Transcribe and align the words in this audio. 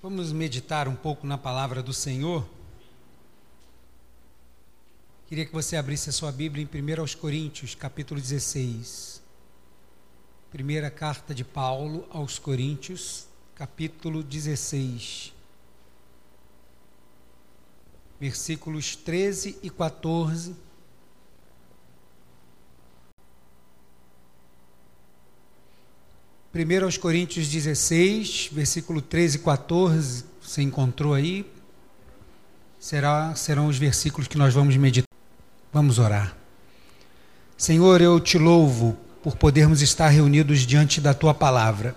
Vamos 0.00 0.30
meditar 0.30 0.86
um 0.86 0.94
pouco 0.94 1.26
na 1.26 1.36
palavra 1.36 1.82
do 1.82 1.92
Senhor. 1.92 2.48
Queria 5.26 5.44
que 5.44 5.52
você 5.52 5.74
abrisse 5.74 6.08
a 6.08 6.12
sua 6.12 6.30
Bíblia 6.30 6.62
em 6.62 6.96
1 6.96 7.00
aos 7.00 7.16
Coríntios, 7.16 7.74
capítulo 7.74 8.20
16. 8.20 9.20
Primeira 10.52 10.88
carta 10.88 11.34
de 11.34 11.42
Paulo 11.42 12.06
aos 12.10 12.38
Coríntios, 12.38 13.26
capítulo 13.56 14.22
16. 14.22 15.34
Versículos 18.20 18.94
13 18.94 19.58
e 19.64 19.68
14 19.68 20.54
1 26.58 26.84
aos 26.84 26.96
Coríntios 26.96 27.46
16, 27.46 28.50
versículo 28.52 29.00
13 29.00 29.36
e 29.36 29.40
14, 29.40 30.24
você 30.42 30.60
encontrou 30.60 31.14
aí? 31.14 31.46
Será, 32.80 33.32
serão 33.36 33.68
os 33.68 33.78
versículos 33.78 34.26
que 34.26 34.36
nós 34.36 34.52
vamos 34.52 34.76
meditar. 34.76 35.06
Vamos 35.72 36.00
orar. 36.00 36.36
Senhor, 37.56 38.00
eu 38.00 38.18
te 38.18 38.38
louvo 38.38 38.96
por 39.22 39.36
podermos 39.36 39.82
estar 39.82 40.08
reunidos 40.08 40.60
diante 40.60 41.00
da 41.00 41.14
tua 41.14 41.32
palavra. 41.32 41.94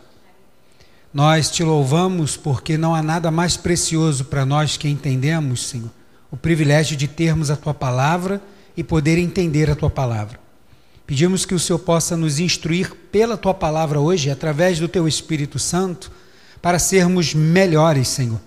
Nós 1.11 1.49
te 1.49 1.63
louvamos 1.63 2.37
porque 2.37 2.77
não 2.77 2.93
há 2.93 3.01
nada 3.01 3.31
mais 3.31 3.57
precioso 3.57 4.25
para 4.25 4.45
nós 4.45 4.77
que 4.77 4.87
entendemos, 4.87 5.65
Senhor, 5.65 5.89
o 6.29 6.37
privilégio 6.37 6.95
de 6.95 7.07
termos 7.07 7.49
a 7.49 7.55
tua 7.55 7.73
palavra 7.73 8.39
e 8.77 8.83
poder 8.83 9.17
entender 9.17 9.71
a 9.71 9.75
tua 9.75 9.89
palavra. 9.89 10.40
Pedimos 11.11 11.43
que 11.43 11.53
o 11.53 11.59
Senhor 11.59 11.79
possa 11.79 12.15
nos 12.15 12.39
instruir 12.39 12.95
pela 13.11 13.35
tua 13.35 13.53
palavra 13.53 13.99
hoje, 13.99 14.29
através 14.29 14.79
do 14.79 14.87
teu 14.87 15.09
Espírito 15.09 15.59
Santo, 15.59 16.09
para 16.61 16.79
sermos 16.79 17.33
melhores, 17.33 18.07
Senhor. 18.07 18.39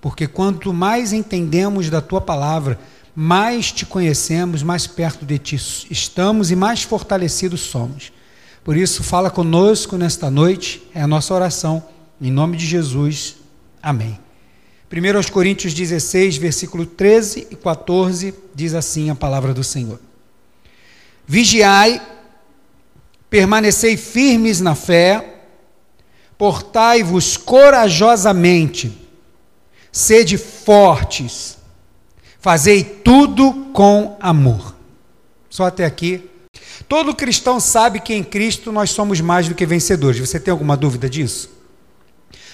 Porque 0.00 0.26
quanto 0.26 0.72
mais 0.72 1.12
entendemos 1.12 1.88
da 1.88 2.00
tua 2.00 2.20
palavra, 2.20 2.76
mais 3.14 3.70
te 3.70 3.86
conhecemos, 3.86 4.64
mais 4.64 4.84
perto 4.84 5.24
de 5.24 5.38
ti 5.38 5.54
estamos 5.92 6.50
e 6.50 6.56
mais 6.56 6.82
fortalecidos 6.82 7.60
somos. 7.60 8.12
Por 8.64 8.76
isso, 8.76 9.04
fala 9.04 9.30
conosco 9.30 9.96
nesta 9.96 10.28
noite, 10.28 10.82
é 10.92 11.00
a 11.00 11.06
nossa 11.06 11.32
oração, 11.32 11.84
em 12.20 12.32
nome 12.32 12.56
de 12.56 12.66
Jesus. 12.66 13.36
Amém. 13.80 14.18
1 14.92 15.16
aos 15.16 15.30
Coríntios 15.30 15.72
16, 15.72 16.36
versículo 16.36 16.84
13 16.84 17.46
e 17.48 17.54
14, 17.54 18.34
diz 18.56 18.74
assim 18.74 19.08
a 19.08 19.14
palavra 19.14 19.54
do 19.54 19.62
Senhor. 19.62 20.07
Vigiai, 21.30 22.00
permanecei 23.28 23.98
firmes 23.98 24.62
na 24.62 24.74
fé, 24.74 25.42
portai-vos 26.38 27.36
corajosamente, 27.36 28.96
sede 29.92 30.38
fortes, 30.38 31.58
fazei 32.40 32.82
tudo 32.82 33.52
com 33.74 34.16
amor. 34.18 34.74
Só 35.50 35.66
até 35.66 35.84
aqui. 35.84 36.24
Todo 36.88 37.14
cristão 37.14 37.60
sabe 37.60 38.00
que 38.00 38.14
em 38.14 38.24
Cristo 38.24 38.72
nós 38.72 38.88
somos 38.88 39.20
mais 39.20 39.48
do 39.48 39.54
que 39.54 39.66
vencedores. 39.66 40.18
Você 40.26 40.40
tem 40.40 40.50
alguma 40.50 40.78
dúvida 40.78 41.10
disso? 41.10 41.50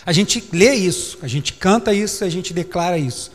A 0.05 0.13
gente 0.13 0.43
lê 0.53 0.75
isso, 0.75 1.19
a 1.23 1.29
gente 1.29 1.53
canta 1.53 1.95
isso, 1.95 2.25
a 2.25 2.29
gente 2.29 2.53
declara 2.53 2.99
isso. 2.99 3.31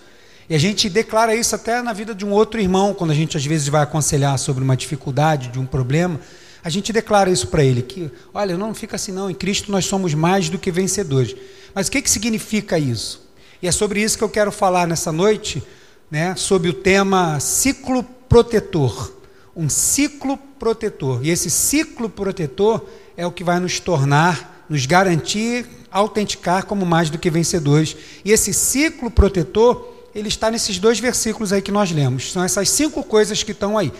E 0.49 0.55
a 0.55 0.57
gente 0.57 0.89
declara 0.89 1.35
isso 1.35 1.53
até 1.53 1.79
na 1.79 1.93
vida 1.93 2.15
de 2.15 2.25
um 2.25 2.31
outro 2.31 2.59
irmão, 2.59 2.91
quando 2.91 3.11
a 3.11 3.13
gente 3.13 3.37
às 3.37 3.45
vezes 3.45 3.67
vai 3.67 3.83
aconselhar 3.83 4.37
sobre 4.39 4.63
uma 4.63 4.75
dificuldade, 4.75 5.49
de 5.49 5.59
um 5.59 5.65
problema. 5.65 6.19
A 6.63 6.69
gente 6.71 6.91
declara 6.91 7.29
isso 7.29 7.47
para 7.47 7.63
ele, 7.63 7.83
que, 7.83 8.09
olha, 8.33 8.57
não 8.57 8.73
fica 8.73 8.95
assim 8.95 9.11
não, 9.11 9.29
em 9.29 9.35
Cristo 9.35 9.71
nós 9.71 9.85
somos 9.85 10.15
mais 10.15 10.49
do 10.49 10.57
que 10.57 10.71
vencedores. 10.71 11.35
Mas 11.73 11.87
o 11.87 11.91
que, 11.91 12.01
que 12.01 12.09
significa 12.09 12.79
isso? 12.79 13.29
E 13.61 13.67
é 13.67 13.71
sobre 13.71 14.01
isso 14.01 14.17
que 14.17 14.23
eu 14.23 14.29
quero 14.29 14.51
falar 14.51 14.87
nessa 14.87 15.11
noite, 15.11 15.61
né, 16.09 16.35
sobre 16.35 16.67
o 16.67 16.73
tema 16.73 17.39
ciclo 17.39 18.01
protetor. 18.27 19.13
Um 19.55 19.69
ciclo 19.69 20.35
protetor. 20.35 21.23
E 21.23 21.29
esse 21.29 21.51
ciclo 21.51 22.09
protetor 22.09 22.83
é 23.15 23.25
o 23.25 23.31
que 23.31 23.43
vai 23.43 23.59
nos 23.59 23.79
tornar, 23.79 24.65
nos 24.67 24.87
garantir, 24.87 25.67
autenticar 25.91 26.65
como 26.65 26.87
mais 26.87 27.11
do 27.11 27.19
que 27.19 27.29
vencedores. 27.29 27.95
E 28.25 28.31
esse 28.31 28.51
ciclo 28.51 29.11
protetor 29.11 29.98
ele 30.19 30.27
está 30.27 30.51
nesses 30.51 30.77
dois 30.79 30.99
versículos 30.99 31.51
aí 31.51 31.61
que 31.61 31.71
nós 31.71 31.91
lemos. 31.91 32.31
São 32.31 32.43
essas 32.43 32.69
cinco 32.69 33.03
coisas 33.03 33.43
que 33.43 33.51
estão 33.51 33.77
aí. 33.77 33.91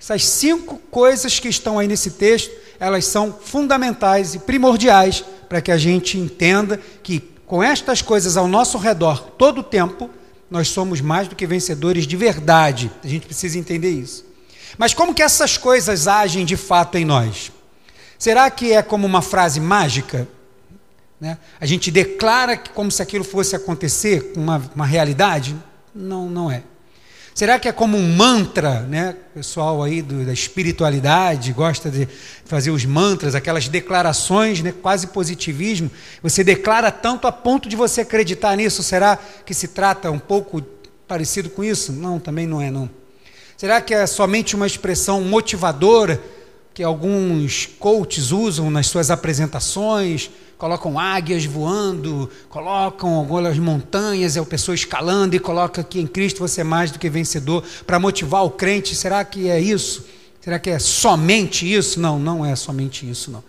Essas 0.00 0.26
cinco 0.26 0.78
coisas 0.90 1.38
que 1.38 1.48
estão 1.48 1.78
aí 1.78 1.86
nesse 1.86 2.12
texto, 2.12 2.50
elas 2.80 3.06
são 3.06 3.32
fundamentais 3.32 4.34
e 4.34 4.40
primordiais 4.40 5.24
para 5.48 5.60
que 5.60 5.70
a 5.70 5.78
gente 5.78 6.18
entenda 6.18 6.80
que 7.02 7.20
com 7.46 7.62
estas 7.62 8.02
coisas 8.02 8.36
ao 8.36 8.48
nosso 8.48 8.78
redor 8.78 9.20
todo 9.38 9.58
o 9.58 9.62
tempo, 9.62 10.10
nós 10.50 10.68
somos 10.68 11.00
mais 11.00 11.28
do 11.28 11.36
que 11.36 11.46
vencedores 11.46 12.06
de 12.06 12.16
verdade. 12.16 12.90
A 13.04 13.06
gente 13.06 13.26
precisa 13.26 13.58
entender 13.58 13.90
isso. 13.90 14.24
Mas 14.76 14.92
como 14.92 15.14
que 15.14 15.22
essas 15.22 15.56
coisas 15.56 16.08
agem 16.08 16.44
de 16.44 16.56
fato 16.56 16.96
em 16.96 17.04
nós? 17.04 17.52
Será 18.18 18.50
que 18.50 18.72
é 18.72 18.82
como 18.82 19.06
uma 19.06 19.22
frase 19.22 19.60
mágica? 19.60 20.26
Né? 21.22 21.38
A 21.60 21.66
gente 21.66 21.88
declara 21.88 22.56
que 22.56 22.70
como 22.70 22.90
se 22.90 23.00
aquilo 23.00 23.22
fosse 23.22 23.54
acontecer, 23.54 24.32
uma, 24.36 24.60
uma 24.74 24.84
realidade? 24.84 25.54
Não, 25.94 26.28
não 26.28 26.50
é. 26.50 26.64
Será 27.32 27.60
que 27.60 27.68
é 27.68 27.72
como 27.72 27.96
um 27.96 28.16
mantra, 28.16 28.80
né? 28.80 29.14
O 29.30 29.34
pessoal 29.34 29.84
aí 29.84 30.02
do, 30.02 30.26
da 30.26 30.32
espiritualidade 30.32 31.52
gosta 31.52 31.88
de 31.88 32.08
fazer 32.44 32.72
os 32.72 32.84
mantras, 32.84 33.36
aquelas 33.36 33.68
declarações, 33.68 34.60
né? 34.62 34.74
quase 34.82 35.06
positivismo. 35.06 35.88
Você 36.24 36.42
declara 36.42 36.90
tanto 36.90 37.28
a 37.28 37.32
ponto 37.32 37.68
de 37.68 37.76
você 37.76 38.00
acreditar 38.00 38.56
nisso. 38.56 38.82
Será 38.82 39.16
que 39.46 39.54
se 39.54 39.68
trata 39.68 40.10
um 40.10 40.18
pouco 40.18 40.60
parecido 41.06 41.48
com 41.50 41.62
isso? 41.62 41.92
Não, 41.92 42.18
também 42.18 42.48
não 42.48 42.60
é 42.60 42.68
não. 42.68 42.90
Será 43.56 43.80
que 43.80 43.94
é 43.94 44.08
somente 44.08 44.56
uma 44.56 44.66
expressão 44.66 45.20
motivadora 45.20 46.20
que 46.74 46.82
alguns 46.82 47.66
coaches 47.78 48.32
usam 48.32 48.72
nas 48.72 48.88
suas 48.88 49.08
apresentações? 49.08 50.28
Colocam 50.62 50.96
águias 50.96 51.44
voando, 51.44 52.30
colocam 52.48 53.14
algumas 53.16 53.58
montanhas, 53.58 54.36
é 54.36 54.40
a 54.40 54.44
pessoa 54.44 54.76
escalando 54.76 55.34
e 55.34 55.40
coloca 55.40 55.82
que 55.82 55.98
em 55.98 56.06
Cristo 56.06 56.38
você 56.38 56.60
é 56.60 56.64
mais 56.64 56.92
do 56.92 57.00
que 57.00 57.10
vencedor 57.10 57.64
para 57.84 57.98
motivar 57.98 58.44
o 58.44 58.50
crente. 58.50 58.94
Será 58.94 59.24
que 59.24 59.48
é 59.50 59.58
isso? 59.58 60.06
Será 60.40 60.60
que 60.60 60.70
é 60.70 60.78
somente 60.78 61.66
isso? 61.66 61.98
Não, 61.98 62.16
não 62.16 62.46
é 62.46 62.54
somente 62.54 63.10
isso, 63.10 63.28
não. 63.32 63.42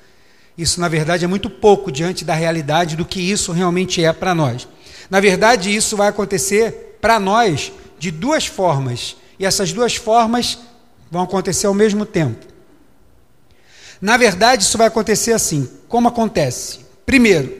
Isso, 0.57 0.81
na 0.81 0.87
verdade, 0.87 1.23
é 1.23 1.27
muito 1.27 1.51
pouco 1.51 1.91
diante 1.91 2.25
da 2.25 2.33
realidade 2.33 2.95
do 2.95 3.05
que 3.05 3.21
isso 3.21 3.51
realmente 3.51 4.03
é 4.03 4.11
para 4.11 4.33
nós. 4.33 4.67
Na 5.07 5.19
verdade, 5.19 5.69
isso 5.69 5.95
vai 5.95 6.07
acontecer 6.07 6.97
para 6.99 7.19
nós 7.19 7.71
de 7.99 8.09
duas 8.09 8.47
formas, 8.47 9.15
e 9.37 9.45
essas 9.45 9.71
duas 9.71 9.95
formas 9.95 10.57
vão 11.11 11.21
acontecer 11.21 11.67
ao 11.67 11.75
mesmo 11.75 12.07
tempo. 12.07 12.43
Na 14.01 14.17
verdade, 14.17 14.63
isso 14.63 14.79
vai 14.79 14.87
acontecer 14.87 15.33
assim: 15.33 15.69
como 15.87 16.07
acontece? 16.07 16.81
Primeiro, 17.13 17.55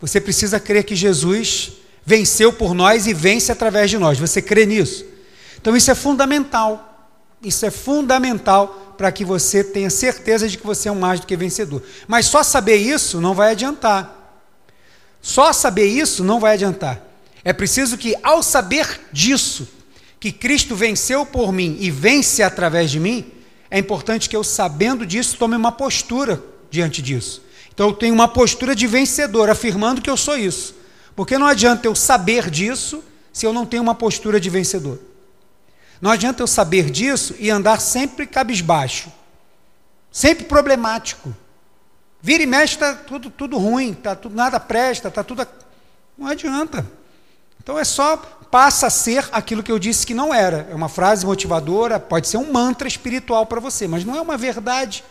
você 0.00 0.20
precisa 0.20 0.58
crer 0.58 0.82
que 0.82 0.96
Jesus 0.96 1.74
venceu 2.04 2.52
por 2.52 2.74
nós 2.74 3.06
e 3.06 3.14
vence 3.14 3.52
através 3.52 3.88
de 3.88 3.98
nós. 3.98 4.18
Você 4.18 4.42
crê 4.42 4.66
nisso? 4.66 5.04
Então 5.60 5.76
isso 5.76 5.92
é 5.92 5.94
fundamental. 5.94 7.14
Isso 7.40 7.64
é 7.64 7.70
fundamental 7.70 8.96
para 8.98 9.12
que 9.12 9.24
você 9.24 9.62
tenha 9.62 9.90
certeza 9.90 10.48
de 10.48 10.58
que 10.58 10.66
você 10.66 10.88
é 10.88 10.92
um 10.92 10.98
mais 10.98 11.20
do 11.20 11.26
que 11.28 11.36
vencedor. 11.36 11.84
Mas 12.08 12.26
só 12.26 12.42
saber 12.42 12.78
isso 12.78 13.20
não 13.20 13.32
vai 13.32 13.52
adiantar. 13.52 14.42
Só 15.22 15.52
saber 15.52 15.86
isso 15.86 16.24
não 16.24 16.40
vai 16.40 16.54
adiantar. 16.54 17.00
É 17.44 17.52
preciso 17.52 17.96
que, 17.96 18.16
ao 18.24 18.42
saber 18.42 19.02
disso, 19.12 19.68
que 20.18 20.32
Cristo 20.32 20.74
venceu 20.74 21.24
por 21.24 21.52
mim 21.52 21.76
e 21.78 21.92
vence 21.92 22.42
através 22.42 22.90
de 22.90 22.98
mim, 22.98 23.24
é 23.70 23.78
importante 23.78 24.28
que 24.28 24.36
eu, 24.36 24.42
sabendo 24.42 25.06
disso, 25.06 25.36
tome 25.38 25.54
uma 25.54 25.70
postura 25.70 26.42
diante 26.72 27.00
disso. 27.00 27.45
Então 27.76 27.88
eu 27.88 27.92
tenho 27.92 28.14
uma 28.14 28.26
postura 28.26 28.74
de 28.74 28.86
vencedor, 28.86 29.50
afirmando 29.50 30.00
que 30.00 30.08
eu 30.08 30.16
sou 30.16 30.34
isso. 30.34 30.74
Porque 31.14 31.36
não 31.36 31.46
adianta 31.46 31.86
eu 31.86 31.94
saber 31.94 32.48
disso 32.48 33.04
se 33.30 33.44
eu 33.44 33.52
não 33.52 33.66
tenho 33.66 33.82
uma 33.82 33.94
postura 33.94 34.40
de 34.40 34.48
vencedor. 34.48 34.98
Não 36.00 36.10
adianta 36.10 36.42
eu 36.42 36.46
saber 36.46 36.88
disso 36.88 37.34
e 37.38 37.50
andar 37.50 37.78
sempre 37.82 38.26
cabisbaixo, 38.26 39.12
sempre 40.10 40.46
problemático. 40.46 41.36
Vira 42.22 42.42
e 42.42 42.46
mexe, 42.46 42.76
está 42.76 42.94
tudo, 42.94 43.28
tudo 43.28 43.58
ruim, 43.58 43.92
tá 43.92 44.16
tudo, 44.16 44.34
nada 44.34 44.58
presta, 44.58 45.08
está 45.08 45.22
tudo. 45.22 45.46
Não 46.16 46.28
adianta. 46.28 46.90
Então 47.62 47.78
é 47.78 47.84
só 47.84 48.16
passa 48.50 48.86
a 48.86 48.90
ser 48.90 49.28
aquilo 49.32 49.62
que 49.62 49.70
eu 49.70 49.78
disse 49.78 50.06
que 50.06 50.14
não 50.14 50.32
era. 50.32 50.66
É 50.70 50.74
uma 50.74 50.88
frase 50.88 51.26
motivadora, 51.26 52.00
pode 52.00 52.26
ser 52.26 52.38
um 52.38 52.50
mantra 52.50 52.88
espiritual 52.88 53.44
para 53.44 53.60
você, 53.60 53.86
mas 53.86 54.02
não 54.02 54.16
é 54.16 54.20
uma 54.22 54.38
verdade. 54.38 55.04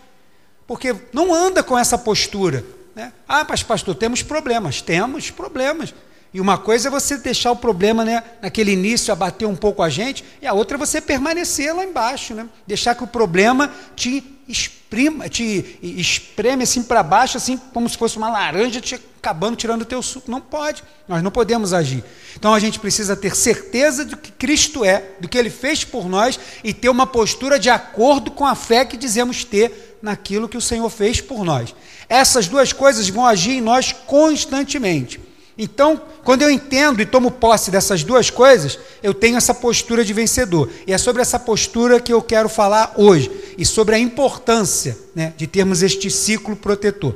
Porque 0.67 0.95
não 1.13 1.33
anda 1.33 1.61
com 1.63 1.77
essa 1.77 1.97
postura. 1.97 2.65
Né? 2.95 3.11
Ah, 3.27 3.45
mas 3.47 3.61
pastor, 3.61 3.95
temos 3.95 4.23
problemas. 4.23 4.81
Temos 4.81 5.29
problemas. 5.29 5.93
E 6.33 6.41
uma 6.41 6.57
coisa 6.57 6.89
é 6.89 6.91
você 6.91 7.17
deixar 7.17 7.51
o 7.51 7.55
problema 7.55 8.03
né, 8.03 8.21
naquele 8.41 8.71
início 8.71 9.13
abater 9.13 9.47
um 9.47 9.55
pouco 9.55 9.81
a 9.81 9.87
gente, 9.89 10.21
e 10.41 10.45
a 10.45 10.51
outra 10.51 10.75
é 10.75 10.77
você 10.77 10.99
permanecer 10.99 11.73
lá 11.73 11.85
embaixo, 11.85 12.33
né? 12.33 12.49
deixar 12.67 12.93
que 12.93 13.05
o 13.05 13.07
problema 13.07 13.71
te 13.95 14.21
esprima, 14.45 15.29
te 15.29 15.79
espreme 15.81 16.63
assim 16.63 16.83
para 16.83 17.01
baixo, 17.01 17.37
assim 17.37 17.57
como 17.73 17.87
se 17.87 17.97
fosse 17.97 18.17
uma 18.17 18.29
laranja 18.29 18.81
te 18.81 18.95
acabando 18.95 19.55
tirando 19.55 19.81
o 19.81 19.85
teu 19.85 20.03
suco. 20.03 20.29
Não 20.29 20.39
pode. 20.39 20.83
Nós 21.07 21.23
não 21.23 21.31
podemos 21.31 21.73
agir. 21.73 22.03
Então 22.37 22.53
a 22.53 22.59
gente 22.59 22.79
precisa 22.79 23.15
ter 23.15 23.35
certeza 23.35 24.05
do 24.05 24.15
que 24.15 24.31
Cristo 24.31 24.85
é, 24.85 25.03
do 25.19 25.27
que 25.27 25.37
ele 25.37 25.49
fez 25.49 25.83
por 25.83 26.07
nós 26.07 26.39
e 26.63 26.73
ter 26.73 26.89
uma 26.89 27.07
postura 27.07 27.57
de 27.57 27.69
acordo 27.69 28.29
com 28.29 28.45
a 28.45 28.53
fé 28.53 28.85
que 28.85 28.95
dizemos 28.97 29.43
ter 29.43 29.94
naquilo 30.05 30.47
que 30.47 30.55
o 30.55 30.61
Senhor 30.61 30.87
fez 30.89 31.19
por 31.19 31.43
nós. 31.43 31.73
Essas 32.07 32.47
duas 32.47 32.71
coisas 32.71 33.09
vão 33.09 33.25
agir 33.25 33.53
em 33.53 33.61
nós 33.61 33.91
constantemente. 33.91 35.19
Então, 35.57 35.99
quando 36.23 36.43
eu 36.43 36.51
entendo 36.51 37.01
e 37.01 37.05
tomo 37.05 37.31
posse 37.31 37.71
dessas 37.71 38.03
duas 38.03 38.29
coisas, 38.29 38.77
eu 39.01 39.13
tenho 39.13 39.37
essa 39.37 39.53
postura 39.53 40.05
de 40.05 40.13
vencedor. 40.13 40.69
E 40.85 40.93
é 40.93 40.97
sobre 40.97 41.21
essa 41.21 41.39
postura 41.39 41.99
que 41.99 42.13
eu 42.13 42.21
quero 42.21 42.47
falar 42.47 42.93
hoje 42.97 43.31
e 43.57 43.65
sobre 43.65 43.95
a 43.95 43.99
importância 43.99 44.95
né, 45.15 45.33
de 45.35 45.47
termos 45.47 45.81
este 45.81 46.11
ciclo 46.11 46.55
protetor. 46.55 47.15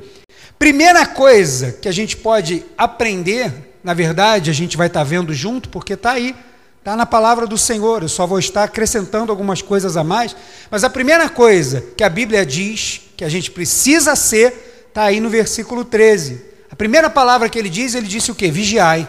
Primeira 0.57 1.05
coisa 1.05 1.71
que 1.73 1.87
a 1.87 1.91
gente 1.91 2.17
pode 2.17 2.65
aprender, 2.77 3.77
na 3.83 3.93
verdade, 3.93 4.49
a 4.49 4.53
gente 4.53 4.75
vai 4.75 4.87
estar 4.87 5.03
vendo 5.03 5.33
junto, 5.33 5.69
porque 5.69 5.93
está 5.93 6.11
aí, 6.13 6.35
está 6.79 6.95
na 6.95 7.05
palavra 7.05 7.45
do 7.45 7.57
Senhor. 7.57 8.01
Eu 8.01 8.09
só 8.09 8.25
vou 8.25 8.39
estar 8.39 8.63
acrescentando 8.63 9.31
algumas 9.31 9.61
coisas 9.61 9.95
a 9.95 10.03
mais. 10.03 10.35
Mas 10.71 10.83
a 10.83 10.89
primeira 10.89 11.29
coisa 11.29 11.83
que 11.95 12.03
a 12.03 12.09
Bíblia 12.09 12.45
diz 12.45 13.01
que 13.15 13.23
a 13.23 13.29
gente 13.29 13.51
precisa 13.51 14.15
ser, 14.15 14.85
está 14.87 15.03
aí 15.03 15.19
no 15.19 15.29
versículo 15.29 15.85
13 15.85 16.49
a 16.71 16.75
primeira 16.75 17.09
palavra 17.09 17.49
que 17.49 17.57
ele 17.57 17.69
diz, 17.69 17.95
ele 17.95 18.07
disse 18.07 18.31
o 18.31 18.35
quê? 18.35 18.51
Vigiai. 18.51 19.07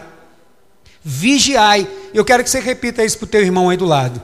Vigiai. 1.03 1.87
Eu 2.13 2.25
quero 2.25 2.43
que 2.43 2.49
você 2.49 2.59
repita 2.59 3.03
isso 3.03 3.17
para 3.19 3.25
o 3.25 3.29
teu 3.29 3.41
irmão 3.41 3.69
aí 3.69 3.77
do 3.77 3.85
lado. 3.85 4.21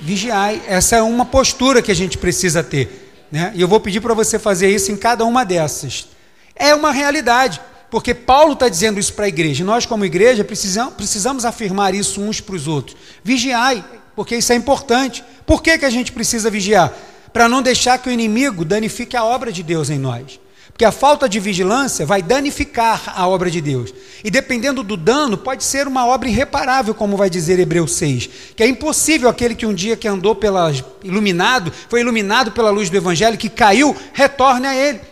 Vigiai. 0.00 0.62
Essa 0.66 0.96
é 0.96 1.02
uma 1.02 1.26
postura 1.26 1.82
que 1.82 1.92
a 1.92 1.94
gente 1.94 2.16
precisa 2.16 2.62
ter. 2.62 3.26
Né? 3.30 3.52
E 3.54 3.60
eu 3.60 3.68
vou 3.68 3.80
pedir 3.80 4.00
para 4.00 4.14
você 4.14 4.38
fazer 4.38 4.70
isso 4.70 4.90
em 4.90 4.96
cada 4.96 5.24
uma 5.24 5.44
dessas. 5.44 6.08
É 6.56 6.74
uma 6.74 6.90
realidade. 6.90 7.60
Porque 7.92 8.14
Paulo 8.14 8.54
está 8.54 8.70
dizendo 8.70 8.98
isso 8.98 9.12
para 9.12 9.26
a 9.26 9.28
igreja. 9.28 9.62
Nós, 9.62 9.84
como 9.84 10.02
igreja, 10.02 10.42
precisamos, 10.42 10.94
precisamos 10.94 11.44
afirmar 11.44 11.94
isso 11.94 12.22
uns 12.22 12.40
para 12.40 12.54
os 12.54 12.66
outros. 12.66 12.96
Vigiai, 13.22 13.84
porque 14.16 14.34
isso 14.34 14.50
é 14.50 14.56
importante. 14.56 15.22
Por 15.44 15.62
que, 15.62 15.76
que 15.76 15.84
a 15.84 15.90
gente 15.90 16.10
precisa 16.10 16.48
vigiar? 16.48 16.90
Para 17.34 17.50
não 17.50 17.60
deixar 17.60 17.98
que 17.98 18.08
o 18.08 18.12
inimigo 18.12 18.64
danifique 18.64 19.14
a 19.14 19.22
obra 19.22 19.52
de 19.52 19.62
Deus 19.62 19.90
em 19.90 19.98
nós. 19.98 20.40
Porque 20.68 20.86
a 20.86 20.90
falta 20.90 21.28
de 21.28 21.38
vigilância 21.38 22.06
vai 22.06 22.22
danificar 22.22 23.12
a 23.14 23.28
obra 23.28 23.50
de 23.50 23.60
Deus. 23.60 23.92
E 24.24 24.30
dependendo 24.30 24.82
do 24.82 24.96
dano, 24.96 25.36
pode 25.36 25.62
ser 25.62 25.86
uma 25.86 26.06
obra 26.06 26.30
irreparável, 26.30 26.94
como 26.94 27.18
vai 27.18 27.28
dizer 27.28 27.58
Hebreus 27.58 27.92
6. 27.92 28.30
Que 28.56 28.62
é 28.62 28.66
impossível 28.66 29.28
aquele 29.28 29.54
que 29.54 29.66
um 29.66 29.74
dia 29.74 29.98
que 29.98 30.08
andou 30.08 30.34
iluminado, 31.04 31.70
foi 31.90 32.00
iluminado 32.00 32.52
pela 32.52 32.70
luz 32.70 32.88
do 32.88 32.96
Evangelho, 32.96 33.36
que 33.36 33.50
caiu, 33.50 33.94
retorne 34.14 34.66
a 34.66 34.74
ele. 34.74 35.11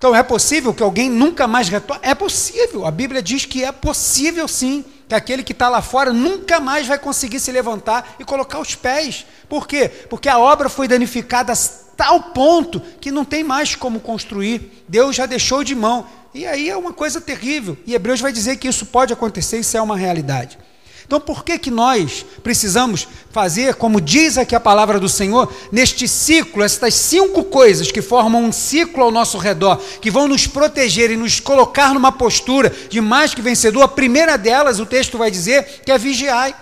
Então 0.00 0.16
é 0.16 0.22
possível 0.22 0.72
que 0.72 0.82
alguém 0.82 1.10
nunca 1.10 1.46
mais 1.46 1.68
retorne? 1.68 2.00
É 2.02 2.14
possível. 2.14 2.86
A 2.86 2.90
Bíblia 2.90 3.22
diz 3.22 3.44
que 3.44 3.62
é 3.62 3.70
possível 3.70 4.48
sim. 4.48 4.82
Que 5.06 5.14
aquele 5.14 5.42
que 5.42 5.52
está 5.52 5.68
lá 5.68 5.82
fora 5.82 6.10
nunca 6.10 6.58
mais 6.58 6.86
vai 6.86 6.98
conseguir 6.98 7.38
se 7.38 7.52
levantar 7.52 8.16
e 8.18 8.24
colocar 8.24 8.60
os 8.60 8.74
pés. 8.74 9.26
Por 9.46 9.68
quê? 9.68 9.90
Porque 10.08 10.26
a 10.26 10.38
obra 10.38 10.70
foi 10.70 10.88
danificada 10.88 11.52
tal 11.98 12.18
ponto 12.32 12.80
que 12.98 13.10
não 13.10 13.26
tem 13.26 13.44
mais 13.44 13.74
como 13.74 14.00
construir. 14.00 14.84
Deus 14.88 15.14
já 15.14 15.26
deixou 15.26 15.62
de 15.62 15.74
mão. 15.74 16.06
E 16.32 16.46
aí 16.46 16.70
é 16.70 16.76
uma 16.78 16.94
coisa 16.94 17.20
terrível. 17.20 17.76
E 17.84 17.94
Hebreus 17.94 18.22
vai 18.22 18.32
dizer 18.32 18.56
que 18.56 18.68
isso 18.68 18.86
pode 18.86 19.12
acontecer, 19.12 19.58
isso 19.58 19.76
é 19.76 19.82
uma 19.82 19.98
realidade. 19.98 20.58
Então, 21.10 21.18
por 21.18 21.42
que, 21.42 21.58
que 21.58 21.72
nós 21.72 22.24
precisamos 22.40 23.08
fazer, 23.32 23.74
como 23.74 24.00
diz 24.00 24.38
aqui 24.38 24.54
a 24.54 24.60
palavra 24.60 25.00
do 25.00 25.08
Senhor, 25.08 25.52
neste 25.72 26.06
ciclo, 26.06 26.62
estas 26.62 26.94
cinco 26.94 27.42
coisas 27.42 27.90
que 27.90 28.00
formam 28.00 28.44
um 28.44 28.52
ciclo 28.52 29.02
ao 29.02 29.10
nosso 29.10 29.36
redor, 29.36 29.82
que 30.00 30.08
vão 30.08 30.28
nos 30.28 30.46
proteger 30.46 31.10
e 31.10 31.16
nos 31.16 31.40
colocar 31.40 31.92
numa 31.94 32.12
postura 32.12 32.72
de 32.88 33.00
mais 33.00 33.34
que 33.34 33.42
vencedor? 33.42 33.82
A 33.82 33.88
primeira 33.88 34.38
delas, 34.38 34.78
o 34.78 34.86
texto 34.86 35.18
vai 35.18 35.32
dizer 35.32 35.82
que 35.84 35.90
é 35.90 35.98
vigiar. 35.98 36.54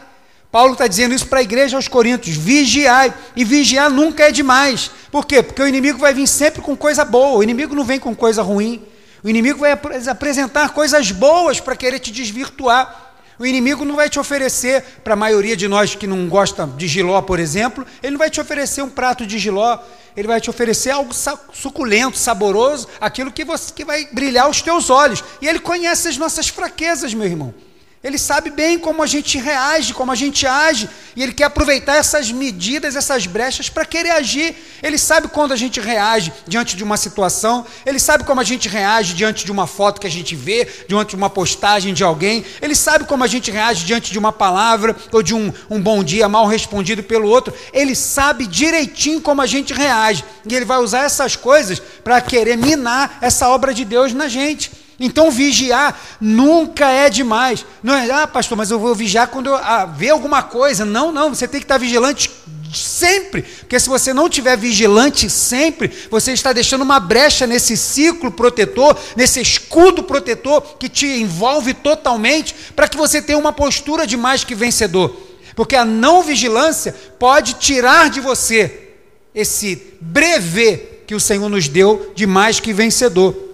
Paulo 0.51 0.73
está 0.73 0.87
dizendo 0.87 1.15
isso 1.15 1.27
para 1.27 1.41
a 1.41 1.43
igreja 1.43 1.77
aos 1.77 1.87
Coríntios: 1.87 2.35
vigiai. 2.35 3.13
E 3.37 3.45
vigiar 3.45 3.91
nunca 3.91 4.23
é 4.23 4.33
demais. 4.33 4.91
Por 5.13 5.27
quê? 5.27 5.43
Porque 5.43 5.61
o 5.61 5.69
inimigo 5.69 5.99
vai 5.99 6.15
vir 6.15 6.27
sempre 6.27 6.63
com 6.63 6.75
coisa 6.75 7.05
boa, 7.05 7.37
o 7.37 7.43
inimigo 7.43 7.75
não 7.75 7.85
vem 7.85 8.01
com 8.01 8.17
coisa 8.17 8.41
ruim. 8.41 8.83
O 9.23 9.29
inimigo 9.29 9.59
vai 9.59 9.73
apresentar 9.73 10.71
coisas 10.71 11.11
boas 11.11 11.61
para 11.61 11.77
querer 11.77 11.99
te 11.99 12.11
desvirtuar. 12.11 13.08
O 13.39 13.47
inimigo 13.47 13.85
não 13.85 13.95
vai 13.95 14.09
te 14.11 14.19
oferecer, 14.19 14.83
para 15.05 15.15
a 15.15 15.17
maioria 15.17 15.57
de 15.57 15.69
nós 15.69 15.95
que 15.95 16.07
não 16.07 16.29
gosta 16.29 16.67
de 16.67 16.89
giló, 16.89 17.23
por 17.23 17.39
exemplo, 17.39 17.87
ele 18.03 18.13
não 18.13 18.19
vai 18.19 18.31
te 18.31 18.41
oferecer 18.41 18.83
um 18.83 18.91
prato 18.91 19.25
de 19.25 19.39
giló, 19.39 19.79
ele 20.17 20.27
vai 20.27 20.41
te 20.41 20.51
oferecer 20.51 20.91
algo 20.91 21.13
suculento, 21.53 22.19
saboroso, 22.19 22.89
aquilo 23.01 23.31
que, 23.31 23.45
você, 23.45 23.73
que 23.73 23.85
vai 23.85 24.09
brilhar 24.11 24.51
os 24.51 24.61
teus 24.61 24.91
olhos. 24.91 25.23
E 25.41 25.47
ele 25.47 25.61
conhece 25.61 26.09
as 26.09 26.17
nossas 26.17 26.49
fraquezas, 26.49 27.15
meu 27.15 27.27
irmão. 27.27 27.55
Ele 28.03 28.17
sabe 28.17 28.51
bem 28.51 28.79
como 28.79 29.03
a 29.03 29.07
gente 29.07 29.39
reage, 29.39 29.93
como 29.93 30.13
a 30.13 30.15
gente 30.15 30.47
age, 30.47 30.89
e 31.17 31.23
ele 31.23 31.33
quer 31.33 31.45
aproveitar 31.45 31.97
essas 31.97 32.31
medidas, 32.31 32.95
essas 32.95 33.27
brechas 33.27 33.69
para 33.69 33.85
querer 33.85 34.13
agir. 34.13 34.55
Ele 34.81 34.97
sabe 34.97 35.27
quando 35.27 35.51
a 35.51 35.57
gente 35.57 35.81
reage 35.81 36.33
diante 36.47 36.77
de 36.77 36.85
uma 36.85 36.97
situação, 36.97 37.67
ele 37.85 37.99
sabe 37.99 38.23
como 38.23 38.41
a 38.41 38.45
gente 38.45 38.69
reage 38.69 39.15
diante 39.15 39.45
de 39.45 39.51
uma 39.51 39.67
foto 39.67 40.01
que 40.01 40.07
a 40.07 40.11
gente 40.11 40.37
vê, 40.37 40.69
diante 40.89 41.11
de 41.11 41.17
uma 41.17 41.29
postagem 41.29 41.93
de 41.93 42.05
alguém, 42.05 42.45
ele 42.63 42.77
sabe 42.77 43.05
como 43.05 43.25
a 43.25 43.27
gente 43.27 43.51
reage 43.51 43.85
diante 43.85 44.13
de 44.13 44.19
uma 44.19 44.31
palavra 44.31 44.95
ou 45.11 45.21
de 45.21 45.35
um, 45.35 45.53
um 45.69 45.81
bom 45.81 46.05
dia 46.05 46.29
mal 46.29 46.47
respondido 46.47 47.03
pelo 47.03 47.29
outro. 47.29 47.53
Ele 47.73 47.97
sabe 47.97 48.47
direitinho 48.47 49.21
como 49.21 49.43
a 49.43 49.47
gente 49.47 49.75
reage, 49.75 50.25
e 50.49 50.55
ele 50.55 50.65
vai 50.65 50.79
usar 50.79 51.03
essas 51.03 51.35
coisas 51.35 51.81
para 52.05 52.21
querer 52.21 52.57
minar 52.57 53.19
essa 53.21 53.49
obra 53.49 53.75
de 53.75 53.85
Deus 53.85 54.13
na 54.15 54.29
gente. 54.29 54.88
Então 55.01 55.31
vigiar 55.31 55.99
nunca 56.21 56.91
é 56.91 57.09
demais. 57.09 57.65
Não 57.83 57.95
é, 57.95 58.11
ah, 58.11 58.27
pastor, 58.27 58.59
mas 58.59 58.71
eu 58.71 58.81
vou 58.81 58.95
vigiar 58.95 59.29
quando 59.29 59.47
eu 59.47 59.55
ah, 59.55 59.85
ver 59.85 60.11
alguma 60.11 60.43
coisa. 60.43 60.85
Não, 60.85 61.13
não, 61.13 61.35
você 61.35 61.47
tem 61.47 61.61
que 61.61 61.65
estar 61.65 61.79
vigilante 61.79 62.31
sempre, 62.75 63.43
porque 63.43 63.79
se 63.79 63.89
você 63.89 64.13
não 64.13 64.27
estiver 64.27 64.57
vigilante 64.57 65.31
sempre, 65.31 65.91
você 66.11 66.33
está 66.33 66.53
deixando 66.53 66.83
uma 66.83 67.01
brecha 67.01 67.47
nesse 67.47 67.77
ciclo 67.77 68.31
protetor, 68.31 68.97
nesse 69.17 69.41
escudo 69.41 70.03
protetor 70.03 70.61
que 70.79 70.89
te 70.89 71.07
envolve 71.07 71.75
totalmente, 71.75 72.55
para 72.75 72.89
que 72.89 72.97
você 72.97 73.23
tenha 73.23 73.39
uma 73.39 73.53
postura 73.53 74.07
de 74.07 74.17
mais 74.17 74.45
que 74.45 74.55
vencedor. 74.55 75.17
Porque 75.55 75.77
a 75.77 75.85
não 75.85 76.23
vigilância 76.23 76.95
pode 77.19 77.55
tirar 77.55 78.11
de 78.11 78.21
você 78.21 78.91
esse 79.35 79.95
brevê 80.01 80.77
que 81.07 81.15
o 81.15 81.21
Senhor 81.21 81.49
nos 81.49 81.69
deu 81.69 82.13
de 82.15 82.27
mais 82.27 82.61
que 82.61 82.73
vencedor. 82.73 83.48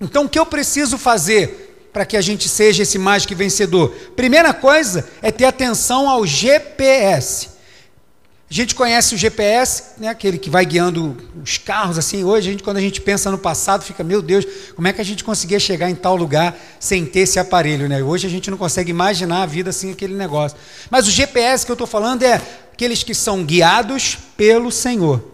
Então, 0.00 0.24
o 0.24 0.28
que 0.28 0.38
eu 0.38 0.46
preciso 0.46 0.96
fazer 0.96 1.88
para 1.92 2.06
que 2.06 2.16
a 2.16 2.20
gente 2.20 2.48
seja 2.48 2.82
esse 2.82 2.98
mais 2.98 3.26
que 3.26 3.34
vencedor? 3.34 3.90
Primeira 4.16 4.54
coisa 4.54 5.06
é 5.20 5.30
ter 5.30 5.44
atenção 5.44 6.08
ao 6.08 6.26
GPS. 6.26 7.60
A 8.50 8.54
gente 8.54 8.74
conhece 8.74 9.14
o 9.14 9.18
GPS, 9.18 9.82
né, 9.98 10.08
aquele 10.08 10.36
que 10.36 10.50
vai 10.50 10.66
guiando 10.66 11.16
os 11.40 11.56
carros 11.56 11.96
assim. 11.96 12.24
Hoje, 12.24 12.48
a 12.48 12.50
gente, 12.50 12.64
quando 12.64 12.78
a 12.78 12.80
gente 12.80 13.00
pensa 13.00 13.30
no 13.30 13.38
passado, 13.38 13.84
fica, 13.84 14.02
meu 14.02 14.20
Deus, 14.20 14.44
como 14.74 14.88
é 14.88 14.92
que 14.92 15.00
a 15.00 15.04
gente 15.04 15.22
conseguia 15.22 15.60
chegar 15.60 15.88
em 15.88 15.94
tal 15.94 16.16
lugar 16.16 16.58
sem 16.80 17.06
ter 17.06 17.20
esse 17.20 17.38
aparelho? 17.38 17.88
Né? 17.88 18.02
Hoje 18.02 18.26
a 18.26 18.30
gente 18.30 18.50
não 18.50 18.58
consegue 18.58 18.90
imaginar 18.90 19.42
a 19.42 19.46
vida 19.46 19.70
sem 19.70 19.92
aquele 19.92 20.14
negócio. 20.14 20.58
Mas 20.90 21.06
o 21.06 21.12
GPS 21.12 21.64
que 21.64 21.70
eu 21.70 21.74
estou 21.74 21.86
falando 21.86 22.24
é 22.24 22.42
aqueles 22.72 23.04
que 23.04 23.14
são 23.14 23.44
guiados 23.44 24.18
pelo 24.36 24.72
Senhor. 24.72 25.29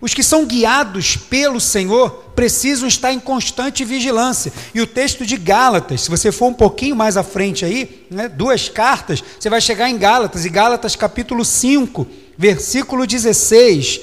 Os 0.00 0.14
que 0.14 0.22
são 0.22 0.46
guiados 0.46 1.16
pelo 1.16 1.60
Senhor 1.60 2.10
precisam 2.34 2.88
estar 2.88 3.12
em 3.12 3.20
constante 3.20 3.84
vigilância. 3.84 4.50
E 4.74 4.80
o 4.80 4.86
texto 4.86 5.26
de 5.26 5.36
Gálatas, 5.36 6.02
se 6.02 6.10
você 6.10 6.32
for 6.32 6.46
um 6.46 6.54
pouquinho 6.54 6.96
mais 6.96 7.18
à 7.18 7.22
frente 7.22 7.66
aí, 7.66 8.06
né, 8.10 8.26
duas 8.26 8.68
cartas, 8.68 9.22
você 9.38 9.50
vai 9.50 9.60
chegar 9.60 9.90
em 9.90 9.98
Gálatas, 9.98 10.46
e 10.46 10.48
Gálatas 10.48 10.96
capítulo 10.96 11.44
5, 11.44 12.06
versículo 12.38 13.06
16. 13.06 14.00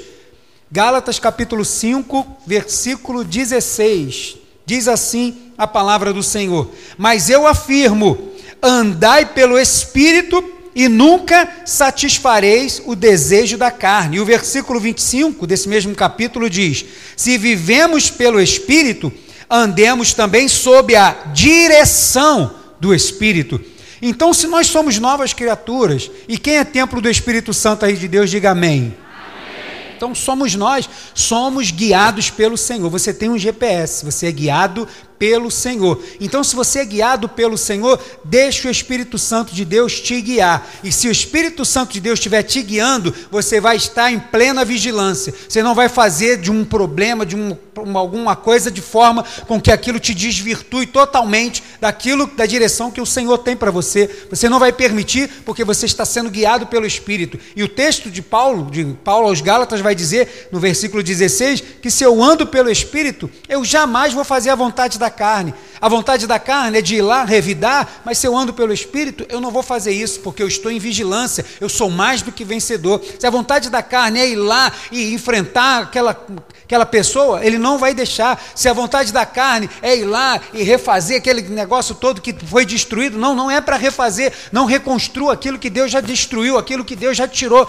Gálatas 0.71 1.17
capítulo 1.17 1.65
5, 1.65 2.27
versículo 2.45 3.23
16. 3.23 4.37
Diz 4.67 4.87
assim 4.87 5.51
a 5.57 5.65
palavra 5.65 6.13
do 6.13 6.21
Senhor: 6.21 6.69
Mas 6.95 7.29
eu 7.29 7.47
afirmo, 7.47 8.33
andai 8.61 9.25
pelo 9.25 9.57
Espírito 9.57 10.56
e 10.77 10.87
nunca 10.87 11.49
satisfareis 11.65 12.79
o 12.85 12.95
desejo 12.95 13.57
da 13.57 13.71
carne. 13.71 14.17
E 14.17 14.19
o 14.19 14.25
versículo 14.25 14.79
25 14.79 15.47
desse 15.47 15.67
mesmo 15.67 15.95
capítulo 15.95 16.47
diz: 16.47 16.85
Se 17.15 17.35
vivemos 17.35 18.11
pelo 18.11 18.39
Espírito, 18.39 19.11
andemos 19.49 20.13
também 20.13 20.47
sob 20.47 20.95
a 20.95 21.13
direção 21.33 22.53
do 22.79 22.93
Espírito. 22.93 23.59
Então, 23.99 24.31
se 24.35 24.45
nós 24.45 24.67
somos 24.67 24.99
novas 24.99 25.33
criaturas, 25.33 26.11
e 26.27 26.37
quem 26.37 26.57
é 26.57 26.63
templo 26.63 27.01
do 27.01 27.09
Espírito 27.09 27.55
Santo 27.55 27.83
aí 27.83 27.95
de 27.95 28.07
Deus, 28.07 28.29
diga 28.29 28.51
amém. 28.51 28.95
Então 29.97 30.13
somos 30.13 30.53
nós, 30.53 30.87
somos 31.15 31.71
guiados 31.71 32.29
pelo 32.29 32.55
Senhor. 32.55 32.87
Você 32.91 33.11
tem 33.11 33.31
um 33.31 33.37
GPS, 33.37 34.05
você 34.05 34.27
é 34.27 34.31
guiado 34.31 34.87
pelo 35.19 35.49
Senhor. 35.49 36.01
Então, 36.19 36.43
se 36.43 36.55
você 36.55 36.79
é 36.79 36.85
guiado 36.85 37.27
pelo 37.27 37.57
Senhor, 37.57 37.99
deixe 38.23 38.67
o 38.67 38.71
Espírito 38.71 39.17
Santo 39.17 39.53
de 39.53 39.65
Deus 39.65 39.99
te 39.99 40.21
guiar. 40.21 40.67
E 40.83 40.91
se 40.91 41.07
o 41.07 41.11
Espírito 41.11 41.65
Santo 41.65 41.93
de 41.93 41.99
Deus 41.99 42.19
estiver 42.19 42.43
te 42.43 42.61
guiando, 42.61 43.13
você 43.31 43.59
vai 43.59 43.75
estar 43.75 44.11
em 44.11 44.19
plena 44.19 44.63
vigilância. 44.63 45.33
Você 45.47 45.63
não 45.63 45.75
vai 45.75 45.89
fazer 45.89 46.37
de 46.37 46.51
um 46.51 46.63
problema, 46.63 47.25
de 47.25 47.35
um, 47.35 47.57
alguma 47.95 48.35
coisa 48.35 48.71
de 48.71 48.81
forma 48.81 49.23
com 49.47 49.59
que 49.59 49.71
aquilo 49.71 49.99
te 49.99 50.13
desvirtue 50.13 50.85
totalmente 50.85 51.63
daquilo, 51.79 52.27
da 52.27 52.45
direção 52.45 52.91
que 52.91 53.01
o 53.01 53.05
Senhor 53.05 53.37
tem 53.39 53.55
para 53.55 53.71
você. 53.71 54.09
Você 54.29 54.47
não 54.47 54.59
vai 54.59 54.71
permitir, 54.71 55.29
porque 55.45 55.63
você 55.63 55.85
está 55.85 56.05
sendo 56.05 56.29
guiado 56.29 56.67
pelo 56.67 56.85
Espírito. 56.85 57.39
E 57.55 57.63
o 57.63 57.67
texto 57.67 58.09
de 58.09 58.21
Paulo, 58.21 58.69
de 58.71 58.85
Paulo 59.03 59.27
aos 59.27 59.41
Gálatas, 59.41 59.81
vai 59.81 59.95
dizer, 59.95 60.49
no 60.51 60.59
versículo 60.59 61.03
16, 61.03 61.63
que 61.81 61.91
se 61.91 62.03
eu 62.03 62.21
ando 62.21 62.45
pelo 62.47 62.69
Espírito, 62.69 63.29
eu 63.47 63.63
jamais 63.63 64.13
vou 64.13 64.23
fazer 64.23 64.49
a 64.49 64.55
vontade 64.55 64.99
da 64.99 65.06
carne. 65.09 65.53
A 65.79 65.87
vontade 65.87 66.25
da 66.25 66.39
carne 66.39 66.79
é 66.79 66.81
de 66.81 66.95
ir 66.95 67.01
lá 67.01 67.23
revidar, 67.23 68.01
mas 68.03 68.17
se 68.17 68.27
eu 68.27 68.35
ando 68.35 68.53
pelo 68.53 68.73
Espírito, 68.73 69.25
eu 69.29 69.39
não 69.39 69.51
vou 69.51 69.61
fazer 69.61 69.91
isso, 69.91 70.19
porque 70.21 70.41
eu 70.41 70.47
estou 70.47 70.71
em 70.71 70.79
vigilância, 70.79 71.45
eu 71.61 71.69
sou 71.69 71.89
mais 71.89 72.21
do 72.21 72.31
que 72.31 72.43
vencedor. 72.43 73.01
Se 73.19 73.27
a 73.27 73.29
vontade 73.29 73.69
da 73.69 73.83
carne 73.83 74.19
é 74.19 74.29
ir 74.29 74.35
lá 74.35 74.71
e 74.91 75.13
enfrentar 75.13 75.83
aquela, 75.83 76.25
aquela 76.63 76.85
pessoa, 76.85 77.45
ele 77.45 77.57
não 77.57 77.77
vai 77.77 77.93
deixar. 77.93 78.41
Se 78.55 78.67
a 78.67 78.73
vontade 78.73 79.11
da 79.13 79.25
carne 79.25 79.69
é 79.81 79.95
ir 79.95 80.05
lá 80.05 80.41
e 80.53 80.63
refazer 80.63 81.17
aquele 81.17 81.41
negócio 81.43 81.93
todo 81.95 82.21
que 82.21 82.33
foi 82.45 82.65
destruído, 82.65 83.17
não, 83.17 83.35
não 83.35 83.51
é 83.51 83.61
para 83.61 83.75
refazer, 83.75 84.33
não 84.51 84.65
reconstrua 84.65 85.33
aquilo 85.33 85.59
que 85.59 85.69
Deus 85.69 85.91
já 85.91 86.01
destruiu, 86.01 86.57
aquilo 86.57 86.83
que 86.85 86.95
Deus 86.95 87.15
já 87.15 87.27
tirou. 87.27 87.67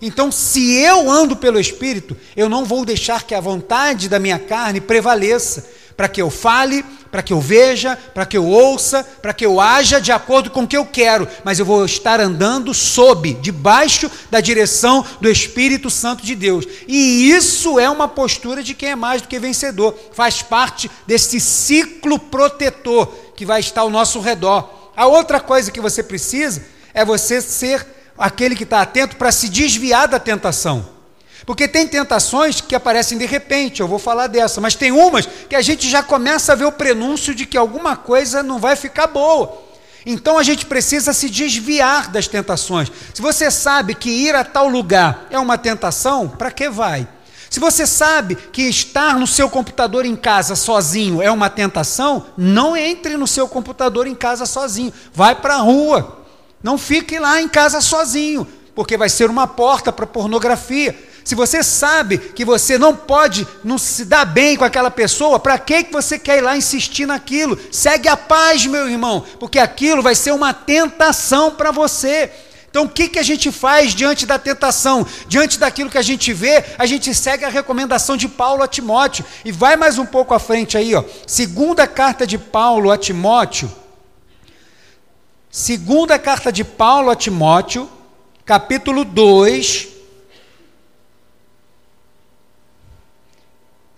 Então, 0.00 0.30
se 0.30 0.74
eu 0.74 1.10
ando 1.10 1.36
pelo 1.36 1.58
Espírito, 1.58 2.16
eu 2.36 2.48
não 2.48 2.64
vou 2.64 2.84
deixar 2.84 3.22
que 3.22 3.34
a 3.34 3.40
vontade 3.40 4.08
da 4.08 4.18
minha 4.18 4.38
carne 4.38 4.80
prevaleça 4.80 5.66
para 5.96 6.08
que 6.08 6.20
eu 6.20 6.30
fale, 6.30 6.84
para 7.10 7.22
que 7.22 7.32
eu 7.32 7.40
veja, 7.40 7.96
para 7.96 8.26
que 8.26 8.36
eu 8.36 8.44
ouça, 8.44 9.02
para 9.22 9.32
que 9.32 9.46
eu 9.46 9.60
haja 9.60 10.00
de 10.00 10.12
acordo 10.12 10.50
com 10.50 10.64
o 10.64 10.66
que 10.66 10.76
eu 10.76 10.84
quero, 10.84 11.26
mas 11.42 11.58
eu 11.58 11.64
vou 11.64 11.84
estar 11.84 12.20
andando 12.20 12.74
sob, 12.74 13.32
debaixo 13.34 14.10
da 14.30 14.40
direção 14.40 15.04
do 15.20 15.30
Espírito 15.30 15.88
Santo 15.88 16.24
de 16.24 16.34
Deus. 16.34 16.66
E 16.86 17.30
isso 17.30 17.78
é 17.78 17.88
uma 17.88 18.06
postura 18.06 18.62
de 18.62 18.74
quem 18.74 18.90
é 18.90 18.96
mais 18.96 19.22
do 19.22 19.28
que 19.28 19.38
vencedor, 19.38 19.98
faz 20.12 20.42
parte 20.42 20.90
desse 21.06 21.40
ciclo 21.40 22.18
protetor 22.18 23.06
que 23.34 23.46
vai 23.46 23.60
estar 23.60 23.80
ao 23.80 23.90
nosso 23.90 24.20
redor. 24.20 24.90
A 24.94 25.06
outra 25.06 25.40
coisa 25.40 25.70
que 25.70 25.80
você 25.80 26.02
precisa 26.02 26.62
é 26.92 27.04
você 27.04 27.40
ser 27.40 27.86
aquele 28.18 28.54
que 28.54 28.64
está 28.64 28.80
atento 28.80 29.16
para 29.16 29.32
se 29.32 29.48
desviar 29.48 30.08
da 30.08 30.18
tentação. 30.18 30.95
Porque 31.46 31.68
tem 31.68 31.86
tentações 31.86 32.60
que 32.60 32.74
aparecem 32.74 33.16
de 33.16 33.24
repente, 33.24 33.80
eu 33.80 33.86
vou 33.86 34.00
falar 34.00 34.26
dessa, 34.26 34.60
mas 34.60 34.74
tem 34.74 34.90
umas 34.90 35.26
que 35.48 35.54
a 35.54 35.62
gente 35.62 35.88
já 35.88 36.02
começa 36.02 36.52
a 36.52 36.56
ver 36.56 36.64
o 36.64 36.72
prenúncio 36.72 37.32
de 37.32 37.46
que 37.46 37.56
alguma 37.56 37.96
coisa 37.96 38.42
não 38.42 38.58
vai 38.58 38.74
ficar 38.74 39.06
boa. 39.06 39.62
Então 40.04 40.38
a 40.38 40.42
gente 40.42 40.66
precisa 40.66 41.12
se 41.12 41.30
desviar 41.30 42.10
das 42.10 42.26
tentações. 42.26 42.90
Se 43.14 43.22
você 43.22 43.48
sabe 43.48 43.94
que 43.94 44.10
ir 44.10 44.34
a 44.34 44.44
tal 44.44 44.68
lugar 44.68 45.28
é 45.30 45.38
uma 45.38 45.56
tentação, 45.56 46.28
para 46.28 46.50
que 46.50 46.68
vai? 46.68 47.06
Se 47.48 47.60
você 47.60 47.86
sabe 47.86 48.34
que 48.34 48.62
estar 48.62 49.16
no 49.18 49.26
seu 49.26 49.48
computador 49.48 50.04
em 50.04 50.16
casa 50.16 50.56
sozinho 50.56 51.22
é 51.22 51.30
uma 51.30 51.48
tentação, 51.48 52.26
não 52.36 52.76
entre 52.76 53.16
no 53.16 53.26
seu 53.26 53.48
computador 53.48 54.06
em 54.06 54.14
casa 54.14 54.46
sozinho. 54.46 54.92
Vai 55.12 55.36
para 55.36 55.54
a 55.54 55.60
rua. 55.60 56.24
Não 56.62 56.76
fique 56.76 57.18
lá 57.18 57.40
em 57.40 57.48
casa 57.48 57.80
sozinho, 57.80 58.46
porque 58.74 58.96
vai 58.96 59.08
ser 59.08 59.30
uma 59.30 59.46
porta 59.46 59.92
para 59.92 60.06
pornografia. 60.06 61.05
Se 61.26 61.34
você 61.34 61.60
sabe 61.60 62.18
que 62.18 62.44
você 62.44 62.78
não 62.78 62.94
pode 62.94 63.48
não 63.64 63.78
se 63.78 64.04
dar 64.04 64.24
bem 64.24 64.56
com 64.56 64.62
aquela 64.62 64.92
pessoa, 64.92 65.40
para 65.40 65.58
que 65.58 65.82
você 65.90 66.20
quer 66.20 66.38
ir 66.38 66.40
lá 66.40 66.56
insistir 66.56 67.04
naquilo? 67.04 67.58
Segue 67.72 68.08
a 68.08 68.16
paz, 68.16 68.64
meu 68.64 68.88
irmão, 68.88 69.26
porque 69.40 69.58
aquilo 69.58 70.04
vai 70.04 70.14
ser 70.14 70.30
uma 70.30 70.54
tentação 70.54 71.50
para 71.50 71.72
você. 71.72 72.30
Então, 72.70 72.84
o 72.84 72.88
que, 72.88 73.08
que 73.08 73.18
a 73.18 73.24
gente 73.24 73.50
faz 73.50 73.92
diante 73.92 74.24
da 74.24 74.38
tentação? 74.38 75.04
Diante 75.26 75.58
daquilo 75.58 75.90
que 75.90 75.98
a 75.98 76.02
gente 76.02 76.32
vê, 76.32 76.64
a 76.78 76.86
gente 76.86 77.12
segue 77.12 77.44
a 77.44 77.48
recomendação 77.48 78.16
de 78.16 78.28
Paulo 78.28 78.62
a 78.62 78.68
Timóteo. 78.68 79.24
E 79.44 79.50
vai 79.50 79.74
mais 79.74 79.98
um 79.98 80.06
pouco 80.06 80.32
à 80.32 80.38
frente 80.38 80.78
aí, 80.78 80.94
ó. 80.94 81.02
Segunda 81.26 81.88
carta 81.88 82.24
de 82.24 82.38
Paulo 82.38 82.88
a 82.88 82.96
Timóteo. 82.96 83.68
Segunda 85.50 86.20
carta 86.20 86.52
de 86.52 86.62
Paulo 86.62 87.10
a 87.10 87.16
Timóteo, 87.16 87.90
capítulo 88.44 89.04
2, 89.04 89.95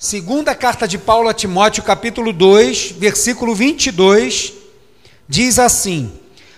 Segunda 0.01 0.55
carta 0.55 0.87
de 0.87 0.97
Paulo 0.97 1.29
a 1.29 1.35
Timóteo, 1.35 1.83
capítulo 1.83 2.33
2, 2.33 2.93
versículo 2.93 3.53
22, 3.53 4.53
diz 5.29 5.59
assim: 5.59 6.13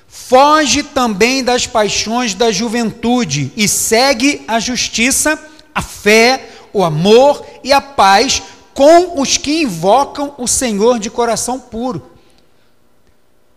Foge 0.07 0.83
também 0.83 1.43
das 1.43 1.67
paixões 1.67 2.35
da 2.35 2.53
juventude 2.53 3.51
e 3.57 3.67
segue 3.67 4.45
a 4.47 4.61
justiça, 4.61 5.43
a 5.75 5.81
fé, 5.81 6.51
o 6.71 6.85
amor 6.85 7.43
e 7.65 7.73
a 7.73 7.81
paz 7.81 8.43
com 8.75 9.19
os 9.19 9.39
que 9.39 9.63
invocam 9.63 10.35
o 10.37 10.47
Senhor 10.47 10.99
de 10.99 11.09
coração 11.09 11.59
puro. 11.59 12.11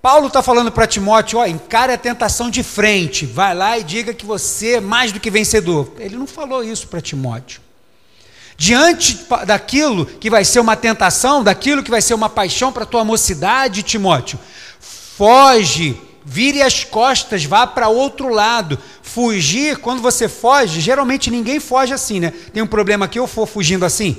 Paulo 0.02 0.28
está 0.28 0.42
falando 0.42 0.72
para 0.72 0.88
Timóteo: 0.88 1.40
ó, 1.40 1.46
encare 1.46 1.92
a 1.92 1.98
tentação 1.98 2.50
de 2.50 2.64
frente, 2.64 3.26
vai 3.26 3.54
lá 3.54 3.78
e 3.78 3.84
diga 3.84 4.14
que 4.14 4.26
você 4.26 4.76
é 4.76 4.80
mais 4.80 5.12
do 5.12 5.20
que 5.20 5.30
vencedor. 5.30 5.92
Ele 6.00 6.16
não 6.16 6.26
falou 6.26 6.64
isso 6.64 6.88
para 6.88 7.02
Timóteo. 7.02 7.60
Diante 8.58 9.26
daquilo 9.46 10.06
que 10.06 10.30
vai 10.30 10.46
ser 10.46 10.60
uma 10.60 10.76
tentação, 10.76 11.44
daquilo 11.44 11.84
que 11.84 11.92
vai 11.92 12.02
ser 12.02 12.14
uma 12.14 12.30
paixão 12.30 12.72
para 12.72 12.84
a 12.84 12.88
tua 12.88 13.04
mocidade, 13.04 13.84
Timóteo, 13.84 14.40
foge, 14.80 16.00
vire 16.24 16.62
as 16.62 16.84
costas, 16.84 17.44
vá 17.46 17.66
para 17.68 17.90
outro 17.90 18.30
lado. 18.30 18.80
Fugir, 19.02 19.78
quando 19.78 20.02
você 20.02 20.30
foge, 20.30 20.80
geralmente 20.80 21.30
ninguém 21.30 21.60
foge 21.60 21.94
assim, 21.94 22.20
né? 22.20 22.32
Tem 22.54 22.64
um 22.64 22.68
problema 22.68 23.06
aqui, 23.06 23.20
eu 23.20 23.28
for 23.28 23.48
fugindo 23.48 23.86
assim. 23.86 24.18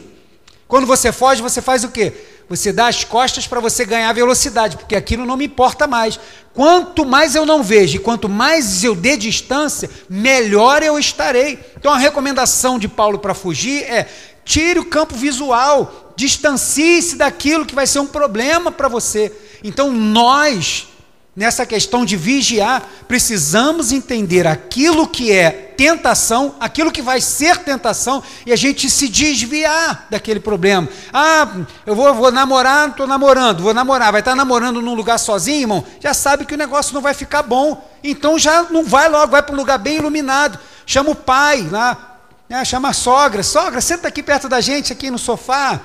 Quando 0.67 0.87
você 0.87 1.13
foge, 1.13 1.43
você 1.43 1.63
faz 1.63 1.85
o 1.85 1.89
quê? 1.89 2.13
Você 2.49 2.73
dá 2.73 2.89
as 2.89 3.05
costas 3.05 3.47
para 3.47 3.61
você 3.61 3.85
ganhar 3.85 4.13
velocidade, 4.13 4.77
porque 4.77 4.95
aquilo 4.95 5.25
não 5.25 5.37
me 5.37 5.47
importa 5.47 5.87
mais. 5.87 6.19
Quanto 6.53 7.05
mais 7.05 7.35
eu 7.35 7.45
não 7.47 7.63
vejo 7.63 7.97
e 7.97 8.01
quanto 8.01 8.29
mais 8.29 8.85
eu 8.85 8.95
dê 8.95 9.17
distância, 9.17 9.91
melhor 10.09 10.83
eu 10.83 10.99
estarei. 10.99 11.59
Então 11.77 11.93
a 11.93 11.99
recomendação 11.99 12.79
de 12.79 12.87
Paulo 12.87 13.19
para 13.19 13.35
fugir 13.35 13.83
é: 13.85 14.09
tire 14.45 14.79
o 14.79 14.85
campo 14.85 15.15
visual, 15.15 16.13
distancie-se 16.17 17.17
daquilo 17.17 17.67
que 17.67 17.75
vai 17.75 17.87
ser 17.87 17.99
um 17.99 18.07
problema 18.07 18.71
para 18.71 18.89
você. 18.89 19.33
Então 19.63 19.91
nós 19.91 20.89
nessa 21.37 21.67
questão 21.67 22.05
de 22.05 22.17
vigiar, 22.17 22.83
precisamos 23.09 23.91
entender 23.91 24.47
aquilo 24.47 25.09
que 25.09 25.33
é 25.33 25.51
tentação, 25.51 26.55
aquilo 26.61 26.93
que 26.93 27.03
vai 27.03 27.21
ser 27.21 27.57
tentação, 27.59 28.23
e 28.47 28.53
a 28.53 28.57
gente 28.57 28.89
se 28.89 29.09
desviar 29.09 30.07
daquele 30.09 30.39
problema. 30.39 30.89
Ah, 31.13 31.49
eu 31.85 31.97
vou, 31.97 32.15
vou 32.15 32.31
namorar, 32.31 32.91
estou 32.91 33.07
namorando, 33.07 33.63
vou 33.63 33.75
namorar, 33.75 34.13
vai 34.13 34.21
estar 34.21 34.37
namorando 34.37 34.81
num 34.81 34.95
lugar 34.95 35.19
sozinho, 35.19 35.63
irmão, 35.63 35.85
já 36.01 36.15
sabe 36.15 36.45
que 36.47 36.55
o 36.55 36.59
negócio 36.59 36.95
não 36.95 37.01
vai 37.01 37.15
ficar 37.15 37.43
bom. 37.43 37.91
Então 38.03 38.39
já 38.39 38.65
não 38.65 38.85
vai 38.85 39.09
logo, 39.09 39.33
vai 39.33 39.43
para 39.43 39.55
um 39.55 39.57
lugar 39.57 39.79
bem 39.79 39.97
iluminado. 39.97 40.59
Chama 40.87 41.11
o 41.11 41.15
pai 41.15 41.67
lá, 41.71 42.19
né, 42.49 42.65
chama 42.65 42.91
a 42.91 42.93
sogra, 42.93 43.43
sogra, 43.43 43.81
senta 43.81 44.07
aqui 44.07 44.23
perto 44.23 44.49
da 44.49 44.61
gente, 44.61 44.93
aqui 44.93 45.11
no 45.11 45.19
sofá. 45.19 45.81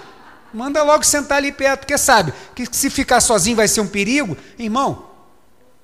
Manda 0.53 0.84
logo 0.84 1.03
sentar 1.03 1.38
ali 1.38 1.51
perto, 1.51 1.82
porque 1.82 1.98
sabe 1.98 2.34
que 2.56 2.68
se 2.72 2.89
ficar 2.89 3.22
sozinho 3.22 3.56
vai 3.56 3.68
ser 3.68 3.82
um 3.82 3.88
perigo. 3.88 4.36
Irmão, 4.58 5.08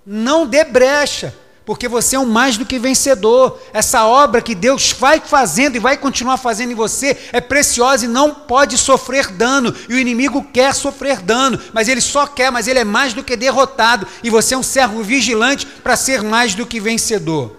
não 0.05 0.45
dê 0.45 0.63
brecha, 0.63 1.33
porque 1.65 1.87
você 1.87 2.15
é 2.15 2.19
um 2.19 2.25
mais 2.25 2.57
do 2.57 2.65
que 2.65 2.77
vencedor. 2.77 3.59
Essa 3.73 4.05
obra 4.05 4.41
que 4.41 4.53
Deus 4.53 4.91
vai 4.91 5.19
fazendo 5.19 5.75
e 5.75 5.79
vai 5.79 5.97
continuar 5.97 6.37
fazendo 6.37 6.71
em 6.71 6.75
você 6.75 7.17
é 7.31 7.41
preciosa 7.41 8.05
e 8.05 8.07
não 8.07 8.31
pode 8.31 8.77
sofrer 8.77 9.31
dano. 9.31 9.73
E 9.89 9.93
o 9.95 9.97
inimigo 9.97 10.43
quer 10.53 10.75
sofrer 10.75 11.21
dano, 11.21 11.59
mas 11.73 11.89
ele 11.89 12.01
só 12.01 12.27
quer, 12.27 12.51
mas 12.51 12.67
ele 12.67 12.79
é 12.79 12.83
mais 12.83 13.13
do 13.13 13.23
que 13.23 13.35
derrotado. 13.35 14.07
E 14.23 14.29
você 14.29 14.53
é 14.53 14.57
um 14.57 14.63
servo 14.63 15.01
vigilante 15.01 15.65
para 15.65 15.95
ser 15.95 16.21
mais 16.21 16.53
do 16.53 16.67
que 16.67 16.79
vencedor. 16.79 17.55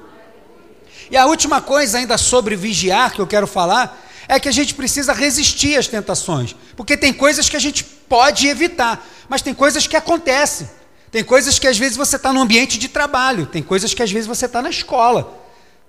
E 1.11 1.17
a 1.17 1.27
última 1.27 1.61
coisa 1.61 1.99
ainda 1.99 2.17
sobre 2.17 2.55
vigiar 2.55 3.13
que 3.13 3.21
eu 3.21 3.27
quero 3.27 3.47
falar 3.47 4.05
é 4.29 4.39
que 4.39 4.49
a 4.49 4.53
gente 4.53 4.75
precisa 4.75 5.13
resistir 5.13 5.77
às 5.77 5.87
tentações, 5.87 6.55
porque 6.77 6.97
tem 6.97 7.13
coisas 7.13 7.49
que 7.49 7.57
a 7.57 7.61
gente 7.61 7.85
pode 7.85 8.49
evitar, 8.49 9.07
mas 9.29 9.41
tem 9.41 9.55
coisas 9.55 9.87
que 9.87 9.97
acontecem. 9.97 10.69
Tem 11.11 11.23
coisas 11.23 11.59
que 11.59 11.67
às 11.67 11.79
vezes 11.79 11.97
você 11.97 12.17
está 12.17 12.33
no 12.33 12.41
ambiente 12.41 12.79
de 12.79 12.89
trabalho, 12.89 13.47
tem 13.47 13.63
coisas 13.63 13.95
que 13.95 14.03
às 14.03 14.11
vezes 14.11 14.27
você 14.27 14.47
está 14.47 14.61
na 14.61 14.71
escola, 14.71 15.41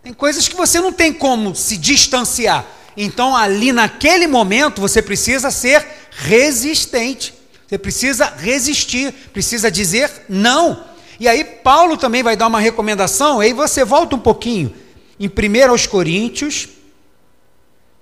tem 0.04 0.14
coisas 0.14 0.48
que 0.48 0.56
você 0.56 0.80
não 0.80 0.92
tem 0.94 1.12
como 1.12 1.56
se 1.56 1.76
distanciar. 1.76 2.66
Então, 2.96 3.36
ali 3.36 3.72
naquele 3.72 4.26
momento, 4.26 4.82
você 4.82 5.02
precisa 5.02 5.52
ser 5.52 5.86
resistente, 6.12 7.34
você 7.68 7.78
precisa 7.78 8.34
resistir, 8.38 9.14
precisa 9.34 9.70
dizer 9.70 10.10
não. 10.30 10.84
E 11.20 11.28
aí, 11.28 11.44
Paulo 11.44 11.98
também 11.98 12.24
vai 12.24 12.36
dar 12.36 12.48
uma 12.48 12.60
recomendação, 12.60 13.40
aí 13.40 13.54
você 13.54 13.84
volta 13.84 14.16
um 14.16 14.20
pouquinho, 14.20 14.74
em 15.20 15.28
1 15.28 15.70
aos 15.70 15.86
Coríntios, 15.86 16.70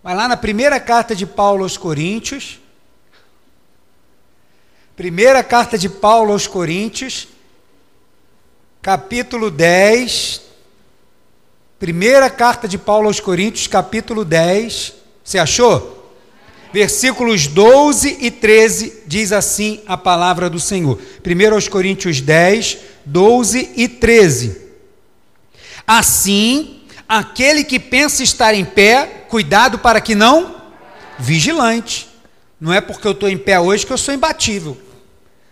vai 0.03 0.13
lá 0.15 0.27
na 0.27 0.37
primeira 0.37 0.79
carta 0.79 1.15
de 1.15 1.25
Paulo 1.25 1.63
aos 1.63 1.77
Coríntios, 1.77 2.59
Primeira 4.95 5.43
carta 5.43 5.77
de 5.77 5.89
Paulo 5.89 6.31
aos 6.31 6.47
Coríntios, 6.47 7.27
capítulo 8.81 9.51
10. 9.51 10.41
Primeira 11.77 12.29
carta 12.29 12.65
de 12.65 12.77
Paulo 12.77 13.07
aos 13.07 13.19
Coríntios, 13.19 13.67
capítulo 13.67 14.23
10. 14.23 14.93
Você 15.21 15.37
achou? 15.37 16.13
Versículos 16.71 17.45
12 17.45 18.19
e 18.21 18.31
13 18.31 19.03
diz 19.05 19.33
assim 19.33 19.81
a 19.85 19.97
palavra 19.97 20.49
do 20.49 20.61
Senhor. 20.61 20.97
Primeiro 21.21 21.55
aos 21.55 21.67
Coríntios 21.67 22.21
10, 22.21 22.77
12 23.05 23.71
e 23.75 23.89
13. 23.89 24.61
Assim, 25.85 26.83
aquele 27.05 27.65
que 27.65 27.81
pensa 27.81 28.23
estar 28.23 28.53
em 28.53 28.63
pé, 28.63 29.25
cuidado 29.27 29.77
para 29.77 29.99
que 29.99 30.15
não 30.15 30.55
vigilante. 31.19 32.07
Não 32.61 32.71
é 32.71 32.79
porque 32.79 33.05
eu 33.05 33.11
estou 33.11 33.27
em 33.27 33.37
pé 33.37 33.59
hoje 33.59 33.85
que 33.85 33.91
eu 33.91 33.97
sou 33.97 34.13
imbatível. 34.13 34.84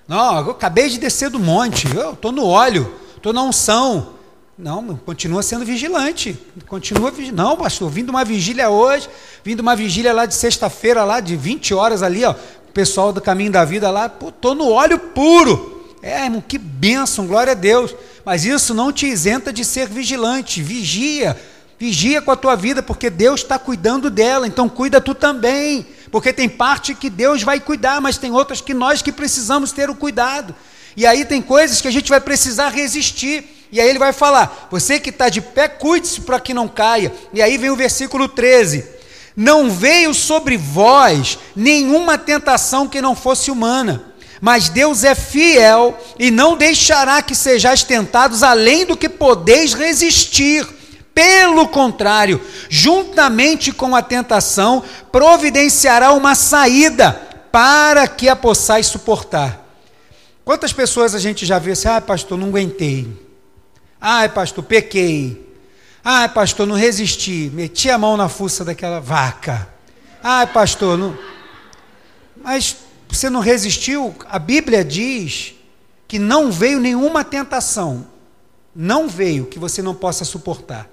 Não, 0.07 0.39
eu 0.39 0.51
acabei 0.51 0.89
de 0.89 0.97
descer 0.97 1.29
do 1.29 1.39
monte, 1.39 1.87
eu 1.95 2.13
estou 2.13 2.31
no 2.31 2.45
óleo, 2.45 2.93
estou 3.15 3.31
na 3.31 3.41
unção. 3.41 4.13
Não, 4.57 4.95
continua 4.97 5.41
sendo 5.41 5.65
vigilante. 5.65 6.37
Continua 6.67 7.11
Não, 7.33 7.57
pastor, 7.57 7.89
vim 7.89 8.03
de 8.03 8.11
uma 8.11 8.23
vigília 8.23 8.69
hoje, 8.69 9.09
vim 9.43 9.55
de 9.55 9.61
uma 9.61 9.75
vigília 9.75 10.13
lá 10.13 10.25
de 10.25 10.35
sexta-feira, 10.35 11.03
lá 11.03 11.19
de 11.19 11.35
20 11.35 11.73
horas 11.73 12.03
ali, 12.03 12.23
ó. 12.23 12.31
O 12.31 12.73
pessoal 12.73 13.13
do 13.13 13.21
caminho 13.21 13.51
da 13.51 13.65
vida 13.65 13.89
lá, 13.89 14.09
pô, 14.09 14.31
tô 14.31 14.53
no 14.53 14.69
óleo 14.69 14.99
puro. 14.99 15.95
É, 16.01 16.25
irmão, 16.25 16.43
que 16.45 16.57
bênção, 16.57 17.25
glória 17.25 17.51
a 17.51 17.55
Deus. 17.55 17.95
Mas 18.25 18.45
isso 18.45 18.73
não 18.73 18.91
te 18.91 19.07
isenta 19.07 19.53
de 19.53 19.63
ser 19.63 19.87
vigilante. 19.87 20.61
Vigia, 20.61 21.39
vigia 21.79 22.21
com 22.21 22.31
a 22.31 22.35
tua 22.35 22.55
vida, 22.55 22.83
porque 22.83 23.09
Deus 23.09 23.41
está 23.41 23.57
cuidando 23.57 24.09
dela. 24.09 24.45
Então 24.45 24.67
cuida 24.67 24.99
tu 24.99 25.15
também 25.15 25.85
porque 26.13 26.31
tem 26.31 26.47
parte 26.47 26.93
que 26.93 27.09
Deus 27.09 27.41
vai 27.41 27.59
cuidar, 27.59 27.99
mas 27.99 28.19
tem 28.19 28.31
outras 28.31 28.61
que 28.61 28.71
nós 28.71 29.01
que 29.01 29.11
precisamos 29.11 29.71
ter 29.71 29.89
o 29.89 29.95
cuidado. 29.95 30.53
E 30.95 31.07
aí 31.07 31.25
tem 31.25 31.41
coisas 31.41 31.81
que 31.81 31.87
a 31.87 31.91
gente 31.91 32.07
vai 32.07 32.21
precisar 32.21 32.69
resistir. 32.69 33.65
E 33.71 33.81
aí 33.81 33.89
ele 33.89 33.97
vai 33.97 34.13
falar: 34.13 34.67
você 34.69 34.99
que 34.99 35.09
está 35.09 35.27
de 35.27 35.41
pé, 35.41 35.67
cuide-se 35.67 36.21
para 36.21 36.39
que 36.39 36.53
não 36.53 36.67
caia. 36.67 37.11
E 37.33 37.41
aí 37.41 37.57
vem 37.57 37.71
o 37.71 37.75
versículo 37.75 38.27
13: 38.27 38.85
Não 39.35 39.71
veio 39.71 40.13
sobre 40.13 40.55
vós 40.55 41.39
nenhuma 41.55 42.15
tentação 42.15 42.87
que 42.87 43.01
não 43.01 43.15
fosse 43.15 43.49
humana, 43.49 44.13
mas 44.39 44.69
Deus 44.69 45.03
é 45.03 45.15
fiel 45.15 45.99
e 46.19 46.29
não 46.29 46.55
deixará 46.55 47.23
que 47.23 47.33
sejais 47.33 47.81
tentados 47.81 48.43
além 48.43 48.85
do 48.85 48.95
que 48.95 49.09
podeis 49.09 49.73
resistir 49.73 50.63
pelo 51.13 51.67
contrário, 51.67 52.41
juntamente 52.69 53.71
com 53.71 53.95
a 53.95 54.01
tentação, 54.01 54.83
providenciará 55.11 56.11
uma 56.11 56.33
saída 56.35 57.11
para 57.51 58.07
que 58.07 58.27
a 58.27 58.35
possais 58.35 58.87
suportar. 58.87 59.63
Quantas 60.43 60.73
pessoas 60.73 61.13
a 61.13 61.19
gente 61.19 61.45
já 61.45 61.59
viu 61.59 61.73
assim, 61.73 61.87
ah, 61.87 62.01
pastor, 62.01 62.37
não 62.37 62.47
aguentei. 62.47 63.07
Ah, 64.01 64.27
pastor, 64.27 64.63
pequei. 64.63 65.55
Ah, 66.03 66.27
pastor, 66.27 66.67
não 66.67 66.75
resisti. 66.75 67.49
Meti 67.53 67.89
a 67.89 67.97
mão 67.97 68.17
na 68.17 68.27
fuça 68.27 68.65
daquela 68.65 68.99
vaca. 68.99 69.69
Ah, 70.21 70.45
pastor, 70.45 70.97
não. 70.97 71.17
Mas 72.35 72.75
você 73.07 73.29
não 73.29 73.39
resistiu? 73.39 74.13
A 74.29 74.37
Bíblia 74.37 74.83
diz 74.83 75.53
que 76.07 76.19
não 76.19 76.51
veio 76.51 76.79
nenhuma 76.79 77.23
tentação. 77.23 78.05
Não 78.75 79.07
veio 79.07 79.45
que 79.45 79.59
você 79.59 79.81
não 79.81 79.95
possa 79.95 80.25
suportar. 80.25 80.89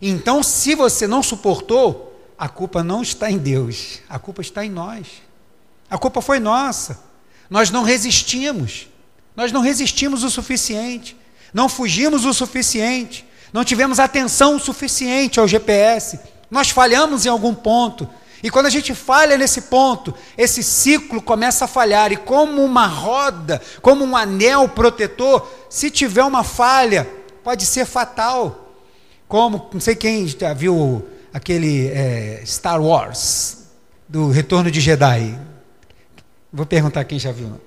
Então, 0.00 0.42
se 0.42 0.74
você 0.74 1.06
não 1.06 1.22
suportou, 1.22 2.08
a 2.38 2.48
culpa 2.48 2.84
não 2.84 3.02
está 3.02 3.30
em 3.30 3.38
Deus, 3.38 3.98
a 4.08 4.18
culpa 4.18 4.40
está 4.40 4.64
em 4.64 4.70
nós. 4.70 5.06
A 5.90 5.98
culpa 5.98 6.20
foi 6.20 6.38
nossa. 6.38 7.00
Nós 7.48 7.70
não 7.70 7.82
resistimos. 7.82 8.88
Nós 9.34 9.50
não 9.52 9.60
resistimos 9.60 10.22
o 10.22 10.30
suficiente. 10.30 11.16
Não 11.52 11.68
fugimos 11.68 12.24
o 12.24 12.34
suficiente. 12.34 13.26
Não 13.52 13.64
tivemos 13.64 13.98
atenção 13.98 14.58
suficiente 14.58 15.40
ao 15.40 15.48
GPS. 15.48 16.20
Nós 16.50 16.70
falhamos 16.70 17.24
em 17.24 17.28
algum 17.28 17.54
ponto. 17.54 18.08
E 18.42 18.50
quando 18.50 18.66
a 18.66 18.70
gente 18.70 18.94
falha 18.94 19.36
nesse 19.36 19.62
ponto, 19.62 20.14
esse 20.36 20.62
ciclo 20.62 21.20
começa 21.20 21.64
a 21.64 21.68
falhar. 21.68 22.12
E 22.12 22.16
como 22.16 22.62
uma 22.62 22.86
roda, 22.86 23.60
como 23.82 24.04
um 24.04 24.16
anel 24.16 24.68
protetor, 24.68 25.48
se 25.68 25.90
tiver 25.90 26.22
uma 26.22 26.44
falha, 26.44 27.08
pode 27.42 27.64
ser 27.66 27.84
fatal. 27.84 28.67
Como, 29.28 29.68
não 29.74 29.80
sei 29.80 29.94
quem 29.94 30.26
já 30.26 30.54
viu 30.54 31.06
aquele 31.34 31.88
é, 31.88 32.42
Star 32.46 32.82
Wars, 32.82 33.58
do 34.08 34.30
Retorno 34.30 34.70
de 34.70 34.80
Jedi. 34.80 35.38
Vou 36.50 36.64
perguntar 36.64 37.04
quem 37.04 37.18
já 37.18 37.30
viu. 37.30 37.60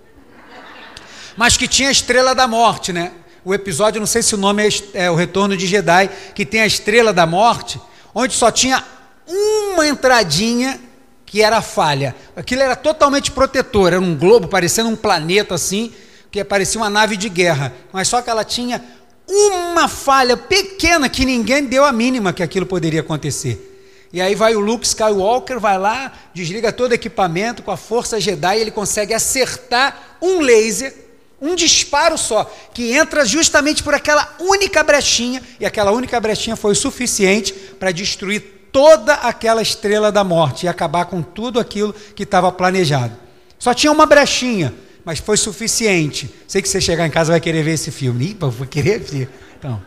Mas 1.38 1.58
que 1.58 1.68
tinha 1.68 1.90
a 1.90 1.92
Estrela 1.92 2.34
da 2.34 2.48
Morte, 2.48 2.92
né? 2.92 3.12
O 3.46 3.54
episódio, 3.54 4.00
não 4.00 4.08
sei 4.08 4.24
se 4.24 4.34
o 4.34 4.40
nome 4.40 4.68
é, 4.68 5.06
é 5.06 5.12
o 5.12 5.16
Retorno 5.16 5.56
de 5.56 5.68
Jedi, 5.68 6.10
que 6.34 6.48
tem 6.48 6.62
a 6.62 6.66
Estrela 6.66 7.14
da 7.14 7.28
Morte, 7.28 7.80
onde 8.14 8.34
só 8.34 8.50
tinha 8.50 8.84
uma 9.28 9.88
entradinha 9.88 10.80
que 11.28 11.44
era 11.44 11.62
falha. 11.62 12.16
Aquilo 12.36 12.64
era 12.64 12.76
totalmente 12.76 13.30
protetor, 13.30 13.94
era 13.94 14.02
um 14.02 14.18
globo 14.18 14.48
parecendo 14.48 14.90
um 14.90 14.96
planeta 14.96 15.54
assim, 15.54 15.94
que 16.32 16.44
parecia 16.44 16.82
uma 16.82 16.90
nave 16.90 17.16
de 17.16 17.30
guerra, 17.30 17.72
mas 17.94 18.08
só 18.08 18.20
que 18.20 18.32
ela 18.32 18.44
tinha 18.44 18.84
uma 19.32 19.88
falha 19.88 20.36
pequena 20.36 21.08
que 21.08 21.26
ninguém 21.26 21.66
deu 21.66 21.86
a 21.86 21.92
mínima 21.92 22.34
que 22.34 22.44
aquilo 22.44 22.66
poderia 22.66 23.00
acontecer. 23.00 23.70
E 24.14 24.20
aí 24.22 24.36
vai 24.36 24.56
o 24.56 24.60
Luke 24.60 24.86
Skywalker, 24.86 25.58
vai 25.58 25.80
lá, 25.80 26.12
desliga 26.34 26.74
todo 26.74 26.92
o 26.92 26.96
equipamento 26.96 27.64
com 27.64 27.72
a 27.72 27.78
força 27.78 28.20
Jedi, 28.20 28.60
ele 28.60 28.72
consegue 28.72 29.14
acertar 29.14 30.18
um 30.22 30.42
laser, 30.42 30.94
um 31.42 31.56
disparo 31.56 32.18
só, 32.18 32.44
que 32.74 32.92
entra 32.92 33.26
justamente 33.26 33.82
por 33.82 33.94
aquela 33.94 34.36
única 34.38 34.84
brechinha, 34.84 35.42
e 35.60 35.66
aquela 35.66 35.92
única 35.92 36.20
brechinha 36.20 36.58
foi 36.58 36.74
o 36.74 36.76
suficiente 36.76 37.54
para 37.54 37.92
destruir 37.92 38.68
toda 38.72 39.14
aquela 39.14 39.62
estrela 39.62 40.12
da 40.12 40.26
morte 40.26 40.66
e 40.66 40.70
acabar 40.70 41.06
com 41.06 41.22
tudo 41.22 41.60
aquilo 41.60 41.94
que 41.94 42.24
estava 42.24 42.52
planejado. 42.52 43.16
Só 43.58 43.74
tinha 43.74 43.92
uma 43.92 44.06
brechinha, 44.06 44.74
mas 45.04 45.20
foi 45.20 45.38
suficiente. 45.38 46.34
Sei 46.48 46.62
que 46.62 46.70
você 46.70 46.80
chegar 46.80 47.06
em 47.08 47.12
casa 47.12 47.32
vai 47.32 47.40
querer 47.40 47.64
ver 47.64 47.74
esse 47.74 47.92
filme. 47.92 48.32
Ih, 48.32 48.38
vou 48.40 48.68
querer 48.68 49.00
ver. 49.00 49.30
Então, 49.58 49.82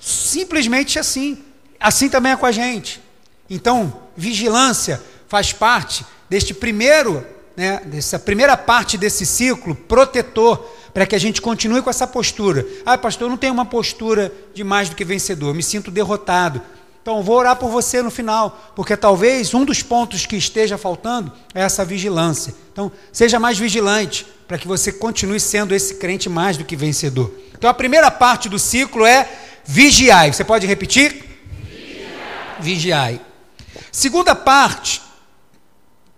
simplesmente 0.00 0.98
assim. 0.98 1.42
Assim 1.80 2.08
também 2.08 2.32
é 2.32 2.36
com 2.36 2.46
a 2.46 2.52
gente. 2.52 3.00
Então, 3.48 4.02
vigilância 4.16 5.02
faz 5.28 5.52
parte 5.52 6.04
deste 6.28 6.54
primeiro, 6.54 7.26
né, 7.56 7.80
dessa 7.84 8.18
primeira 8.18 8.56
parte 8.56 8.96
desse 8.96 9.26
ciclo 9.26 9.74
protetor, 9.74 10.64
para 10.92 11.06
que 11.06 11.14
a 11.14 11.18
gente 11.18 11.42
continue 11.42 11.82
com 11.82 11.90
essa 11.90 12.06
postura. 12.06 12.66
Ah, 12.86 12.96
pastor, 12.96 13.26
eu 13.26 13.30
não 13.30 13.36
tenho 13.36 13.52
uma 13.52 13.66
postura 13.66 14.32
de 14.54 14.62
mais 14.62 14.88
do 14.88 14.96
que 14.96 15.04
vencedor, 15.04 15.48
eu 15.48 15.54
me 15.54 15.62
sinto 15.62 15.90
derrotado. 15.90 16.62
Então, 17.02 17.22
vou 17.22 17.36
orar 17.36 17.56
por 17.56 17.68
você 17.68 18.00
no 18.00 18.10
final, 18.10 18.72
porque 18.74 18.96
talvez 18.96 19.52
um 19.52 19.62
dos 19.62 19.82
pontos 19.82 20.24
que 20.24 20.36
esteja 20.36 20.78
faltando 20.78 21.30
é 21.54 21.60
essa 21.60 21.84
vigilância. 21.84 22.54
Então, 22.72 22.90
seja 23.12 23.38
mais 23.38 23.58
vigilante, 23.58 24.26
para 24.46 24.58
que 24.58 24.68
você 24.68 24.92
continue 24.92 25.40
sendo 25.40 25.74
esse 25.74 25.94
crente 25.94 26.28
mais 26.28 26.56
do 26.56 26.64
que 26.64 26.76
vencedor. 26.76 27.32
Então, 27.56 27.68
a 27.70 27.74
primeira 27.74 28.10
parte 28.10 28.48
do 28.48 28.58
ciclo 28.58 29.06
é 29.06 29.28
vigiai. 29.64 30.32
Você 30.32 30.44
pode 30.44 30.66
repetir? 30.66 31.24
Vigiai. 32.60 32.60
vigiai. 32.60 33.20
Segunda 33.90 34.34
parte 34.34 35.00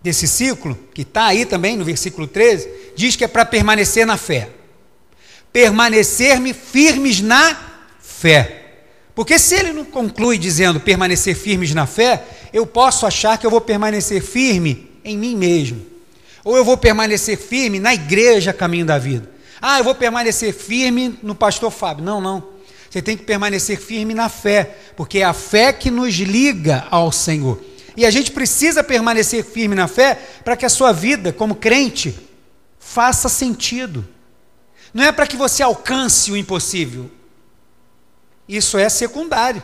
desse 0.02 0.26
ciclo, 0.26 0.78
que 0.94 1.02
está 1.02 1.26
aí 1.26 1.44
também 1.44 1.76
no 1.76 1.84
versículo 1.84 2.26
13, 2.26 2.68
diz 2.96 3.16
que 3.16 3.24
é 3.24 3.28
para 3.28 3.44
permanecer 3.44 4.06
na 4.06 4.16
fé. 4.16 4.50
Permanecer-me 5.52 6.52
firmes 6.52 7.20
na 7.20 7.56
fé. 8.00 8.62
Porque 9.14 9.38
se 9.38 9.54
ele 9.54 9.72
não 9.72 9.84
conclui 9.84 10.36
dizendo 10.36 10.78
permanecer 10.78 11.34
firmes 11.34 11.72
na 11.72 11.86
fé, 11.86 12.22
eu 12.52 12.66
posso 12.66 13.06
achar 13.06 13.38
que 13.38 13.46
eu 13.46 13.50
vou 13.50 13.60
permanecer 13.60 14.22
firme 14.22 14.90
em 15.04 15.16
mim 15.16 15.34
mesmo. 15.34 15.95
Ou 16.46 16.56
eu 16.56 16.64
vou 16.64 16.76
permanecer 16.76 17.36
firme 17.36 17.80
na 17.80 17.92
igreja 17.92 18.52
caminho 18.52 18.86
da 18.86 18.98
vida. 18.98 19.28
Ah, 19.60 19.78
eu 19.78 19.84
vou 19.84 19.96
permanecer 19.96 20.54
firme 20.54 21.18
no 21.20 21.34
pastor 21.34 21.72
Fábio. 21.72 22.04
Não, 22.04 22.20
não. 22.20 22.50
Você 22.88 23.02
tem 23.02 23.16
que 23.16 23.24
permanecer 23.24 23.80
firme 23.80 24.14
na 24.14 24.28
fé, 24.28 24.76
porque 24.96 25.18
é 25.18 25.24
a 25.24 25.32
fé 25.32 25.72
que 25.72 25.90
nos 25.90 26.14
liga 26.14 26.86
ao 26.88 27.10
Senhor. 27.10 27.60
E 27.96 28.06
a 28.06 28.12
gente 28.12 28.30
precisa 28.30 28.84
permanecer 28.84 29.44
firme 29.44 29.74
na 29.74 29.88
fé 29.88 30.14
para 30.44 30.56
que 30.56 30.64
a 30.64 30.68
sua 30.68 30.92
vida, 30.92 31.32
como 31.32 31.56
crente, 31.56 32.16
faça 32.78 33.28
sentido. 33.28 34.06
Não 34.94 35.02
é 35.02 35.10
para 35.10 35.26
que 35.26 35.36
você 35.36 35.64
alcance 35.64 36.30
o 36.30 36.36
impossível, 36.36 37.10
isso 38.48 38.78
é 38.78 38.88
secundário. 38.88 39.60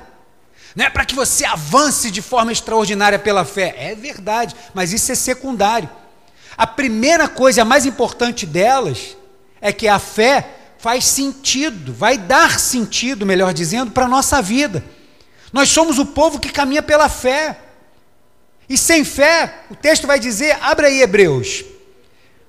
Não 0.74 0.86
é 0.86 0.90
para 0.90 1.04
que 1.04 1.14
você 1.14 1.44
avance 1.44 2.10
de 2.10 2.20
forma 2.20 2.50
extraordinária 2.50 3.20
pela 3.20 3.44
fé. 3.44 3.72
É 3.78 3.94
verdade, 3.94 4.56
mas 4.74 4.92
isso 4.92 5.12
é 5.12 5.14
secundário. 5.14 5.88
A 6.56 6.66
primeira 6.66 7.28
coisa, 7.28 7.62
a 7.62 7.64
mais 7.64 7.86
importante 7.86 8.46
delas, 8.46 9.16
é 9.60 9.72
que 9.72 9.88
a 9.88 9.98
fé 9.98 10.48
faz 10.78 11.04
sentido, 11.04 11.92
vai 11.92 12.18
dar 12.18 12.58
sentido, 12.58 13.24
melhor 13.24 13.54
dizendo, 13.54 13.92
para 13.92 14.06
a 14.06 14.08
nossa 14.08 14.42
vida. 14.42 14.84
Nós 15.52 15.68
somos 15.68 15.98
o 15.98 16.06
povo 16.06 16.40
que 16.40 16.48
caminha 16.48 16.82
pela 16.82 17.08
fé. 17.08 17.58
E 18.68 18.76
sem 18.76 19.04
fé, 19.04 19.60
o 19.70 19.76
texto 19.76 20.06
vai 20.06 20.18
dizer, 20.18 20.58
abre 20.60 20.86
aí 20.86 21.02
Hebreus. 21.02 21.64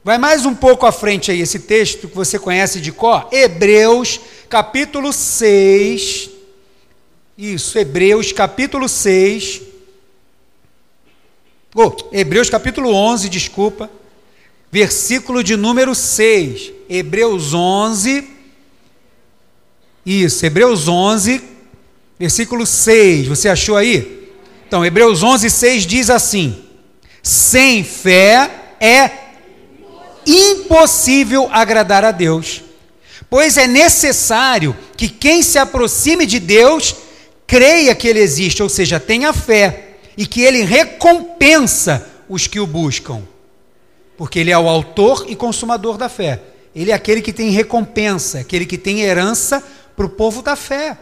Vai 0.04 0.18
mais 0.18 0.46
um 0.46 0.56
pouco 0.56 0.86
à 0.86 0.92
frente 0.92 1.32
aí, 1.32 1.40
esse 1.42 1.60
texto 1.60 2.08
que 2.08 2.16
você 2.16 2.38
conhece 2.38 2.82
de 2.82 2.92
cor, 2.92 3.28
Hebreus, 3.32 4.20
capítulo 4.50 5.14
6. 5.14 6.30
Isso, 7.38 7.78
Hebreus, 7.78 8.32
capítulo 8.32 8.90
6. 8.90 9.62
Oh, 11.76 11.92
Hebreus, 12.12 12.52
capítulo 12.52 12.94
11, 12.94 13.30
desculpa. 13.30 13.90
Versículo 14.72 15.44
de 15.44 15.56
número 15.56 15.96
6. 15.96 16.72
Hebreus 16.88 17.54
11. 17.54 18.30
Isso, 20.06 20.46
Hebreus 20.46 20.88
11, 20.88 21.42
versículo 22.20 22.66
6. 22.66 23.28
Você 23.28 23.50
achou 23.50 23.76
aí? 23.76 24.30
Então, 24.68 24.86
Hebreus 24.86 25.24
11, 25.24 25.50
6 25.50 25.86
diz 25.88 26.10
assim: 26.12 26.64
Sem 27.24 27.84
fé 27.84 28.76
é 28.80 29.10
impossível 30.26 31.50
agradar 31.52 32.06
a 32.06 32.12
Deus, 32.12 32.62
pois 33.30 33.58
é 33.58 33.66
necessário 33.66 34.76
que 34.96 35.10
quem 35.10 35.42
se 35.42 35.58
aproxime 35.58 36.26
de 36.26 36.40
Deus 36.40 36.96
creia 37.48 37.96
que 37.96 38.08
Ele 38.08 38.20
existe, 38.20 38.62
ou 38.62 38.70
seja, 38.70 39.00
tenha 39.00 39.34
fé, 39.34 39.83
e 40.18 40.26
que 40.26 40.42
Ele 40.42 40.64
recompensa 40.64 42.08
os 42.30 42.48
que 42.48 42.60
o 42.60 42.68
buscam, 42.68 43.22
porque 44.18 44.40
Ele 44.40 44.52
é 44.52 44.58
o 44.58 44.70
autor 44.70 45.26
e 45.28 45.36
consumador 45.36 45.98
da 45.98 46.10
fé. 46.10 46.42
Ele 46.76 46.92
é 46.92 46.94
aquele 46.94 47.22
que 47.22 47.34
tem 47.34 47.50
recompensa, 47.50 48.40
aquele 48.40 48.66
que 48.66 48.78
tem 48.78 49.02
herança 49.02 49.64
para 49.96 50.06
o 50.06 50.10
povo 50.10 50.42
da 50.42 50.56
fé. 50.56 50.98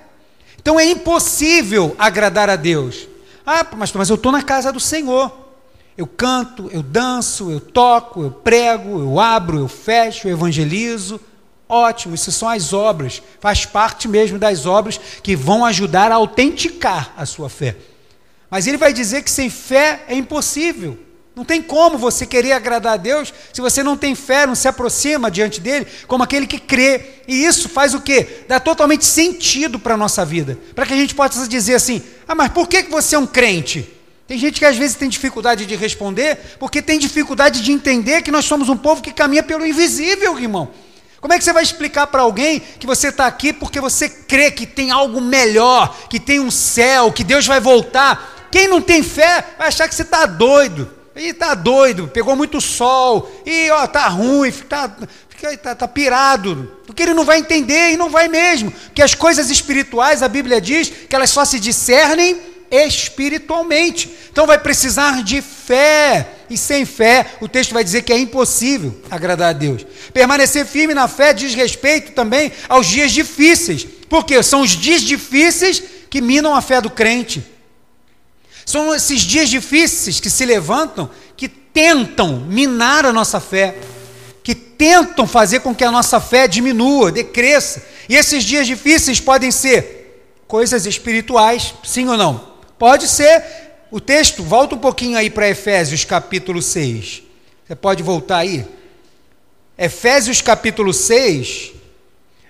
Então 0.60 0.80
é 0.80 0.86
impossível 0.86 1.96
agradar 1.98 2.50
a 2.50 2.56
Deus. 2.56 3.08
Ah, 3.46 3.66
mas, 3.76 3.92
mas 3.94 4.10
eu 4.10 4.16
estou 4.16 4.32
na 4.32 4.44
casa 4.44 4.72
do 4.72 4.80
Senhor. 4.80 5.40
Eu 5.98 6.08
canto, 6.08 6.70
eu 6.72 6.82
danço, 6.82 7.52
eu 7.52 7.60
toco, 7.60 8.24
eu 8.24 8.32
prego, 8.32 9.00
eu 9.00 9.20
abro, 9.20 9.60
eu 9.60 9.68
fecho, 9.68 10.28
eu 10.28 10.34
evangelizo. 10.34 11.20
Ótimo, 11.68 12.16
isso 12.16 12.32
são 12.32 12.50
as 12.50 12.74
obras, 12.74 13.22
faz 13.40 13.66
parte 13.66 14.08
mesmo 14.08 14.38
das 14.38 14.66
obras 14.66 15.00
que 15.24 15.36
vão 15.36 15.66
ajudar 15.66 16.12
a 16.12 16.16
autenticar 16.16 17.14
a 17.16 17.26
sua 17.26 17.50
fé. 17.50 17.78
Mas 18.52 18.68
ele 18.68 18.76
vai 18.76 18.92
dizer 18.92 19.24
que 19.24 19.32
sem 19.32 19.50
fé 19.50 20.04
é 20.10 20.14
impossível. 20.14 21.00
Não 21.34 21.46
tem 21.46 21.62
como 21.62 21.98
você 21.98 22.26
querer 22.26 22.52
agradar 22.52 22.96
a 22.96 22.98
Deus 22.98 23.34
se 23.54 23.62
você 23.62 23.82
não 23.82 23.96
tem 23.96 24.14
fé, 24.14 24.46
não 24.46 24.54
se 24.54 24.68
aproxima 24.68 25.32
diante 25.32 25.62
dele 25.62 25.88
como 26.06 26.22
aquele 26.22 26.46
que 26.46 26.60
crê. 26.60 27.02
E 27.26 27.46
isso 27.46 27.70
faz 27.70 27.94
o 27.94 28.02
quê? 28.02 28.44
Dá 28.50 28.60
totalmente 28.60 29.06
sentido 29.06 29.80
para 29.80 29.94
a 29.94 29.98
nossa 29.98 30.26
vida. 30.26 30.60
Para 30.76 30.86
que 30.86 30.94
a 30.94 30.98
gente 30.98 31.16
possa 31.16 31.48
dizer 31.48 31.76
assim: 31.76 32.04
ah, 32.28 32.36
mas 32.36 32.52
por 32.52 32.68
que 32.68 32.84
você 32.84 33.16
é 33.16 33.20
um 33.20 33.26
crente? 33.26 33.90
Tem 34.28 34.38
gente 34.38 34.60
que 34.60 34.66
às 34.66 34.78
vezes 34.78 34.98
tem 34.98 35.08
dificuldade 35.08 35.66
de 35.66 35.76
responder, 35.76 36.38
porque 36.60 36.82
tem 36.82 37.00
dificuldade 37.00 37.62
de 37.62 37.72
entender 37.72 38.22
que 38.22 38.32
nós 38.32 38.44
somos 38.44 38.68
um 38.68 38.78
povo 38.78 39.02
que 39.02 39.14
caminha 39.14 39.44
pelo 39.44 39.66
invisível, 39.66 40.38
irmão. 40.38 40.70
Como 41.22 41.34
é 41.34 41.38
que 41.38 41.44
você 41.44 41.54
vai 41.54 41.64
explicar 41.64 42.08
para 42.08 42.24
alguém 42.24 42.60
que 42.60 42.88
você 42.88 43.08
está 43.08 43.28
aqui 43.28 43.54
porque 43.54 43.80
você 43.80 44.10
crê 44.10 44.52
que 44.52 44.66
tem 44.66 44.92
algo 44.92 45.22
melhor, 45.22 45.96
que 46.10 46.20
tem 46.20 46.40
um 46.40 46.52
céu, 46.52 47.12
que 47.12 47.24
Deus 47.24 47.46
vai 47.46 47.60
voltar? 47.60 48.41
Quem 48.52 48.68
não 48.68 48.82
tem 48.82 49.02
fé 49.02 49.44
vai 49.58 49.70
achar 49.70 49.88
que 49.88 49.96
você 49.96 50.02
está 50.02 50.26
doido. 50.26 50.90
E 51.16 51.28
está 51.28 51.54
doido, 51.54 52.08
pegou 52.08 52.38
muito 52.38 52.62
sol, 52.62 53.30
e 53.46 53.70
ó, 53.70 53.86
tá 53.86 54.08
ruim, 54.08 54.48
está 54.48 54.88
tá, 55.62 55.76
tá 55.76 55.88
pirado, 55.88 56.72
porque 56.88 57.04
ele 57.04 57.14
não 57.14 57.26
vai 57.26 57.40
entender 57.40 57.92
e 57.92 57.98
não 57.98 58.10
vai 58.10 58.30
mesmo. 58.30 58.74
Que 58.94 59.02
as 59.02 59.14
coisas 59.14 59.50
espirituais, 59.50 60.24
a 60.24 60.30
Bíblia 60.30 60.62
diz 60.62 60.90
que 61.10 61.14
elas 61.14 61.30
só 61.30 61.44
se 61.44 61.60
discernem 61.60 62.40
espiritualmente. 62.72 64.10
Então 64.32 64.48
vai 64.48 64.58
precisar 64.58 65.22
de 65.24 65.42
fé. 65.42 66.28
E 66.50 66.58
sem 66.58 66.86
fé, 66.86 67.26
o 67.42 67.48
texto 67.48 67.74
vai 67.74 67.84
dizer 67.84 68.04
que 68.04 68.14
é 68.14 68.18
impossível 68.18 69.02
agradar 69.10 69.50
a 69.50 69.54
Deus. 69.54 69.86
Permanecer 70.14 70.66
firme 70.66 70.94
na 70.94 71.08
fé 71.08 71.34
diz 71.34 71.54
respeito 71.54 72.14
também 72.14 72.52
aos 72.70 72.88
dias 72.88 73.12
difíceis. 73.12 73.86
Porque 74.10 74.42
são 74.42 74.62
os 74.62 74.72
dias 74.72 75.02
difíceis 75.02 75.84
que 76.10 76.22
minam 76.22 76.56
a 76.56 76.62
fé 76.62 76.80
do 76.80 76.90
crente. 76.90 77.51
São 78.72 78.96
esses 78.96 79.24
dias 79.24 79.50
difíceis 79.50 80.22
que 80.22 80.30
se 80.30 80.46
levantam, 80.46 81.10
que 81.36 81.50
tentam 81.50 82.38
minar 82.38 83.06
a 83.06 83.12
nossa 83.12 83.42
fé, 83.42 83.76
que 84.42 84.56
tentam 84.56 85.28
fazer 85.28 85.60
com 85.60 85.76
que 85.76 85.84
a 85.84 85.92
nossa 85.92 86.22
fé 86.22 86.48
diminua, 86.48 87.12
decresça. 87.12 87.86
E 88.08 88.16
esses 88.16 88.46
dias 88.46 88.66
difíceis 88.66 89.20
podem 89.20 89.52
ser 89.52 90.24
coisas 90.48 90.86
espirituais, 90.86 91.74
sim 91.84 92.08
ou 92.08 92.16
não? 92.16 92.54
Pode 92.80 93.10
ser. 93.10 93.44
O 93.92 94.00
texto, 94.00 94.42
volta 94.42 94.74
um 94.74 94.80
pouquinho 94.80 95.18
aí 95.18 95.30
para 95.30 95.50
Efésios 95.50 96.06
capítulo 96.06 96.62
6. 96.62 97.24
Você 97.68 97.76
pode 97.76 98.02
voltar 98.02 98.38
aí? 98.38 98.66
Efésios 99.78 100.42
capítulo 100.42 100.94
6 100.94 101.74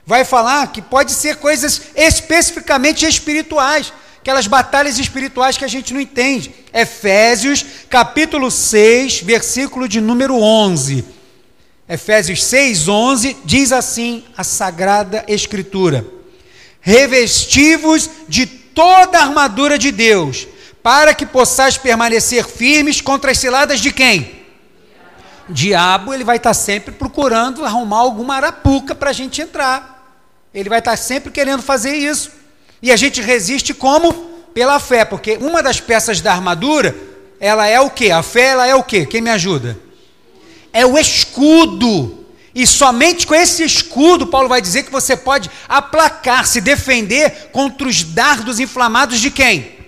vai 0.05 0.23
falar 0.23 0.71
que 0.71 0.84
pode 0.84 1.13
ser 1.13 1.38
coisas 1.38 1.81
especificamente 1.95 3.07
espirituais, 3.07 3.91
aquelas 4.21 4.45
batalhas 4.45 4.99
espirituais 4.99 5.57
que 5.57 5.65
a 5.65 5.67
gente 5.67 5.93
não 5.93 5.99
entende. 5.99 6.53
Efésios 6.71 7.65
capítulo 7.89 8.51
6, 8.51 9.21
versículo 9.21 9.88
de 9.88 9.99
número 9.99 10.39
11. 10.39 11.03
Efésios 11.89 12.43
6, 12.43 12.88
11 12.88 13.38
diz 13.43 13.71
assim 13.71 14.23
a 14.38 14.43
sagrada 14.43 15.25
escritura: 15.27 16.05
Revestivos 16.79 18.10
de 18.27 18.45
toda 18.45 19.17
a 19.17 19.23
armadura 19.23 19.77
de 19.77 19.91
Deus, 19.91 20.47
para 20.84 21.15
que 21.15 21.25
possais 21.25 21.77
permanecer 21.77 22.47
firmes 22.47 23.01
contra 23.01 23.31
as 23.31 23.39
ciladas 23.39 23.79
de 23.79 23.91
quem? 23.91 24.39
Diabo, 25.49 26.13
ele 26.13 26.23
vai 26.23 26.38
estar 26.38 26.53
sempre 26.53 26.93
procurando 26.93 27.65
arrumar 27.65 27.97
alguma 27.97 28.36
arapuca 28.36 28.93
para 28.93 29.10
a 29.10 29.13
gente 29.13 29.41
entrar. 29.41 30.15
Ele 30.53 30.69
vai 30.69 30.79
estar 30.79 30.95
sempre 30.95 31.31
querendo 31.31 31.63
fazer 31.63 31.95
isso. 31.95 32.40
E 32.82 32.91
a 32.91 32.96
gente 32.96 33.22
resiste 33.22 33.74
como? 33.74 34.32
Pela 34.54 34.80
fé, 34.80 35.06
porque 35.06 35.38
uma 35.38 35.63
das 35.63 35.80
peças 35.80 36.20
da 36.20 36.34
armadura, 36.34 36.96
ela 37.39 37.67
é 37.67 37.80
o 37.80 37.89
que? 37.89 38.12
A 38.12 38.22
fé, 38.22 38.48
ela 38.48 38.67
é 38.67 38.76
o 38.76 38.84
que? 38.84 39.06
Quem 39.06 39.22
me 39.22 39.30
ajuda? 39.30 39.80
É 40.74 40.86
o 40.86 40.98
escudo. 40.98 42.26
E 42.54 42.67
somente 42.67 43.26
com 43.26 43.34
esse 43.34 43.63
escudo, 43.63 44.28
Paulo 44.28 44.50
vai 44.50 44.62
dizer 44.62 44.84
que 44.84 44.91
você 44.91 45.15
pode 45.15 45.50
aplacar, 45.70 46.46
se 46.46 46.60
defender 46.60 47.50
contra 47.54 47.88
os 47.88 48.04
dardos 48.04 48.60
inflamados 48.60 49.20
de 49.22 49.32
quem? 49.32 49.80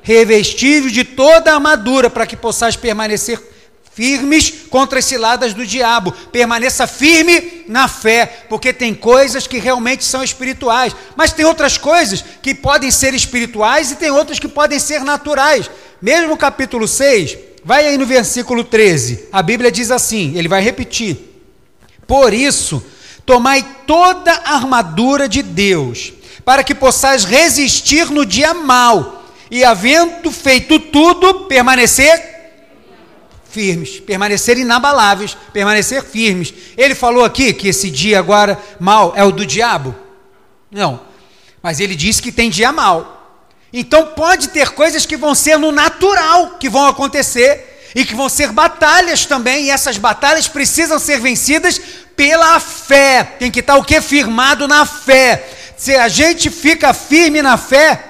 Revestível 0.00 0.90
de 0.90 1.04
toda 1.04 1.50
a 1.50 1.54
armadura, 1.54 2.08
para 2.08 2.26
que 2.26 2.36
possais 2.36 2.74
permanecer 2.74 3.51
firmes 3.94 4.52
contra 4.70 4.98
as 4.98 5.04
ciladas 5.04 5.54
do 5.54 5.66
diabo. 5.66 6.12
Permaneça 6.32 6.86
firme 6.86 7.64
na 7.68 7.88
fé, 7.88 8.44
porque 8.48 8.72
tem 8.72 8.94
coisas 8.94 9.46
que 9.46 9.58
realmente 9.58 10.04
são 10.04 10.22
espirituais, 10.22 10.94
mas 11.16 11.32
tem 11.32 11.44
outras 11.44 11.76
coisas 11.76 12.24
que 12.42 12.54
podem 12.54 12.90
ser 12.90 13.14
espirituais 13.14 13.90
e 13.90 13.96
tem 13.96 14.10
outras 14.10 14.38
que 14.38 14.48
podem 14.48 14.78
ser 14.78 15.02
naturais. 15.04 15.70
Mesmo 16.00 16.36
capítulo 16.36 16.88
6, 16.88 17.38
vai 17.64 17.86
aí 17.86 17.98
no 17.98 18.06
versículo 18.06 18.64
13. 18.64 19.28
A 19.32 19.42
Bíblia 19.42 19.70
diz 19.70 19.90
assim, 19.90 20.36
ele 20.36 20.48
vai 20.48 20.62
repetir: 20.62 21.16
por 22.06 22.32
isso, 22.32 22.84
tomai 23.24 23.64
toda 23.86 24.32
a 24.32 24.54
armadura 24.54 25.28
de 25.28 25.42
Deus, 25.42 26.12
para 26.44 26.64
que 26.64 26.74
possais 26.74 27.24
resistir 27.24 28.10
no 28.10 28.26
dia 28.26 28.52
mau, 28.54 29.24
e 29.50 29.62
havendo 29.62 30.30
feito 30.32 30.78
tudo, 30.78 31.44
permanecer 31.44 32.31
firmes, 33.52 34.00
permanecer 34.00 34.56
inabaláveis, 34.58 35.36
permanecer 35.52 36.02
firmes. 36.02 36.52
Ele 36.76 36.94
falou 36.94 37.24
aqui 37.24 37.52
que 37.52 37.68
esse 37.68 37.90
dia 37.90 38.18
agora 38.18 38.58
mal 38.80 39.12
é 39.14 39.22
o 39.22 39.30
do 39.30 39.44
diabo? 39.44 39.94
Não. 40.70 41.00
Mas 41.62 41.78
ele 41.78 41.94
disse 41.94 42.22
que 42.22 42.32
tem 42.32 42.48
dia 42.48 42.72
mal. 42.72 43.40
Então 43.72 44.06
pode 44.06 44.48
ter 44.48 44.70
coisas 44.70 45.06
que 45.06 45.16
vão 45.16 45.34
ser 45.34 45.58
no 45.58 45.70
natural 45.70 46.56
que 46.58 46.68
vão 46.68 46.86
acontecer 46.86 47.90
e 47.94 48.04
que 48.06 48.14
vão 48.14 48.28
ser 48.28 48.52
batalhas 48.52 49.26
também, 49.26 49.66
e 49.66 49.70
essas 49.70 49.98
batalhas 49.98 50.48
precisam 50.48 50.98
ser 50.98 51.20
vencidas 51.20 51.78
pela 52.16 52.58
fé. 52.58 53.22
Tem 53.38 53.50
que 53.50 53.60
estar 53.60 53.76
o 53.76 53.84
que? 53.84 54.00
Firmado 54.00 54.66
na 54.66 54.86
fé. 54.86 55.46
Se 55.76 55.94
a 55.94 56.08
gente 56.08 56.48
fica 56.48 56.94
firme 56.94 57.42
na 57.42 57.58
fé, 57.58 58.02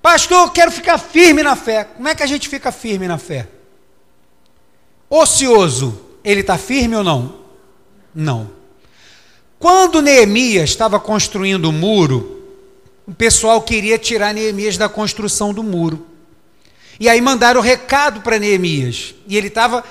pastor, 0.00 0.46
eu 0.46 0.50
quero 0.50 0.70
ficar 0.70 0.98
firme 0.98 1.42
na 1.42 1.56
fé. 1.56 1.84
Como 1.84 2.06
é 2.06 2.14
que 2.14 2.22
a 2.22 2.26
gente 2.26 2.48
fica 2.48 2.70
firme 2.70 3.08
na 3.08 3.18
fé? 3.18 3.48
Ocioso, 5.14 6.00
ele 6.24 6.40
está 6.40 6.56
firme 6.56 6.96
ou 6.96 7.04
não? 7.04 7.34
Não. 8.14 8.50
Quando 9.58 10.00
Neemias 10.00 10.70
estava 10.70 10.98
construindo 10.98 11.66
o 11.66 11.72
muro, 11.72 12.42
o 13.06 13.12
pessoal 13.12 13.60
queria 13.60 13.98
tirar 13.98 14.32
Neemias 14.32 14.78
da 14.78 14.88
construção 14.88 15.52
do 15.52 15.62
muro. 15.62 16.06
E 16.98 17.10
aí 17.10 17.20
mandaram 17.20 17.60
o 17.60 17.62
recado 17.62 18.22
para 18.22 18.38
Neemias. 18.38 19.14
E 19.26 19.36
ele 19.36 19.48
estava, 19.48 19.84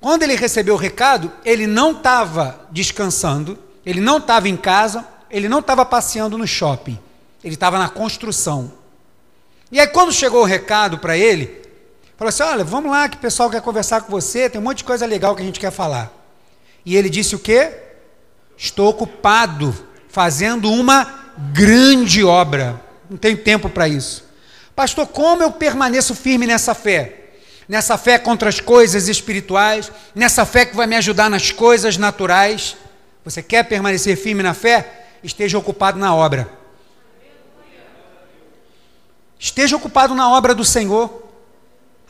quando 0.00 0.24
ele 0.24 0.34
recebeu 0.34 0.74
o 0.74 0.76
recado, 0.76 1.30
ele 1.44 1.68
não 1.68 1.92
estava 1.92 2.66
descansando, 2.72 3.56
ele 3.86 4.00
não 4.00 4.18
estava 4.18 4.48
em 4.48 4.56
casa, 4.56 5.06
ele 5.30 5.48
não 5.48 5.60
estava 5.60 5.86
passeando 5.86 6.36
no 6.36 6.48
shopping, 6.48 6.98
ele 7.44 7.54
estava 7.54 7.78
na 7.78 7.88
construção. 7.88 8.72
E 9.70 9.78
aí, 9.78 9.86
quando 9.86 10.12
chegou 10.12 10.42
o 10.42 10.46
recado 10.46 10.98
para 10.98 11.16
ele, 11.16 11.62
Falou 12.16 12.28
assim: 12.28 12.42
olha, 12.42 12.64
vamos 12.64 12.90
lá 12.90 13.08
que 13.08 13.16
o 13.16 13.20
pessoal 13.20 13.50
quer 13.50 13.60
conversar 13.60 14.02
com 14.02 14.10
você, 14.10 14.48
tem 14.48 14.60
um 14.60 14.64
monte 14.64 14.78
de 14.78 14.84
coisa 14.84 15.06
legal 15.06 15.34
que 15.34 15.42
a 15.42 15.44
gente 15.44 15.60
quer 15.60 15.70
falar. 15.70 16.12
E 16.84 16.96
ele 16.96 17.08
disse 17.08 17.34
o 17.34 17.38
quê? 17.38 17.72
Estou 18.56 18.88
ocupado 18.88 19.74
fazendo 20.08 20.70
uma 20.70 21.32
grande 21.52 22.22
obra. 22.22 22.80
Não 23.10 23.16
tenho 23.16 23.36
tempo 23.38 23.68
para 23.68 23.88
isso. 23.88 24.24
Pastor, 24.76 25.06
como 25.06 25.42
eu 25.42 25.52
permaneço 25.52 26.14
firme 26.14 26.46
nessa 26.46 26.74
fé? 26.74 27.20
Nessa 27.68 27.96
fé 27.96 28.18
contra 28.18 28.48
as 28.48 28.60
coisas 28.60 29.08
espirituais, 29.08 29.90
nessa 30.14 30.44
fé 30.44 30.66
que 30.66 30.76
vai 30.76 30.86
me 30.86 30.96
ajudar 30.96 31.30
nas 31.30 31.50
coisas 31.50 31.96
naturais. 31.96 32.76
Você 33.24 33.42
quer 33.42 33.64
permanecer 33.64 34.16
firme 34.16 34.42
na 34.42 34.52
fé? 34.52 35.06
Esteja 35.22 35.56
ocupado 35.58 35.98
na 35.98 36.14
obra. 36.14 36.48
Esteja 39.38 39.76
ocupado 39.76 40.14
na 40.14 40.30
obra 40.30 40.54
do 40.54 40.64
Senhor. 40.64 41.23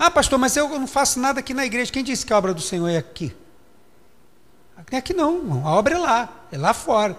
Ah, 0.04 0.10
pastor, 0.10 0.38
mas 0.38 0.54
eu 0.54 0.68
não 0.68 0.86
faço 0.86 1.18
nada 1.18 1.40
aqui 1.40 1.54
na 1.54 1.64
igreja. 1.64 1.90
Quem 1.90 2.04
disse 2.04 2.26
que 2.26 2.32
a 2.34 2.36
obra 2.36 2.52
do 2.52 2.60
Senhor 2.60 2.88
é 2.88 2.98
aqui? 2.98 3.34
É 4.90 4.98
aqui 4.98 5.14
não, 5.14 5.66
a 5.66 5.70
obra 5.70 5.94
é 5.94 5.98
lá, 5.98 6.46
é 6.52 6.58
lá 6.58 6.74
fora. 6.74 7.18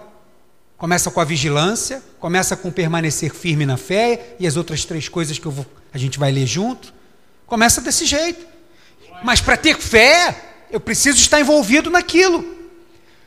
Começa 0.78 1.10
com 1.10 1.20
a 1.20 1.24
vigilância, 1.24 2.04
começa 2.20 2.56
com 2.56 2.70
permanecer 2.70 3.34
firme 3.34 3.66
na 3.66 3.76
fé 3.76 4.36
e 4.40 4.46
as 4.46 4.56
outras 4.56 4.86
três 4.86 5.10
coisas 5.10 5.40
que 5.40 5.48
vou, 5.48 5.66
a 5.92 5.98
gente 5.98 6.20
vai 6.20 6.32
ler 6.32 6.46
junto. 6.46 6.94
Começa 7.48 7.82
desse 7.82 8.06
jeito. 8.06 8.46
Mas 9.24 9.42
para 9.42 9.58
ter 9.58 9.80
fé, 9.80 10.40
eu 10.70 10.80
preciso 10.80 11.18
estar 11.18 11.40
envolvido 11.40 11.90
naquilo. 11.90 12.46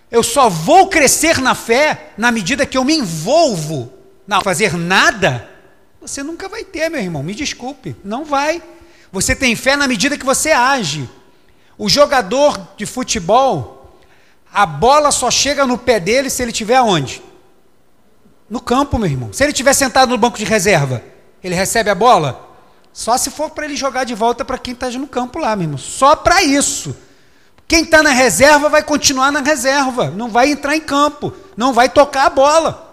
Eu 0.09 0.23
só 0.23 0.49
vou 0.49 0.87
crescer 0.87 1.41
na 1.41 1.57
fé 1.57 2.13
na 2.17 2.31
medida 2.31 2.65
que 2.65 2.79
eu 2.79 2.85
me 2.85 2.95
envolvo. 2.95 3.93
Não 4.25 4.41
fazer 4.41 4.75
nada, 4.75 5.51
você 6.01 6.23
nunca 6.23 6.49
vai 6.49 6.65
ter, 6.65 6.89
meu 6.89 7.01
irmão. 7.01 7.25
Me 7.25 7.35
desculpe, 7.35 7.97
não 8.05 8.25
vai. 8.25 8.63
Você 9.13 9.35
tem 9.35 9.57
fé 9.57 9.77
na 9.77 9.89
medida 9.89 10.19
que 10.19 10.25
você 10.25 10.53
age. 10.53 11.09
O 11.77 11.89
jogador 11.89 12.59
de 12.77 12.85
futebol, 12.85 13.99
a 14.53 14.67
bola 14.67 15.11
só 15.11 15.31
chega 15.31 15.67
no 15.67 15.79
pé 15.79 16.01
dele 16.01 16.29
se 16.29 16.43
ele 16.43 16.51
estiver 16.51 16.77
aonde? 16.77 17.23
No 18.51 18.61
campo, 18.61 18.99
meu 18.99 19.09
irmão. 19.09 19.33
Se 19.33 19.45
ele 19.45 19.53
estiver 19.53 19.73
sentado 19.73 20.11
no 20.11 20.19
banco 20.19 20.39
de 20.39 20.45
reserva, 20.45 21.03
ele 21.43 21.55
recebe 21.55 21.91
a 21.91 21.95
bola? 21.95 22.49
Só 22.93 23.17
se 23.17 23.31
for 23.31 23.51
para 23.51 23.65
ele 23.65 23.77
jogar 23.77 24.05
de 24.05 24.15
volta 24.15 24.45
para 24.45 24.59
quem 24.59 24.75
está 24.75 24.91
no 24.91 25.07
campo 25.07 25.39
lá, 25.39 25.55
meu 25.55 25.65
irmão. 25.65 25.79
Só 25.79 26.17
para 26.17 26.43
isso. 26.43 26.97
Quem 27.69 27.85
está 27.85 28.03
na 28.03 28.11
reserva 28.11 28.69
vai 28.69 28.83
continuar 28.83 29.31
na 29.31 29.41
reserva, 29.41 30.11
não 30.11 30.31
vai 30.31 30.51
entrar 30.51 30.75
em 30.75 30.81
campo, 30.81 31.35
não 31.55 31.73
vai 31.73 31.89
tocar 31.89 32.27
a 32.27 32.31
bola. 32.31 32.89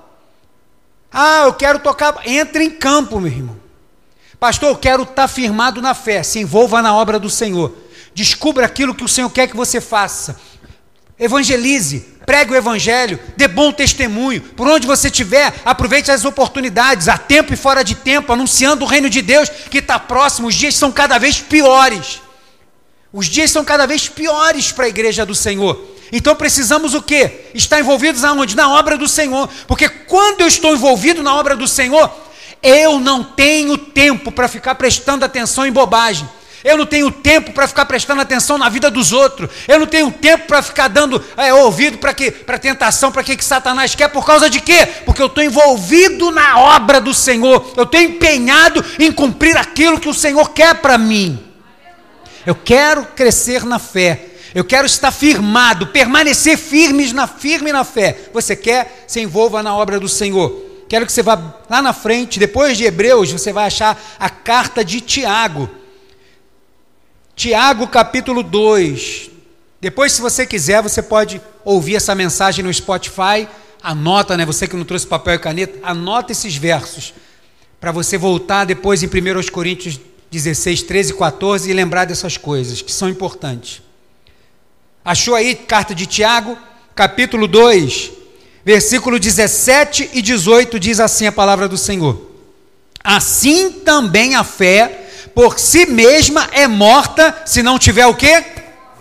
Ah, 1.11 1.43
eu 1.45 1.53
quero 1.53 1.79
tocar. 1.79 2.13
Entre 2.25 2.65
em 2.65 2.69
campo, 2.69 3.19
meu 3.21 3.31
irmão. 3.31 3.54
Pastor, 4.39 4.69
eu 4.69 4.75
quero 4.75 5.03
estar 5.03 5.13
tá 5.13 5.27
firmado 5.27 5.81
na 5.81 5.93
fé. 5.93 6.23
Se 6.23 6.39
envolva 6.39 6.81
na 6.81 6.95
obra 6.95 7.19
do 7.19 7.29
Senhor. 7.29 7.73
Descubra 8.13 8.65
aquilo 8.65 8.95
que 8.95 9.03
o 9.03 9.07
Senhor 9.07 9.29
quer 9.29 9.47
que 9.47 9.55
você 9.55 9.81
faça. 9.81 10.39
Evangelize, 11.17 11.99
pregue 12.25 12.51
o 12.51 12.55
evangelho, 12.55 13.17
dê 13.37 13.47
bom 13.47 13.71
testemunho. 13.71 14.41
Por 14.41 14.67
onde 14.67 14.85
você 14.85 15.07
estiver, 15.07 15.53
aproveite 15.63 16.11
as 16.11 16.25
oportunidades, 16.25 17.07
a 17.07 17.17
tempo 17.17 17.53
e 17.53 17.57
fora 17.57 17.83
de 17.83 17.95
tempo, 17.95 18.33
anunciando 18.33 18.83
o 18.83 18.87
reino 18.87 19.09
de 19.09 19.21
Deus 19.21 19.49
que 19.49 19.77
está 19.77 19.97
próximo. 19.97 20.47
Os 20.47 20.55
dias 20.55 20.75
são 20.75 20.91
cada 20.91 21.17
vez 21.17 21.39
piores. 21.39 22.21
Os 23.13 23.27
dias 23.27 23.49
são 23.49 23.63
cada 23.63 23.85
vez 23.85 24.09
piores 24.09 24.73
para 24.73 24.85
a 24.85 24.89
igreja 24.89 25.25
do 25.25 25.33
Senhor. 25.33 25.81
Então 26.11 26.35
precisamos 26.35 26.93
o 26.93 27.01
quê? 27.01 27.49
Estar 27.53 27.79
envolvidos 27.79 28.25
aonde? 28.25 28.55
Na 28.55 28.69
obra 28.69 28.97
do 28.97 29.07
Senhor. 29.07 29.49
Porque 29.67 29.87
quando 29.87 30.41
eu 30.41 30.47
estou 30.47 30.73
envolvido 30.73 31.23
na 31.23 31.33
obra 31.33 31.55
do 31.55 31.67
Senhor, 31.67 32.11
eu 32.61 32.99
não 32.99 33.23
tenho 33.23 33.77
tempo 33.77 34.31
para 34.31 34.47
ficar 34.47 34.75
prestando 34.75 35.25
atenção 35.25 35.65
em 35.65 35.71
bobagem. 35.71 36.27
Eu 36.65 36.79
não 36.79 36.85
tenho 36.87 37.11
tempo 37.11 37.53
para 37.53 37.67
ficar 37.67 37.85
prestando 37.85 38.21
atenção 38.21 38.57
na 38.57 38.69
vida 38.69 38.89
dos 38.89 39.13
outros. 39.13 39.51
Eu 39.67 39.77
não 39.77 39.85
tenho 39.85 40.11
tempo 40.11 40.47
para 40.47 40.63
ficar 40.63 40.87
dando 40.87 41.23
é, 41.37 41.53
ouvido 41.53 41.99
para 41.99 42.11
que 42.11 42.31
para 42.31 42.57
tentação, 42.57 43.11
para 43.11 43.23
que, 43.23 43.37
que 43.37 43.45
Satanás 43.45 43.93
quer. 43.93 44.07
Por 44.07 44.25
causa 44.25 44.49
de 44.49 44.59
quê? 44.59 44.83
Porque 45.05 45.21
eu 45.21 45.27
estou 45.27 45.43
envolvido 45.43 46.31
na 46.31 46.57
obra 46.57 46.99
do 46.99 47.13
Senhor. 47.13 47.71
Eu 47.77 47.83
estou 47.83 48.01
empenhado 48.01 48.83
em 48.97 49.11
cumprir 49.11 49.55
aquilo 49.55 49.99
que 49.99 50.09
o 50.09 50.13
Senhor 50.13 50.49
quer 50.53 50.73
para 50.73 50.97
mim. 50.97 51.39
Eu 52.47 52.55
quero 52.55 53.05
crescer 53.15 53.63
na 53.63 53.77
fé. 53.77 54.25
Eu 54.55 54.63
quero 54.63 54.87
estar 54.87 55.11
firmado, 55.11 55.87
permanecer 55.87 56.57
firmes 56.57 57.13
na 57.13 57.27
firme 57.27 57.71
na 57.71 57.83
fé. 57.83 58.17
Você 58.33 58.55
quer? 58.55 59.05
Se 59.05 59.21
envolva 59.21 59.61
na 59.61 59.75
obra 59.75 59.99
do 59.99 60.09
Senhor. 60.09 60.64
Quero 60.87 61.05
que 61.05 61.11
você 61.11 61.23
vá 61.23 61.55
lá 61.69 61.81
na 61.81 61.93
frente, 61.93 62.39
depois 62.39 62.77
de 62.77 62.83
Hebreus, 62.83 63.31
você 63.31 63.51
vai 63.51 63.65
achar 63.65 63.99
a 64.19 64.29
carta 64.29 64.85
de 64.85 65.01
Tiago. 65.01 65.69
Tiago 67.35 67.87
capítulo 67.87 68.43
2. 68.43 69.31
Depois, 69.81 70.13
se 70.13 70.21
você 70.21 70.45
quiser, 70.45 70.81
você 70.81 71.01
pode 71.01 71.41
ouvir 71.63 71.95
essa 71.95 72.15
mensagem 72.15 72.63
no 72.63 72.73
Spotify. 72.73 73.47
Anota, 73.83 74.37
né? 74.37 74.45
Você 74.45 74.67
que 74.67 74.75
não 74.75 74.85
trouxe 74.85 75.05
papel 75.05 75.35
e 75.35 75.39
caneta, 75.39 75.79
anota 75.83 76.31
esses 76.31 76.55
versos. 76.55 77.13
Para 77.79 77.91
você 77.91 78.17
voltar 78.17 78.65
depois 78.65 79.03
em 79.03 79.07
1 79.07 79.51
Coríntios 79.51 79.99
16, 80.31 80.83
13 80.83 81.11
e 81.11 81.15
14 81.15 81.69
e 81.69 81.73
lembrar 81.73 82.05
dessas 82.05 82.37
coisas 82.37 82.81
que 82.81 82.91
são 82.91 83.09
importantes. 83.09 83.81
Achou 85.03 85.35
aí 85.35 85.53
carta 85.55 85.93
de 85.93 86.05
Tiago, 86.05 86.57
capítulo 86.95 87.47
2, 87.47 88.11
versículo 88.65 89.19
17 89.19 90.09
e 90.11 90.21
18 90.23 90.79
diz 90.79 90.99
assim 90.99 91.27
a 91.27 91.31
palavra 91.31 91.67
do 91.69 91.77
Senhor: 91.77 92.19
Assim 93.03 93.71
também 93.71 94.33
a 94.33 94.43
fé 94.43 95.03
por 95.35 95.59
si 95.59 95.85
mesma 95.85 96.49
é 96.51 96.67
morta 96.67 97.43
se 97.45 97.61
não 97.61 97.77
tiver 97.77 98.07
o 98.07 98.15
quê? 98.15 98.43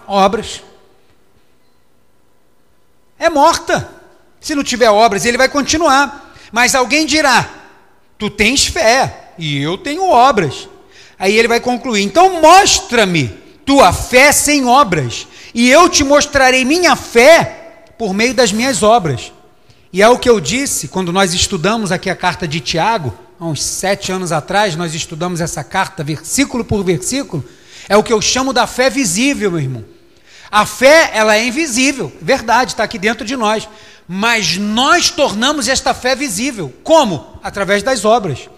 Obras. 0.07 0.63
É 3.19 3.31
morta. 3.31 3.91
Se 4.41 4.55
não 4.55 4.63
tiver 4.63 4.91
obras, 4.91 5.25
ele 5.25 5.39
vai 5.39 5.49
continuar. 5.49 6.37
Mas 6.53 6.75
alguém 6.75 7.07
dirá: 7.07 7.49
Tu 8.19 8.29
tens 8.29 8.67
fé 8.67 9.31
e 9.39 9.63
eu 9.63 9.79
tenho 9.79 10.07
obras. 10.07 10.69
Aí 11.19 11.35
ele 11.39 11.49
vai 11.49 11.61
concluir: 11.61 12.03
Então 12.03 12.43
mostra-me 12.43 13.29
tua 13.65 13.95
fé 13.95 14.31
sem 14.31 14.67
obras, 14.67 15.27
e 15.55 15.71
eu 15.71 15.89
te 15.89 16.05
mostrarei 16.05 16.67
minha 16.67 16.95
fé 16.95 17.87
por 17.97 18.13
meio 18.13 18.35
das 18.35 18.53
minhas 18.53 18.83
obras. 18.83 19.33
E 19.95 20.03
é 20.03 20.09
o 20.09 20.19
que 20.19 20.29
eu 20.29 20.41
disse 20.41 20.89
quando 20.89 21.13
nós 21.13 21.33
estudamos 21.35 21.93
aqui 21.93 22.11
a 22.11 22.17
carta 22.17 22.49
de 22.49 22.59
Tiago, 22.59 23.17
há 23.39 23.45
uns 23.45 23.63
sete 23.63 24.11
anos 24.11 24.33
atrás, 24.33 24.75
nós 24.75 24.93
estudamos 24.93 25.41
essa 25.41 25.63
carta 25.63 26.03
versículo 26.03 26.65
por 26.65 26.83
versículo. 26.83 27.45
É 27.89 27.97
o 27.97 28.03
que 28.03 28.13
eu 28.13 28.21
chamo 28.21 28.53
da 28.53 28.67
fé 28.67 28.91
visível, 28.91 29.53
meu 29.53 29.61
irmão. 29.61 29.85
A 30.51 30.67
fé, 30.67 31.13
ela 31.15 31.37
é 31.37 31.47
invisível, 31.47 32.13
verdade, 32.21 32.73
está 32.73 32.83
aqui 32.83 32.99
dentro 32.99 33.25
de 33.25 33.37
nós. 33.37 33.69
Mas 34.09 34.57
nós 34.57 35.11
tornamos 35.11 35.69
esta 35.69 35.95
fé 35.95 36.17
visível. 36.17 36.75
Como? 36.83 37.39
Através 37.41 37.85
das 37.85 38.05
obras. 38.05 38.51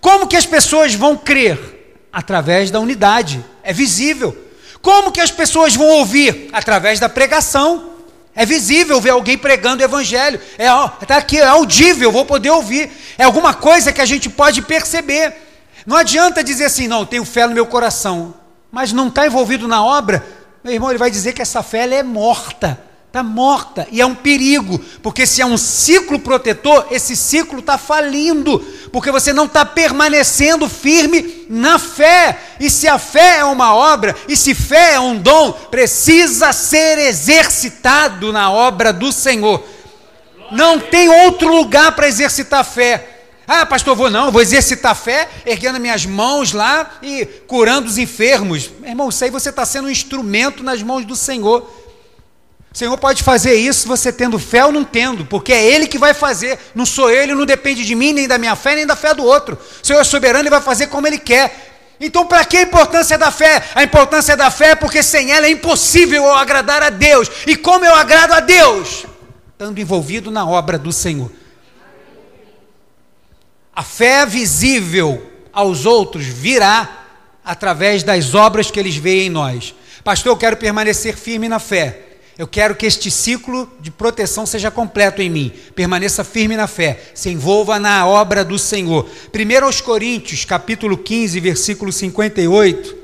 Como 0.00 0.26
que 0.26 0.34
as 0.34 0.44
pessoas 0.44 0.92
vão 0.92 1.16
crer? 1.16 2.00
Através 2.12 2.68
da 2.68 2.80
unidade. 2.80 3.44
É 3.62 3.72
visível. 3.72 4.36
Como 4.82 5.12
que 5.12 5.20
as 5.20 5.30
pessoas 5.30 5.76
vão 5.76 5.86
ouvir? 5.86 6.48
Através 6.52 6.98
da 6.98 7.08
pregação. 7.08 7.90
É 8.34 8.46
visível 8.46 9.00
ver 9.00 9.10
alguém 9.10 9.36
pregando 9.36 9.82
o 9.82 9.84
evangelho. 9.84 10.40
É, 10.56 10.66
tá 11.06 11.16
aqui, 11.16 11.38
é 11.38 11.46
audível, 11.46 12.12
vou 12.12 12.24
poder 12.24 12.50
ouvir. 12.50 12.90
É 13.18 13.24
alguma 13.24 13.52
coisa 13.54 13.92
que 13.92 14.00
a 14.00 14.06
gente 14.06 14.28
pode 14.28 14.62
perceber. 14.62 15.34
Não 15.86 15.96
adianta 15.96 16.44
dizer 16.44 16.66
assim, 16.66 16.86
não, 16.86 17.04
tenho 17.04 17.24
fé 17.24 17.46
no 17.46 17.54
meu 17.54 17.66
coração, 17.66 18.34
mas 18.70 18.92
não 18.92 19.08
está 19.08 19.26
envolvido 19.26 19.66
na 19.66 19.84
obra. 19.84 20.24
Meu 20.62 20.74
irmão, 20.74 20.90
ele 20.90 20.98
vai 20.98 21.10
dizer 21.10 21.32
que 21.32 21.42
essa 21.42 21.62
fé 21.62 21.88
é 21.92 22.02
morta. 22.02 22.89
Está 23.10 23.24
morta 23.24 23.88
e 23.90 24.00
é 24.00 24.06
um 24.06 24.14
perigo, 24.14 24.78
porque 25.02 25.26
se 25.26 25.42
é 25.42 25.44
um 25.44 25.58
ciclo 25.58 26.20
protetor, 26.20 26.86
esse 26.92 27.16
ciclo 27.16 27.58
está 27.58 27.76
falindo, 27.76 28.60
porque 28.92 29.10
você 29.10 29.32
não 29.32 29.46
está 29.46 29.64
permanecendo 29.64 30.68
firme 30.68 31.44
na 31.50 31.76
fé. 31.76 32.38
E 32.60 32.70
se 32.70 32.86
a 32.86 33.00
fé 33.00 33.38
é 33.38 33.44
uma 33.44 33.74
obra, 33.74 34.14
e 34.28 34.36
se 34.36 34.54
fé 34.54 34.94
é 34.94 35.00
um 35.00 35.18
dom, 35.18 35.50
precisa 35.50 36.52
ser 36.52 36.98
exercitado 36.98 38.32
na 38.32 38.48
obra 38.48 38.92
do 38.92 39.10
Senhor. 39.10 39.60
Não 40.52 40.78
tem 40.78 41.08
outro 41.08 41.48
lugar 41.48 41.96
para 41.96 42.06
exercitar 42.06 42.64
fé. 42.64 43.22
Ah, 43.44 43.66
pastor, 43.66 43.96
vou 43.96 44.08
não, 44.08 44.30
vou 44.30 44.40
exercitar 44.40 44.94
fé, 44.94 45.28
erguendo 45.44 45.80
minhas 45.80 46.06
mãos 46.06 46.52
lá 46.52 46.88
e 47.02 47.26
curando 47.48 47.88
os 47.88 47.98
enfermos. 47.98 48.70
Irmão, 48.86 49.08
isso 49.08 49.24
aí 49.24 49.30
você 49.30 49.50
está 49.50 49.66
sendo 49.66 49.86
um 49.86 49.90
instrumento 49.90 50.62
nas 50.62 50.80
mãos 50.80 51.04
do 51.04 51.16
Senhor. 51.16 51.68
O 52.72 52.78
Senhor 52.78 52.96
pode 52.98 53.22
fazer 53.22 53.54
isso 53.54 53.88
você 53.88 54.12
tendo 54.12 54.38
fé 54.38 54.64
ou 54.64 54.70
não 54.70 54.84
tendo, 54.84 55.24
porque 55.24 55.52
é 55.52 55.64
Ele 55.64 55.88
que 55.88 55.98
vai 55.98 56.14
fazer, 56.14 56.56
não 56.74 56.86
sou 56.86 57.10
Ele 57.10 57.34
não 57.34 57.44
depende 57.44 57.84
de 57.84 57.94
mim, 57.96 58.12
nem 58.12 58.28
da 58.28 58.38
minha 58.38 58.54
fé, 58.54 58.76
nem 58.76 58.86
da 58.86 58.94
fé 58.94 59.12
do 59.12 59.24
outro. 59.24 59.58
O 59.82 59.86
Senhor 59.86 59.98
é 59.98 60.04
soberano 60.04 60.46
e 60.46 60.50
vai 60.50 60.60
fazer 60.60 60.86
como 60.86 61.06
Ele 61.06 61.18
quer. 61.18 61.68
Então, 62.00 62.24
para 62.24 62.44
que 62.44 62.56
a 62.56 62.62
importância 62.62 63.18
da 63.18 63.30
fé? 63.30 63.62
A 63.74 63.82
importância 63.82 64.36
da 64.36 64.50
fé 64.50 64.70
é 64.70 64.74
porque 64.74 65.02
sem 65.02 65.32
ela 65.32 65.46
é 65.46 65.50
impossível 65.50 66.22
eu 66.22 66.34
agradar 66.34 66.82
a 66.82 66.90
Deus. 66.90 67.30
E 67.46 67.56
como 67.56 67.84
eu 67.84 67.94
agrado 67.94 68.32
a 68.32 68.40
Deus? 68.40 69.04
Estando 69.52 69.78
envolvido 69.78 70.30
na 70.30 70.46
obra 70.46 70.78
do 70.78 70.92
Senhor. 70.92 71.30
A 73.74 73.82
fé 73.82 74.24
visível 74.24 75.30
aos 75.52 75.84
outros 75.84 76.24
virá 76.24 76.88
através 77.44 78.02
das 78.02 78.34
obras 78.34 78.70
que 78.70 78.78
eles 78.78 78.96
veem 78.96 79.26
em 79.26 79.30
nós. 79.30 79.74
Pastor, 80.02 80.32
eu 80.32 80.36
quero 80.36 80.56
permanecer 80.56 81.16
firme 81.16 81.48
na 81.48 81.58
fé. 81.58 82.09
Eu 82.40 82.48
quero 82.48 82.74
que 82.74 82.86
este 82.86 83.10
ciclo 83.10 83.70
de 83.80 83.90
proteção 83.90 84.46
seja 84.46 84.70
completo 84.70 85.20
em 85.20 85.28
mim. 85.28 85.52
Permaneça 85.74 86.24
firme 86.24 86.56
na 86.56 86.66
fé, 86.66 87.12
se 87.14 87.28
envolva 87.28 87.78
na 87.78 88.06
obra 88.06 88.42
do 88.42 88.58
Senhor. 88.58 89.06
1 89.30 89.62
aos 89.62 89.82
Coríntios, 89.82 90.46
capítulo 90.46 90.96
15, 90.96 91.38
versículo 91.38 91.92
58. 91.92 92.96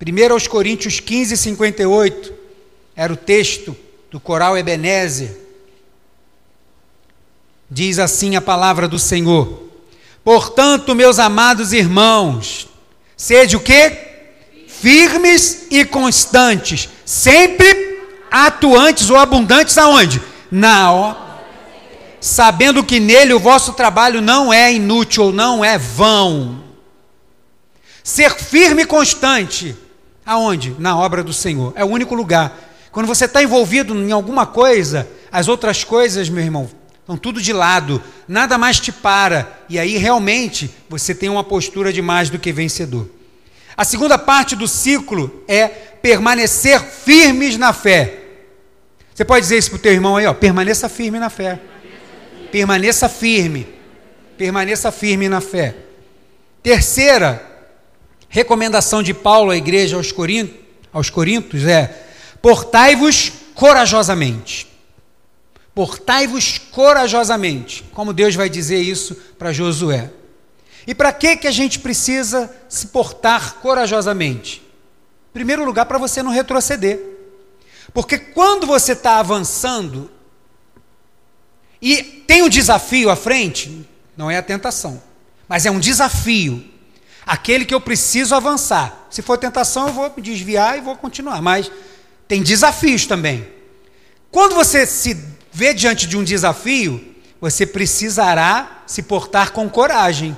1 0.00 0.32
aos 0.32 0.46
Coríntios 0.46 0.98
15, 0.98 1.36
58. 1.36 2.32
Era 2.96 3.12
o 3.12 3.16
texto 3.18 3.76
do 4.10 4.18
coral 4.18 4.56
Ebenezer. 4.56 5.38
Diz 7.70 7.98
assim 7.98 8.34
a 8.34 8.40
palavra 8.40 8.88
do 8.88 8.98
Senhor: 8.98 9.62
Portanto, 10.24 10.94
meus 10.94 11.18
amados 11.18 11.74
irmãos, 11.74 12.66
sede 13.14 13.56
o 13.56 13.60
quê? 13.60 14.13
Firmes 14.84 15.68
e 15.70 15.82
constantes, 15.82 16.90
sempre 17.06 18.02
atuantes 18.30 19.08
ou 19.08 19.16
abundantes 19.16 19.78
aonde? 19.78 20.20
Na 20.50 20.92
obra. 20.92 21.24
Sabendo 22.20 22.84
que 22.84 23.00
nele 23.00 23.32
o 23.32 23.40
vosso 23.40 23.72
trabalho 23.72 24.20
não 24.20 24.52
é 24.52 24.70
inútil 24.74 25.32
não 25.32 25.64
é 25.64 25.78
vão. 25.78 26.62
Ser 28.02 28.34
firme 28.34 28.82
e 28.82 28.86
constante, 28.86 29.74
aonde? 30.26 30.76
Na 30.78 30.98
obra 30.98 31.24
do 31.24 31.32
Senhor. 31.32 31.72
É 31.76 31.82
o 31.82 31.88
único 31.88 32.14
lugar. 32.14 32.54
Quando 32.92 33.06
você 33.06 33.24
está 33.24 33.42
envolvido 33.42 33.94
em 33.94 34.12
alguma 34.12 34.44
coisa, 34.44 35.08
as 35.32 35.48
outras 35.48 35.82
coisas, 35.82 36.28
meu 36.28 36.44
irmão, 36.44 36.68
então, 37.02 37.16
tudo 37.16 37.40
de 37.40 37.54
lado, 37.54 38.02
nada 38.28 38.58
mais 38.58 38.78
te 38.78 38.92
para, 38.92 39.50
e 39.66 39.78
aí 39.78 39.96
realmente 39.96 40.70
você 40.90 41.14
tem 41.14 41.30
uma 41.30 41.42
postura 41.42 41.90
de 41.90 42.02
mais 42.02 42.28
do 42.28 42.38
que 42.38 42.52
vencedor. 42.52 43.08
A 43.76 43.84
segunda 43.84 44.16
parte 44.16 44.54
do 44.54 44.68
ciclo 44.68 45.42
é 45.48 45.66
permanecer 45.66 46.80
firmes 46.80 47.56
na 47.56 47.72
fé. 47.72 48.20
Você 49.14 49.24
pode 49.24 49.42
dizer 49.42 49.58
isso 49.58 49.70
para 49.70 49.76
o 49.76 49.80
teu 49.80 49.92
irmão 49.92 50.16
aí, 50.16 50.26
ó, 50.26 50.34
permaneça 50.34 50.88
firme 50.88 51.18
na 51.18 51.30
fé. 51.30 51.60
Permaneça 52.52 53.08
firme. 53.08 53.66
Permaneça 54.36 54.92
firme 54.92 55.28
na 55.28 55.40
fé. 55.40 55.74
Terceira 56.62 57.44
recomendação 58.28 59.02
de 59.02 59.14
Paulo 59.14 59.50
à 59.50 59.56
igreja 59.56 59.96
aos 59.96 60.10
Coríntios, 60.10 60.58
aos 60.92 61.10
Coríntios 61.10 61.64
é: 61.64 62.06
portai-vos 62.42 63.32
corajosamente. 63.54 64.66
Portai-vos 65.74 66.58
corajosamente, 66.70 67.84
como 67.92 68.12
Deus 68.12 68.34
vai 68.34 68.48
dizer 68.48 68.80
isso 68.80 69.16
para 69.38 69.52
Josué. 69.52 70.10
E 70.86 70.94
para 70.94 71.12
que 71.12 71.36
que 71.36 71.48
a 71.48 71.52
gente 71.52 71.78
precisa 71.78 72.54
se 72.68 72.88
portar 72.88 73.54
corajosamente? 73.56 74.62
Em 75.30 75.32
primeiro 75.32 75.64
lugar, 75.64 75.86
para 75.86 75.98
você 75.98 76.22
não 76.22 76.30
retroceder. 76.30 77.00
Porque 77.92 78.18
quando 78.18 78.66
você 78.66 78.92
está 78.92 79.18
avançando 79.18 80.10
e 81.80 82.02
tem 82.26 82.42
um 82.42 82.48
desafio 82.48 83.10
à 83.10 83.16
frente, 83.16 83.88
não 84.16 84.30
é 84.30 84.36
a 84.36 84.42
tentação, 84.42 85.02
mas 85.48 85.66
é 85.66 85.70
um 85.70 85.78
desafio. 85.78 86.64
Aquele 87.26 87.64
que 87.64 87.74
eu 87.74 87.80
preciso 87.80 88.34
avançar. 88.34 89.06
Se 89.10 89.22
for 89.22 89.38
tentação, 89.38 89.86
eu 89.86 89.94
vou 89.94 90.12
me 90.14 90.22
desviar 90.22 90.76
e 90.76 90.82
vou 90.82 90.96
continuar. 90.96 91.40
Mas 91.40 91.70
tem 92.28 92.42
desafios 92.42 93.06
também. 93.06 93.48
Quando 94.30 94.54
você 94.54 94.84
se 94.84 95.16
vê 95.52 95.72
diante 95.72 96.06
de 96.06 96.16
um 96.18 96.24
desafio, 96.24 97.14
você 97.40 97.64
precisará 97.64 98.82
se 98.86 99.02
portar 99.02 99.52
com 99.52 99.70
coragem. 99.70 100.36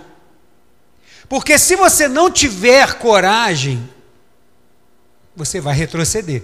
Porque 1.29 1.59
se 1.59 1.75
você 1.77 2.09
não 2.09 2.31
tiver 2.31 2.99
coragem, 2.99 3.89
você 5.35 5.61
vai 5.61 5.75
retroceder. 5.75 6.43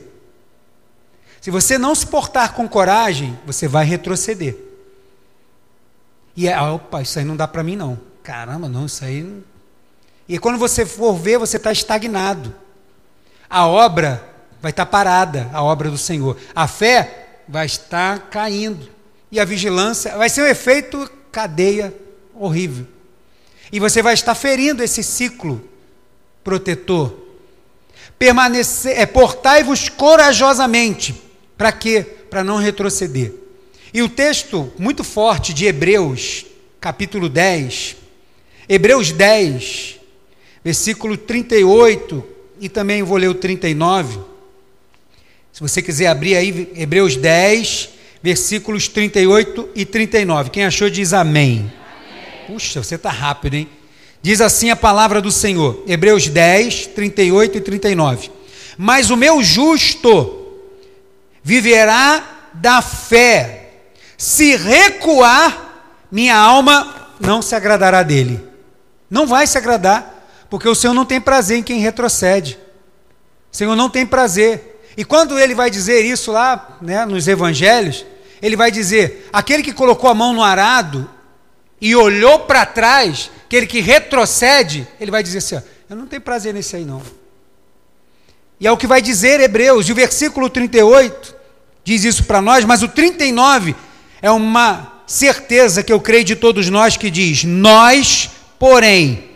Se 1.41 1.51
você 1.51 1.79
não 1.79 1.95
se 1.95 2.07
portar 2.07 2.53
com 2.53 2.69
coragem, 2.69 3.39
você 3.45 3.67
vai 3.67 3.85
retroceder. 3.85 4.57
E 6.37 6.49
é, 6.49 6.61
opa, 6.61 7.03
isso 7.03 7.19
aí 7.19 7.25
não 7.25 7.37
dá 7.37 7.47
para 7.47 7.63
mim 7.63 7.77
não. 7.77 7.99
Caramba, 8.23 8.69
não, 8.69 8.87
isso 8.87 9.05
aí. 9.05 9.23
Não... 9.23 9.43
E 10.29 10.39
quando 10.39 10.59
você 10.59 10.87
for 10.87 11.15
ver, 11.15 11.39
você 11.39 11.57
está 11.57 11.73
estagnado. 11.73 12.55
A 13.51 13.67
obra 13.67 14.25
vai 14.61 14.71
estar 14.71 14.87
tá 14.87 14.91
parada, 14.91 15.51
a 15.53 15.63
obra 15.63 15.91
do 15.91 15.99
Senhor. 15.99 16.37
A 16.55 16.69
fé 16.69 17.41
vai 17.49 17.67
estar 17.67 18.31
caindo. 18.31 18.89
E 19.31 19.41
a 19.41 19.45
vigilância 19.45 20.17
vai 20.17 20.29
ser 20.29 20.43
um 20.43 20.47
efeito 20.47 21.11
cadeia 21.31 21.95
horrível. 22.35 22.87
E 23.73 23.81
você 23.81 24.03
vai 24.03 24.15
estar 24.15 24.35
ferindo 24.35 24.83
esse 24.83 25.03
ciclo 25.03 25.61
protetor. 26.45 27.17
Permanecer, 28.19 29.01
é 29.01 29.07
portai-vos 29.07 29.89
corajosamente. 29.89 31.15
Para 31.57 31.73
quê? 31.73 32.03
Para 32.29 32.45
não 32.45 32.59
retroceder. 32.59 33.33
E 33.93 34.03
o 34.03 34.09
texto 34.09 34.71
muito 34.79 35.03
forte 35.03 35.53
de 35.53 35.67
Hebreus, 35.67 36.47
capítulo 36.81 37.29
10, 37.29 37.97
Hebreus 38.69 39.11
10, 39.11 39.99
versículo 40.63 41.17
38, 41.17 42.25
e 42.61 42.69
também 42.69 43.03
vou 43.03 43.17
ler 43.17 43.29
o 43.29 43.35
39 43.35 44.33
se 45.53 45.61
você 45.61 45.83
quiser 45.83 46.07
abrir 46.07 46.35
aí 46.35 46.73
Hebreus 46.75 47.15
10, 47.15 47.91
versículos 48.23 48.89
38 48.89 49.69
e 49.75 49.85
39. 49.85 50.49
Quem 50.49 50.65
achou 50.65 50.89
diz 50.89 51.13
amém. 51.13 51.71
Puxa, 52.47 52.83
você 52.83 52.97
está 52.97 53.11
rápido, 53.11 53.55
hein? 53.55 53.69
Diz 54.21 54.41
assim 54.41 54.71
a 54.71 54.77
palavra 54.77 55.21
do 55.21 55.33
Senhor, 55.33 55.83
Hebreus 55.87 56.29
10, 56.29 56.89
38 56.89 57.59
e 57.59 57.61
39. 57.61 58.31
Mas 58.79 59.11
o 59.11 59.17
meu 59.17 59.43
justo 59.43 60.47
viverá 61.43 62.51
da 62.55 62.81
fé, 62.81 63.71
se 64.17 64.57
recuar, 64.57 65.85
minha 66.11 66.37
alma 66.37 67.11
não 67.19 67.43
se 67.43 67.55
agradará 67.55 68.03
dele. 68.03 68.41
Não 69.11 69.27
vai 69.27 69.47
se 69.47 69.59
agradar, 69.59 70.29
porque 70.49 70.69
o 70.69 70.75
Senhor 70.75 70.95
não 70.95 71.05
tem 71.05 71.21
prazer 71.21 71.59
em 71.59 71.63
quem 71.63 71.81
retrocede. 71.81 72.59
O 73.53 73.57
Senhor 73.57 73.75
não 73.75 73.91
tem 73.91 74.07
prazer. 74.07 74.81
E 74.97 75.05
quando 75.05 75.39
ele 75.39 75.55
vai 75.55 75.71
dizer 75.71 76.05
isso 76.05 76.31
lá, 76.31 76.79
né, 76.81 77.05
nos 77.05 77.27
evangelhos, 77.27 78.07
ele 78.41 78.57
vai 78.57 78.71
dizer: 78.71 79.29
aquele 79.33 79.63
que 79.63 79.73
colocou 79.73 80.09
a 80.09 80.15
mão 80.15 80.33
no 80.33 80.43
arado 80.43 81.09
e 81.83 81.95
olhou 81.95 82.39
para 82.39 82.65
trás, 82.65 83.31
aquele 83.45 83.67
que 83.67 83.81
retrocede, 83.81 84.87
ele 84.99 85.11
vai 85.11 85.23
dizer 85.23 85.39
assim: 85.39 85.61
eu 85.91 85.97
não 85.97 86.07
tenho 86.07 86.23
prazer 86.23 86.55
nesse 86.55 86.77
aí 86.77 86.85
não. 86.85 87.03
E 88.59 88.67
é 88.67 88.71
o 88.71 88.77
que 88.77 88.87
vai 88.87 89.03
dizer 89.03 89.41
Hebreus, 89.41 89.89
e 89.89 89.93
o 89.93 89.95
versículo 89.95 90.49
38 90.49 91.35
diz 91.83 92.05
isso 92.05 92.25
para 92.25 92.41
nós, 92.41 92.65
mas 92.65 92.83
o 92.83 92.89
39 92.89 93.75
é 94.23 94.31
uma 94.31 95.03
certeza 95.07 95.83
que 95.83 95.93
eu 95.93 96.01
creio 96.01 96.25
de 96.25 96.37
todos 96.37 96.71
nós 96.71 96.97
que 96.97 97.11
diz: 97.11 97.45
Nós, 97.45 98.31
porém, 98.59 99.29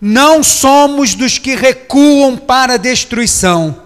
não 0.00 0.42
somos 0.42 1.14
dos 1.14 1.38
que 1.38 1.54
recuam 1.54 2.36
para 2.36 2.74
a 2.74 2.78
destruição 2.78 3.82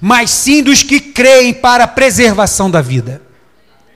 mas 0.00 0.30
sim 0.30 0.62
dos 0.62 0.82
que 0.82 1.00
creem 1.00 1.54
para 1.54 1.84
a 1.84 1.88
preservação 1.88 2.70
da 2.70 2.80
vida. 2.80 3.22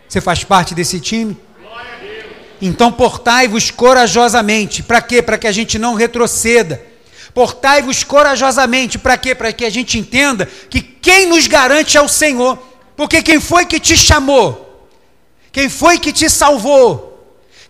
Você 0.08 0.20
faz 0.20 0.42
parte 0.44 0.74
desse 0.74 1.00
time? 1.00 1.36
Então 2.60 2.92
portai-vos 2.92 3.70
corajosamente. 3.70 4.82
Para 4.82 5.00
quê? 5.00 5.22
Para 5.22 5.38
que 5.38 5.46
a 5.46 5.52
gente 5.52 5.78
não 5.78 5.94
retroceda. 5.94 6.82
Portai-vos 7.32 8.04
corajosamente. 8.04 8.98
Para 8.98 9.16
quê? 9.16 9.34
Para 9.34 9.52
que 9.52 9.64
a 9.64 9.70
gente 9.70 9.98
entenda 9.98 10.46
que 10.68 10.80
quem 10.80 11.26
nos 11.26 11.46
garante 11.46 11.96
é 11.96 12.00
o 12.00 12.08
Senhor. 12.08 12.58
Porque 12.96 13.22
quem 13.22 13.40
foi 13.40 13.64
que 13.64 13.80
te 13.80 13.96
chamou? 13.96 14.88
Quem 15.52 15.68
foi 15.68 15.98
que 15.98 16.12
te 16.12 16.28
salvou? 16.28 17.10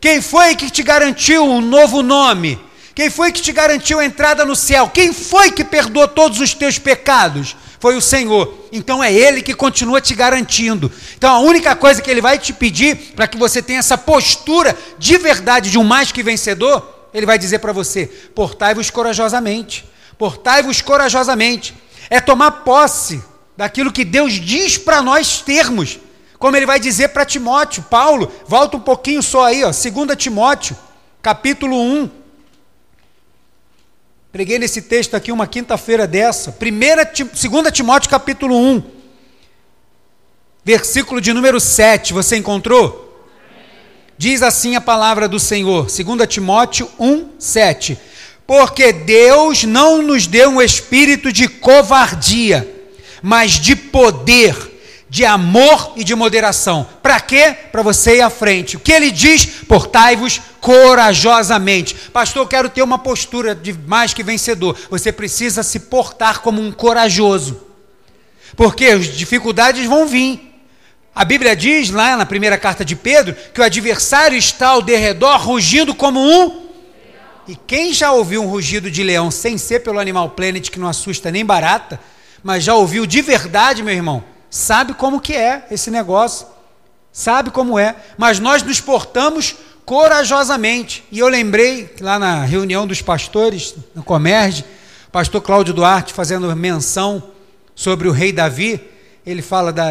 Quem 0.01 0.21
foi 0.21 0.57
que 0.57 0.71
te 0.71 0.83
garantiu 0.83 1.45
um 1.45 1.61
novo 1.61 2.03
nome? 2.03 2.59
Quem 2.95 3.09
foi 3.09 3.31
que 3.31 3.41
te 3.41 3.53
garantiu 3.53 4.01
a 4.01 4.05
entrada 4.05 4.45
no 4.45 4.57
céu? 4.57 4.89
Quem 4.89 5.13
foi 5.13 5.53
que 5.53 5.65
perdoou 5.65 6.09
todos 6.09 6.41
os 6.41 6.53
teus 6.53 6.79
pecados? 6.79 7.57
Foi 7.81 7.97
o 7.97 8.01
Senhor. 8.01 8.55
Então 8.71 9.03
é 9.03 9.13
Ele 9.13 9.43
que 9.43 9.55
continua 9.55 10.01
te 10.01 10.15
garantindo. 10.15 10.93
Então 11.17 11.35
a 11.35 11.41
única 11.41 11.75
coisa 11.75 12.01
que 12.01 12.11
Ele 12.11 12.21
vai 12.21 12.39
te 12.39 12.53
pedir 12.53 13.15
para 13.17 13.27
que 13.27 13.39
você 13.39 13.61
tenha 13.63 13.81
essa 13.81 13.99
postura 13.99 14.77
de 14.99 15.17
verdade 15.17 15.71
de 15.71 15.79
um 15.79 15.83
mais 15.83 16.13
que 16.13 16.23
vencedor, 16.23 17.09
Ele 17.13 17.27
vai 17.27 17.39
dizer 17.39 17.59
para 17.59 17.73
você: 17.73 18.07
portai-vos 18.35 18.91
corajosamente. 18.91 19.89
Portai-vos 20.17 20.83
corajosamente. 20.83 21.75
É 22.11 22.21
tomar 22.21 22.51
posse 22.51 23.23
daquilo 23.57 23.93
que 23.93 24.05
Deus 24.05 24.35
diz 24.35 24.77
para 24.77 25.01
nós 25.01 25.41
termos. 25.41 25.99
Como 26.39 26.57
ele 26.57 26.67
vai 26.67 26.81
dizer 26.81 27.09
para 27.09 27.27
Timóteo, 27.27 27.83
Paulo, 27.83 28.33
volta 28.47 28.77
um 28.77 28.81
pouquinho 28.81 29.23
só 29.23 29.45
aí, 29.45 29.63
ó, 29.63 29.67
2 29.67 30.17
Timóteo, 30.17 30.75
capítulo 31.21 31.77
1, 31.77 32.11
Preguei 34.33 34.61
nesse 34.61 34.83
texto 34.83 35.17
aqui 35.17 35.33
uma 35.33 35.45
quinta-feira 35.45 36.07
dessa. 36.07 36.53
Primeira, 36.53 37.05
2 37.05 37.29
Timóteo 37.73 38.09
capítulo 38.09 38.57
1. 38.57 38.83
Versículo 40.65 41.21
de 41.21 41.33
número 41.33 41.59
7. 41.59 42.13
Você 42.13 42.37
encontrou? 42.37 43.29
Diz 44.17 44.41
assim 44.43 44.77
a 44.77 44.81
palavra 44.81 45.29
do 45.29 45.41
Senhor. 45.41 45.87
2 45.91 46.29
Timóteo 46.29 46.89
1, 46.97 47.29
7. 47.41 47.99
Porque 48.47 48.93
Deus 48.93 49.65
não 49.65 50.01
nos 50.01 50.29
deu 50.29 50.51
um 50.51 50.63
espírito 50.63 51.33
de 51.33 51.49
covardia, 51.49 52.73
mas 53.21 53.55
de 53.55 53.75
poder, 53.75 54.55
de 55.11 55.25
amor 55.25 55.95
e 55.97 56.05
de 56.05 56.15
moderação. 56.15 56.87
Para 57.03 57.19
quê? 57.19 57.55
Para 57.73 57.83
você 57.83 58.19
ir 58.19 58.21
à 58.21 58.31
frente. 58.31 58.77
O 58.77 58.81
que 58.81 58.93
ele 58.93 59.11
diz? 59.11 59.45
Portai-vos 59.45 60.41
corajosamente. 60.61 61.97
Pastor, 62.13 62.43
eu 62.43 62.49
quero 62.49 62.71
ter 62.71 62.83
uma 62.83 62.97
postura 62.97 63.53
de 63.53 63.73
mais 63.73 64.15
que 64.15 64.23
vencedor. 64.23 64.79
Você 64.89 65.11
precisa 65.11 65.65
se 65.65 65.81
portar 65.81 66.41
como 66.41 66.63
um 66.63 66.71
corajoso. 66.71 67.61
Porque 68.57 68.87
as 68.87 69.07
dificuldades 69.07 69.85
vão 69.85 70.07
vir. 70.07 70.49
A 71.13 71.25
Bíblia 71.25 71.57
diz 71.57 71.91
lá 71.91 72.17
na 72.17 72.25
primeira 72.25 72.57
carta 72.57 72.85
de 72.85 72.95
Pedro 72.95 73.35
que 73.53 73.61
o 73.61 73.65
adversário 73.65 74.39
está 74.39 74.69
ao 74.69 74.83
derredor 74.83 75.41
rugindo 75.41 75.93
como 75.93 76.21
um. 76.21 76.69
E 77.49 77.57
quem 77.57 77.93
já 77.93 78.13
ouviu 78.13 78.45
um 78.45 78.49
rugido 78.49 78.89
de 78.89 79.03
leão 79.03 79.29
sem 79.29 79.59
ser 79.59 79.81
pelo 79.81 79.99
Animal 79.99 80.31
Planet 80.31 80.71
que 80.71 80.79
não 80.79 80.87
assusta 80.87 81.33
nem 81.33 81.45
barata, 81.45 81.99
mas 82.45 82.63
já 82.63 82.75
ouviu 82.75 83.07
de 83.07 83.21
verdade, 83.21 83.83
meu 83.83 83.93
irmão, 83.93 84.23
sabe 84.51 84.93
como 84.95 85.21
que 85.21 85.35
é 85.35 85.67
esse 85.71 85.91
negócio. 85.91 86.47
Sabe 87.13 87.51
como 87.51 87.79
é. 87.79 87.97
Mas 88.19 88.39
nós 88.39 88.63
nos 88.63 88.81
portamos 88.81 89.57
corajosamente. 89.85 91.05
E 91.11 91.19
eu 91.19 91.29
lembrei 91.29 91.95
lá 92.01 92.19
na 92.19 92.45
reunião 92.45 92.87
dos 92.87 93.01
pastores, 93.03 93.75
no 93.95 94.03
Comerge, 94.03 94.65
pastor 95.11 95.41
Cláudio 95.41 95.75
Duarte 95.75 96.13
fazendo 96.13 96.55
menção 96.55 97.23
sobre 97.75 98.09
o 98.09 98.13
rei 98.13 98.33
Davi, 98.33 98.81
ele 99.27 99.43
fala 99.43 99.73
da, 99.73 99.89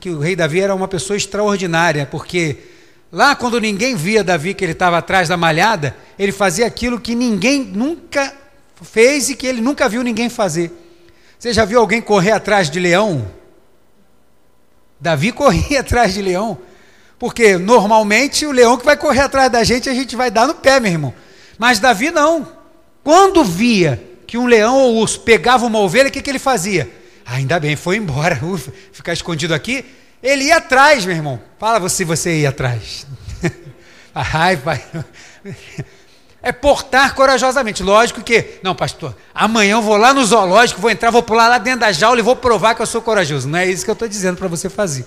que 0.00 0.10
o 0.10 0.18
rei 0.18 0.34
Davi 0.34 0.60
era 0.60 0.74
uma 0.74 0.88
pessoa 0.88 1.16
extraordinária, 1.16 2.06
porque 2.06 2.56
lá 3.12 3.34
quando 3.36 3.60
ninguém 3.60 3.94
via 3.94 4.24
Davi 4.24 4.54
que 4.54 4.64
ele 4.64 4.72
estava 4.72 4.98
atrás 4.98 5.28
da 5.28 5.36
malhada, 5.36 5.96
ele 6.18 6.32
fazia 6.32 6.66
aquilo 6.66 7.00
que 7.00 7.14
ninguém 7.14 7.62
nunca 7.64 8.34
fez 8.82 9.28
e 9.28 9.36
que 9.36 9.46
ele 9.46 9.60
nunca 9.60 9.88
viu 9.88 10.02
ninguém 10.02 10.28
fazer. 10.28 10.72
Você 11.38 11.52
já 11.52 11.64
viu 11.64 11.78
alguém 11.78 12.00
correr 12.00 12.32
atrás 12.32 12.70
de 12.70 12.80
leão? 12.80 13.30
Davi 15.00 15.32
corria 15.32 15.80
atrás 15.80 16.14
de 16.14 16.22
leão, 16.22 16.58
porque 17.18 17.56
normalmente 17.56 18.46
o 18.46 18.52
leão 18.52 18.76
que 18.76 18.84
vai 18.84 18.96
correr 18.96 19.20
atrás 19.20 19.50
da 19.50 19.64
gente, 19.64 19.88
a 19.88 19.94
gente 19.94 20.16
vai 20.16 20.30
dar 20.30 20.46
no 20.46 20.54
pé, 20.54 20.80
meu 20.80 20.92
irmão. 20.92 21.14
Mas 21.58 21.78
Davi 21.78 22.10
não. 22.10 22.46
Quando 23.02 23.44
via 23.44 24.02
que 24.26 24.36
um 24.36 24.46
leão 24.46 24.76
ou 24.76 24.96
urso 24.96 25.20
pegava 25.20 25.64
uma 25.64 25.78
ovelha, 25.78 26.08
o 26.08 26.12
que, 26.12 26.20
que 26.20 26.30
ele 26.30 26.38
fazia? 26.38 26.90
ainda 27.26 27.58
bem, 27.58 27.74
foi 27.74 27.96
embora, 27.96 28.38
ufa, 28.44 28.72
ficar 28.92 29.12
escondido 29.12 29.52
aqui. 29.52 29.84
Ele 30.22 30.44
ia 30.44 30.56
atrás, 30.56 31.04
meu 31.04 31.14
irmão. 31.14 31.40
Fala 31.58 31.86
se 31.88 32.04
você 32.04 32.40
ia 32.40 32.48
atrás. 32.48 33.06
Ai, 34.14 34.56
pai. 34.56 34.82
É 36.46 36.52
portar 36.52 37.12
corajosamente. 37.16 37.82
Lógico 37.82 38.22
que, 38.22 38.60
não, 38.62 38.72
pastor, 38.72 39.16
amanhã 39.34 39.72
eu 39.72 39.82
vou 39.82 39.96
lá 39.96 40.14
no 40.14 40.24
zoológico, 40.24 40.80
vou 40.80 40.88
entrar, 40.88 41.10
vou 41.10 41.20
pular 41.20 41.48
lá 41.48 41.58
dentro 41.58 41.80
da 41.80 41.90
jaula 41.90 42.20
e 42.20 42.22
vou 42.22 42.36
provar 42.36 42.76
que 42.76 42.80
eu 42.80 42.86
sou 42.86 43.02
corajoso. 43.02 43.48
Não 43.48 43.58
é 43.58 43.66
isso 43.66 43.84
que 43.84 43.90
eu 43.90 43.94
estou 43.94 44.06
dizendo 44.06 44.36
para 44.36 44.46
você 44.46 44.68
fazer. 44.70 45.04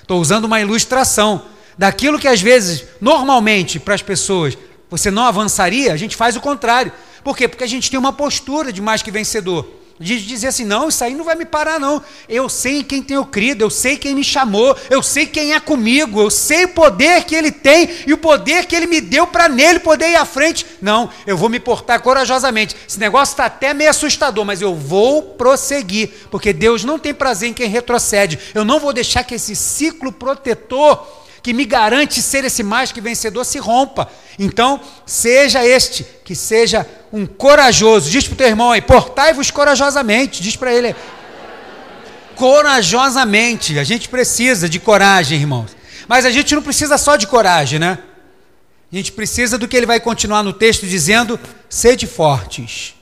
Estou 0.00 0.20
usando 0.20 0.44
uma 0.44 0.60
ilustração 0.60 1.42
daquilo 1.76 2.16
que 2.16 2.28
às 2.28 2.40
vezes, 2.40 2.84
normalmente, 3.00 3.80
para 3.80 3.92
as 3.92 4.02
pessoas, 4.02 4.56
você 4.88 5.10
não 5.10 5.24
avançaria, 5.24 5.92
a 5.92 5.96
gente 5.96 6.14
faz 6.14 6.36
o 6.36 6.40
contrário. 6.40 6.92
Por 7.24 7.36
quê? 7.36 7.48
Porque 7.48 7.64
a 7.64 7.68
gente 7.68 7.90
tem 7.90 7.98
uma 7.98 8.12
postura 8.12 8.72
de 8.72 8.80
mais 8.80 9.02
que 9.02 9.10
vencedor 9.10 9.68
de 10.00 10.24
dizer 10.24 10.48
assim: 10.48 10.64
não, 10.64 10.88
isso 10.88 11.02
aí 11.02 11.14
não 11.14 11.24
vai 11.24 11.34
me 11.34 11.44
parar, 11.44 11.78
não. 11.80 12.02
Eu 12.28 12.48
sei 12.48 12.78
em 12.78 12.84
quem 12.84 13.02
tenho 13.02 13.24
crido, 13.24 13.62
eu 13.62 13.70
sei 13.70 13.96
quem 13.96 14.14
me 14.14 14.22
chamou, 14.22 14.76
eu 14.88 15.02
sei 15.02 15.26
quem 15.26 15.52
é 15.52 15.60
comigo, 15.60 16.20
eu 16.20 16.30
sei 16.30 16.64
o 16.64 16.68
poder 16.68 17.24
que 17.24 17.34
ele 17.34 17.50
tem 17.50 17.88
e 18.06 18.12
o 18.12 18.18
poder 18.18 18.66
que 18.66 18.76
ele 18.76 18.86
me 18.86 19.00
deu 19.00 19.26
para 19.26 19.48
nele 19.48 19.80
poder 19.80 20.10
ir 20.10 20.16
à 20.16 20.24
frente. 20.24 20.64
Não, 20.80 21.10
eu 21.26 21.36
vou 21.36 21.48
me 21.48 21.58
portar 21.58 22.00
corajosamente. 22.00 22.76
Esse 22.88 23.00
negócio 23.00 23.32
está 23.32 23.46
até 23.46 23.74
meio 23.74 23.90
assustador, 23.90 24.44
mas 24.44 24.62
eu 24.62 24.74
vou 24.74 25.22
prosseguir, 25.22 26.10
porque 26.30 26.52
Deus 26.52 26.84
não 26.84 26.98
tem 26.98 27.12
prazer 27.12 27.48
em 27.48 27.54
quem 27.54 27.68
retrocede. 27.68 28.38
Eu 28.54 28.64
não 28.64 28.78
vou 28.78 28.92
deixar 28.92 29.24
que 29.24 29.34
esse 29.34 29.56
ciclo 29.56 30.12
protetor 30.12 31.06
que 31.42 31.52
me 31.52 31.64
garante 31.64 32.20
ser 32.20 32.44
esse 32.44 32.62
mais 32.62 32.92
que 32.92 33.00
vencedor 33.00 33.44
se 33.44 33.58
rompa. 33.58 34.10
Então, 34.38 34.80
seja 35.04 35.66
este, 35.66 36.06
que 36.24 36.34
seja 36.34 36.86
um 37.12 37.26
corajoso. 37.26 38.10
Diz 38.10 38.26
para 38.26 38.34
o 38.34 38.36
teu 38.36 38.46
irmão 38.46 38.70
aí, 38.70 38.80
portai-vos 38.80 39.50
corajosamente. 39.50 40.42
Diz 40.42 40.56
para 40.56 40.72
ele, 40.72 40.94
corajosamente. 42.36 43.78
A 43.78 43.84
gente 43.84 44.08
precisa 44.08 44.68
de 44.68 44.78
coragem, 44.78 45.40
irmãos. 45.40 45.76
Mas 46.06 46.24
a 46.24 46.30
gente 46.30 46.54
não 46.54 46.62
precisa 46.62 46.96
só 46.96 47.16
de 47.16 47.26
coragem, 47.26 47.78
né? 47.78 47.98
A 48.90 48.96
gente 48.96 49.12
precisa 49.12 49.58
do 49.58 49.68
que 49.68 49.76
ele 49.76 49.84
vai 49.84 50.00
continuar 50.00 50.42
no 50.42 50.52
texto 50.52 50.86
dizendo: 50.86 51.38
sede 51.68 52.06
fortes. 52.06 52.94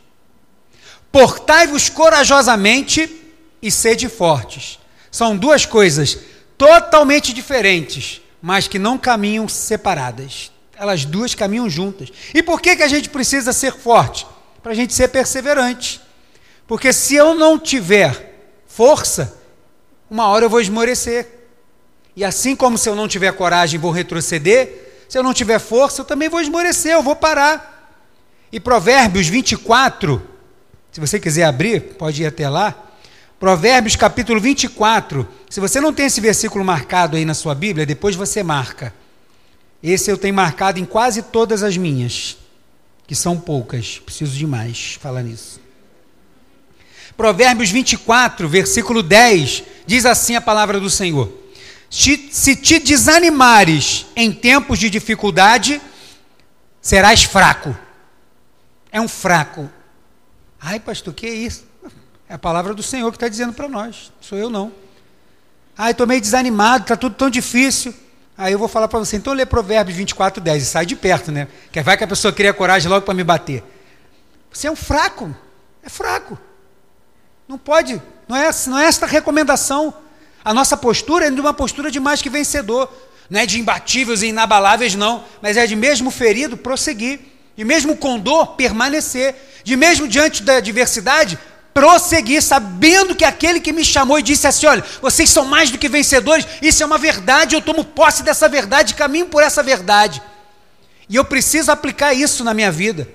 Portai-vos 1.12 1.88
corajosamente 1.88 3.22
e 3.62 3.70
sede 3.70 4.08
fortes. 4.08 4.78
São 5.10 5.36
duas 5.36 5.64
coisas 5.64 6.18
totalmente 6.58 7.32
diferentes 7.32 8.20
mas 8.46 8.68
que 8.68 8.78
não 8.78 8.96
caminham 8.96 9.48
separadas. 9.48 10.52
Elas 10.76 11.04
duas 11.04 11.34
caminham 11.34 11.68
juntas. 11.68 12.12
E 12.34 12.42
por 12.42 12.60
que, 12.60 12.76
que 12.76 12.82
a 12.82 12.88
gente 12.88 13.08
precisa 13.08 13.52
ser 13.52 13.72
forte? 13.72 14.26
Para 14.62 14.72
a 14.72 14.74
gente 14.74 14.92
ser 14.92 15.08
perseverante. 15.08 16.00
Porque 16.66 16.92
se 16.92 17.14
eu 17.14 17.34
não 17.34 17.58
tiver 17.58 18.34
força, 18.66 19.38
uma 20.10 20.28
hora 20.28 20.44
eu 20.44 20.50
vou 20.50 20.60
esmorecer. 20.60 21.26
E 22.14 22.24
assim 22.24 22.54
como 22.54 22.76
se 22.76 22.88
eu 22.88 22.94
não 22.94 23.08
tiver 23.08 23.32
coragem, 23.32 23.80
vou 23.80 23.90
retroceder, 23.90 25.04
se 25.08 25.18
eu 25.18 25.22
não 25.22 25.34
tiver 25.34 25.58
força, 25.58 26.00
eu 26.00 26.04
também 26.04 26.28
vou 26.28 26.40
esmorecer, 26.40 26.92
eu 26.92 27.02
vou 27.02 27.16
parar. 27.16 27.94
E 28.50 28.58
Provérbios 28.58 29.26
24, 29.28 30.22
se 30.90 31.00
você 31.00 31.20
quiser 31.20 31.44
abrir, 31.44 31.94
pode 31.94 32.22
ir 32.22 32.26
até 32.26 32.48
lá. 32.48 32.74
Provérbios 33.38 33.96
capítulo 33.96 34.40
24. 34.40 35.28
Se 35.48 35.60
você 35.60 35.80
não 35.80 35.92
tem 35.92 36.06
esse 36.06 36.20
versículo 36.20 36.64
marcado 36.64 37.16
aí 37.16 37.24
na 37.24 37.34
sua 37.34 37.54
Bíblia, 37.54 37.84
depois 37.84 38.16
você 38.16 38.42
marca. 38.42 38.94
Esse 39.82 40.10
eu 40.10 40.18
tenho 40.18 40.34
marcado 40.34 40.78
em 40.78 40.84
quase 40.84 41.22
todas 41.22 41.62
as 41.62 41.76
minhas, 41.76 42.36
que 43.06 43.14
são 43.14 43.38
poucas. 43.38 43.98
Preciso 43.98 44.36
de 44.36 44.46
mais 44.46 44.94
falar 45.00 45.22
nisso. 45.22 45.60
Provérbios 47.16 47.70
24, 47.70 48.48
versículo 48.48 49.02
10, 49.02 49.62
diz 49.86 50.04
assim 50.04 50.36
a 50.36 50.40
palavra 50.40 50.78
do 50.78 50.90
Senhor: 50.90 51.32
Se 51.88 52.56
te 52.56 52.78
desanimares 52.78 54.06
em 54.14 54.32
tempos 54.32 54.78
de 54.78 54.90
dificuldade, 54.90 55.80
serás 56.80 57.22
fraco. 57.24 57.76
É 58.92 59.00
um 59.00 59.08
fraco. 59.08 59.70
Ai, 60.60 60.80
pastor, 60.80 61.14
que 61.14 61.28
isso? 61.28 61.64
É 62.28 62.34
a 62.34 62.38
palavra 62.38 62.74
do 62.74 62.82
Senhor 62.82 63.10
que 63.10 63.16
está 63.16 63.28
dizendo 63.28 63.52
para 63.52 63.68
nós. 63.68 64.12
Sou 64.20 64.36
eu 64.36 64.50
não. 64.50 64.72
Ah, 65.76 65.90
estou 65.90 66.06
meio 66.06 66.20
desanimado, 66.20 66.84
está 66.84 66.96
tudo 66.96 67.14
tão 67.14 67.30
difícil. 67.30 67.94
Aí 68.38 68.52
eu 68.52 68.58
vou 68.58 68.68
falar 68.68 68.86
para 68.86 68.98
você, 68.98 69.16
então 69.16 69.32
lê 69.32 69.46
Provérbios 69.46 69.96
24, 69.96 70.42
10 70.42 70.62
e 70.62 70.66
sai 70.66 70.84
de 70.84 70.94
perto, 70.94 71.32
né? 71.32 71.48
Que 71.72 71.80
vai 71.80 71.96
que 71.96 72.04
a 72.04 72.06
pessoa 72.06 72.32
cria 72.32 72.52
coragem 72.52 72.90
logo 72.90 73.04
para 73.04 73.14
me 73.14 73.24
bater. 73.24 73.64
Você 74.52 74.66
é 74.66 74.70
um 74.70 74.76
fraco, 74.76 75.34
é 75.82 75.88
fraco. 75.88 76.38
Não 77.48 77.56
pode, 77.56 78.00
não 78.28 78.36
é, 78.36 78.50
não 78.66 78.78
é 78.78 78.84
esta 78.84 79.06
recomendação. 79.06 79.94
A 80.44 80.52
nossa 80.52 80.76
postura 80.76 81.26
é 81.26 81.30
de 81.30 81.40
uma 81.40 81.54
postura 81.54 81.90
de 81.90 81.98
mais 81.98 82.20
que 82.20 82.28
vencedor. 82.28 82.92
Não 83.30 83.40
é 83.40 83.46
de 83.46 83.58
imbatíveis 83.58 84.22
e 84.22 84.26
inabaláveis, 84.26 84.94
não, 84.94 85.24
mas 85.40 85.56
é 85.56 85.66
de 85.66 85.74
mesmo 85.74 86.10
ferido 86.10 86.56
prosseguir, 86.56 87.20
de 87.56 87.64
mesmo 87.64 87.96
com 87.96 88.18
dor 88.18 88.54
permanecer, 88.54 89.34
de 89.64 89.76
mesmo 89.76 90.06
diante 90.06 90.42
da 90.42 90.56
adversidade 90.58 91.38
prosseguir, 91.76 92.42
sabendo 92.42 93.14
que 93.14 93.22
aquele 93.22 93.60
que 93.60 93.70
me 93.70 93.84
chamou 93.84 94.18
e 94.18 94.22
disse 94.22 94.46
assim: 94.46 94.64
olha, 94.64 94.82
vocês 95.02 95.28
são 95.28 95.44
mais 95.44 95.70
do 95.70 95.76
que 95.76 95.90
vencedores, 95.90 96.48
isso 96.62 96.82
é 96.82 96.86
uma 96.86 96.96
verdade, 96.96 97.54
eu 97.54 97.60
tomo 97.60 97.84
posse 97.84 98.22
dessa 98.22 98.48
verdade, 98.48 98.94
caminho 98.94 99.26
por 99.26 99.42
essa 99.42 99.62
verdade. 99.62 100.22
E 101.06 101.16
eu 101.16 101.24
preciso 101.24 101.70
aplicar 101.70 102.14
isso 102.14 102.42
na 102.42 102.54
minha 102.54 102.72
vida. 102.72 103.06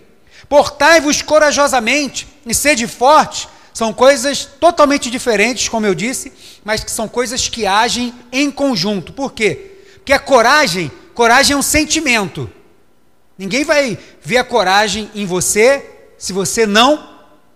Portai-vos 0.47 1.23
corajosamente 1.23 2.27
e 2.45 2.53
sede 2.53 2.85
forte, 2.85 3.49
são 3.73 3.91
coisas 3.91 4.45
totalmente 4.45 5.09
diferentes, 5.09 5.67
como 5.67 5.87
eu 5.87 5.95
disse, 5.95 6.31
mas 6.63 6.83
que 6.83 6.91
são 6.91 7.07
coisas 7.07 7.47
que 7.47 7.65
agem 7.65 8.13
em 8.31 8.51
conjunto. 8.51 9.11
Por 9.11 9.33
quê? 9.33 9.71
Porque 9.95 10.13
a 10.13 10.19
coragem, 10.19 10.91
coragem 11.15 11.55
é 11.55 11.57
um 11.57 11.63
sentimento. 11.63 12.47
Ninguém 13.39 13.63
vai 13.63 13.97
ver 14.21 14.37
a 14.37 14.43
coragem 14.43 15.09
em 15.15 15.25
você 15.25 15.83
se 16.15 16.31
você 16.31 16.67
não 16.67 17.09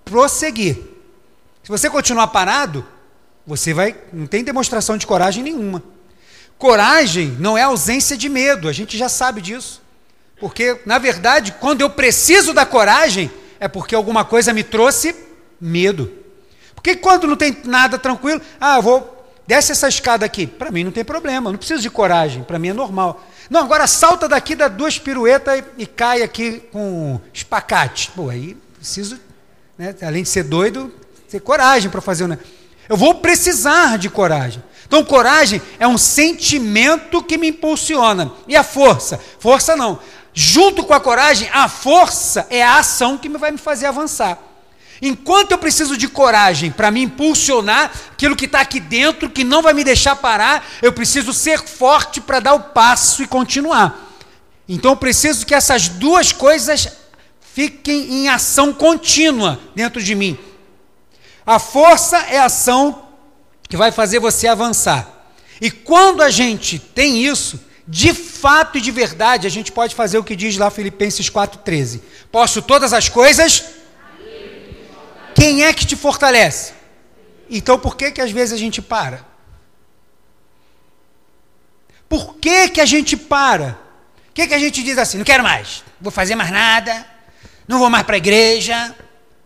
prosseguir. 0.03 0.94
Se 1.66 1.72
você 1.72 1.89
continuar 1.89 2.28
parado, 2.28 2.86
você 3.43 3.74
vai 3.74 3.95
não 4.13 4.28
tem 4.28 4.43
demonstração 4.43 4.97
de 4.99 5.07
coragem 5.07 5.43
nenhuma. 5.43 5.82
Coragem 6.59 7.36
não 7.39 7.57
é 7.57 7.63
ausência 7.63 8.16
de 8.16 8.30
medo, 8.30 8.70
a 8.70 8.72
gente 8.72 8.95
já 8.95 9.09
sabe 9.09 9.41
disso. 9.41 9.82
Porque, 10.39 10.80
na 10.86 10.99
verdade, 10.99 11.55
quando 11.59 11.82
eu 11.82 11.89
preciso 11.89 12.53
da 12.53 12.68
coragem, 12.68 13.32
é 13.59 13.68
porque 13.68 13.95
alguma 13.95 14.24
coisa 14.24 14.53
me 14.53 14.63
trouxe 14.63 15.16
medo. 15.59 16.13
Porque 16.76 16.97
quando 16.97 17.26
não 17.26 17.36
tem 17.36 17.57
nada 17.63 17.97
tranquilo, 17.97 18.39
ah, 18.61 18.80
vou 18.80 19.28
desce 19.47 19.72
essa 19.72 19.88
escada 19.88 20.24
aqui. 20.24 20.45
Para 20.45 20.70
mim 20.70 20.84
não 20.84 20.91
tem 20.91 21.03
problema, 21.03 21.49
não 21.49 21.57
preciso 21.57 21.82
de 21.82 21.89
coragem, 21.89 22.43
para 22.43 22.59
mim 22.59 22.68
é 22.68 22.74
normal. 22.74 23.26
Não, 23.49 23.61
agora 23.61 23.88
salta 23.88 24.30
daqui, 24.30 24.53
dá 24.53 24.68
duas 24.68 24.99
piruetas 24.99 25.63
e, 25.80 25.82
e 25.82 25.88
cai 25.88 26.22
aqui 26.22 26.59
com 26.72 27.20
espacate. 27.34 28.11
Pô, 28.11 28.30
aí 28.30 28.55
preciso, 28.76 29.20
né, 29.76 29.95
além 30.03 30.22
de 30.22 30.30
ser 30.30 30.43
doido, 30.43 30.93
ter 31.30 31.39
coragem 31.39 31.89
para 31.89 32.01
fazer 32.01 32.23
o 32.23 32.28
né? 32.28 32.38
Eu 32.88 32.97
vou 32.97 33.15
precisar 33.15 33.97
de 33.97 34.09
coragem. 34.09 34.63
Então, 34.88 35.03
coragem 35.03 35.61
é 35.80 35.88
um 35.88 35.97
sentimento 35.97 37.23
que 37.23 37.38
me 37.38 37.47
impulsiona. 37.47 38.32
E 38.47 38.55
a 38.55 38.63
força? 38.63 39.19
Força 39.39 39.76
não. 39.76 39.99
Junto 40.34 40.84
com 40.84 40.93
a 40.93 40.99
coragem, 40.99 41.49
a 41.51 41.67
força 41.67 42.45
é 42.49 42.61
a 42.61 42.78
ação 42.78 43.17
que 43.17 43.30
vai 43.30 43.51
me 43.51 43.57
fazer 43.57 43.88
avançar. 43.88 44.38
Enquanto 45.01 45.51
eu 45.51 45.57
preciso 45.57 45.97
de 45.97 46.07
coragem 46.07 46.71
para 46.71 46.91
me 46.91 47.01
impulsionar 47.01 47.91
aquilo 48.11 48.36
que 48.36 48.45
está 48.45 48.61
aqui 48.61 48.80
dentro, 48.80 49.30
que 49.30 49.43
não 49.43 49.61
vai 49.61 49.73
me 49.73 49.84
deixar 49.84 50.15
parar, 50.15 50.65
eu 50.82 50.93
preciso 50.93 51.34
ser 51.34 51.59
forte 51.59 52.21
para 52.21 52.39
dar 52.39 52.53
o 52.53 52.59
passo 52.59 53.21
e 53.21 53.28
continuar. 53.28 54.13
Então 54.67 54.91
eu 54.91 54.97
preciso 54.97 55.45
que 55.45 55.53
essas 55.53 55.89
duas 55.89 56.32
coisas 56.32 56.89
fiquem 57.53 58.13
em 58.13 58.30
ação 58.30 58.73
contínua 58.73 59.59
dentro 59.76 60.01
de 60.01 60.15
mim. 60.15 60.38
A 61.45 61.59
força 61.59 62.17
é 62.29 62.39
a 62.39 62.45
ação 62.45 63.07
que 63.69 63.77
vai 63.77 63.91
fazer 63.91 64.19
você 64.19 64.47
avançar. 64.47 65.07
E 65.61 65.69
quando 65.69 66.21
a 66.21 66.29
gente 66.29 66.79
tem 66.79 67.25
isso, 67.25 67.59
de 67.87 68.13
fato 68.13 68.77
e 68.77 68.81
de 68.81 68.91
verdade, 68.91 69.45
a 69.45 69.49
gente 69.49 69.71
pode 69.71 69.93
fazer 69.95 70.17
o 70.17 70.23
que 70.23 70.35
diz 70.35 70.57
lá 70.57 70.69
Filipenses 70.69 71.29
4,13: 71.29 72.01
Posso 72.31 72.61
todas 72.61 72.93
as 72.93 73.09
coisas 73.09 73.63
quem 75.35 75.63
é 75.63 75.73
que 75.73 75.85
te 75.85 75.97
fortalece? 75.97 76.73
Então 77.49 77.77
por 77.77 77.95
que 77.95 78.09
que 78.09 78.21
às 78.21 78.31
vezes 78.31 78.53
a 78.53 78.57
gente 78.57 78.81
para? 78.81 79.23
Por 82.07 82.35
que 82.37 82.69
que 82.69 82.79
a 82.79 82.85
gente 82.85 83.17
para? 83.17 83.77
Por 84.27 84.33
que 84.33 84.47
que 84.47 84.53
a 84.53 84.59
gente 84.59 84.81
diz 84.81 84.97
assim, 84.97 85.17
não 85.17 85.25
quero 85.25 85.43
mais, 85.43 85.83
vou 85.99 86.11
fazer 86.11 86.35
mais 86.35 86.51
nada, 86.51 87.05
não 87.67 87.79
vou 87.79 87.89
mais 87.89 88.05
para 88.05 88.15
a 88.15 88.17
igreja, 88.17 88.95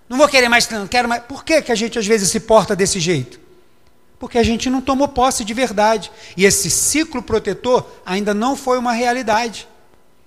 não 0.10 0.18
vou 0.18 0.28
querer 0.28 0.50
mais, 0.50 0.68
não 0.70 0.88
quero 0.88 1.08
mais. 1.08 1.24
Por 1.24 1.46
que 1.46 1.62
que 1.62 1.72
a 1.72 1.76
gente 1.76 2.00
às 2.00 2.08
vezes 2.08 2.30
se 2.30 2.40
porta 2.40 2.76
desse 2.76 3.00
jeito? 3.00 3.40
Porque 4.18 4.40
a 4.40 4.44
gente 4.44 4.70
não 4.70 4.82
tomou 4.82 5.08
posse 5.08 5.46
de 5.46 5.54
verdade. 5.54 6.12
E 6.36 6.44
esse 6.46 6.70
ciclo 6.70 7.22
protetor 7.22 7.88
ainda 8.04 8.34
não 8.34 8.56
foi 8.56 8.80
uma 8.80 8.92
realidade. 8.92 9.68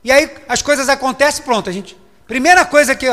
E 0.04 0.10
aí 0.10 0.30
as 0.48 0.62
coisas 0.62 0.88
acontecem, 0.88 1.44
pronto, 1.44 1.68
a 1.68 1.72
gente. 1.72 1.96
Primeira 2.26 2.64
coisa 2.64 2.94
que 2.94 3.06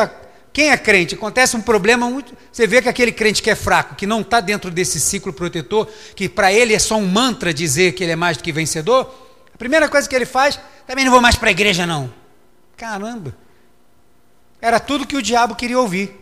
quem 0.53 0.69
é 0.69 0.77
crente? 0.77 1.15
Acontece 1.15 1.57
um 1.57 1.61
problema 1.61 2.09
muito. 2.09 2.37
Você 2.51 2.67
vê 2.67 2.81
que 2.81 2.89
aquele 2.89 3.11
crente 3.11 3.41
que 3.41 3.49
é 3.49 3.55
fraco, 3.55 3.95
que 3.95 4.05
não 4.05 4.21
está 4.21 4.39
dentro 4.39 4.69
desse 4.69 4.99
ciclo 4.99 5.33
protetor, 5.33 5.87
que 6.15 6.29
para 6.29 6.53
ele 6.53 6.73
é 6.73 6.79
só 6.79 6.97
um 6.97 7.07
mantra 7.07 7.53
dizer 7.53 7.93
que 7.93 8.03
ele 8.03 8.13
é 8.13 8.15
mais 8.15 8.37
do 8.37 8.43
que 8.43 8.51
vencedor, 8.51 9.13
a 9.53 9.57
primeira 9.57 9.89
coisa 9.89 10.07
que 10.07 10.15
ele 10.15 10.25
faz, 10.25 10.59
também 10.87 11.03
não 11.03 11.11
vou 11.11 11.21
mais 11.21 11.35
para 11.35 11.49
a 11.49 11.51
igreja, 11.51 11.85
não. 11.85 12.13
Caramba! 12.77 13.35
Era 14.61 14.79
tudo 14.79 15.07
que 15.07 15.15
o 15.15 15.21
diabo 15.21 15.55
queria 15.55 15.79
ouvir. 15.79 16.18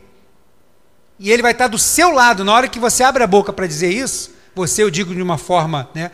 E 1.20 1.32
ele 1.32 1.42
vai 1.42 1.52
estar 1.52 1.68
do 1.68 1.78
seu 1.78 2.12
lado, 2.12 2.44
na 2.44 2.54
hora 2.54 2.68
que 2.68 2.80
você 2.80 3.04
abre 3.04 3.24
a 3.24 3.28
boca 3.28 3.52
para 3.52 3.66
dizer 3.66 3.92
isso, 3.92 4.32
você, 4.54 4.84
eu 4.84 4.90
digo 4.90 5.14
de 5.14 5.22
uma 5.22 5.38
forma 5.38 5.90
né, 5.94 6.12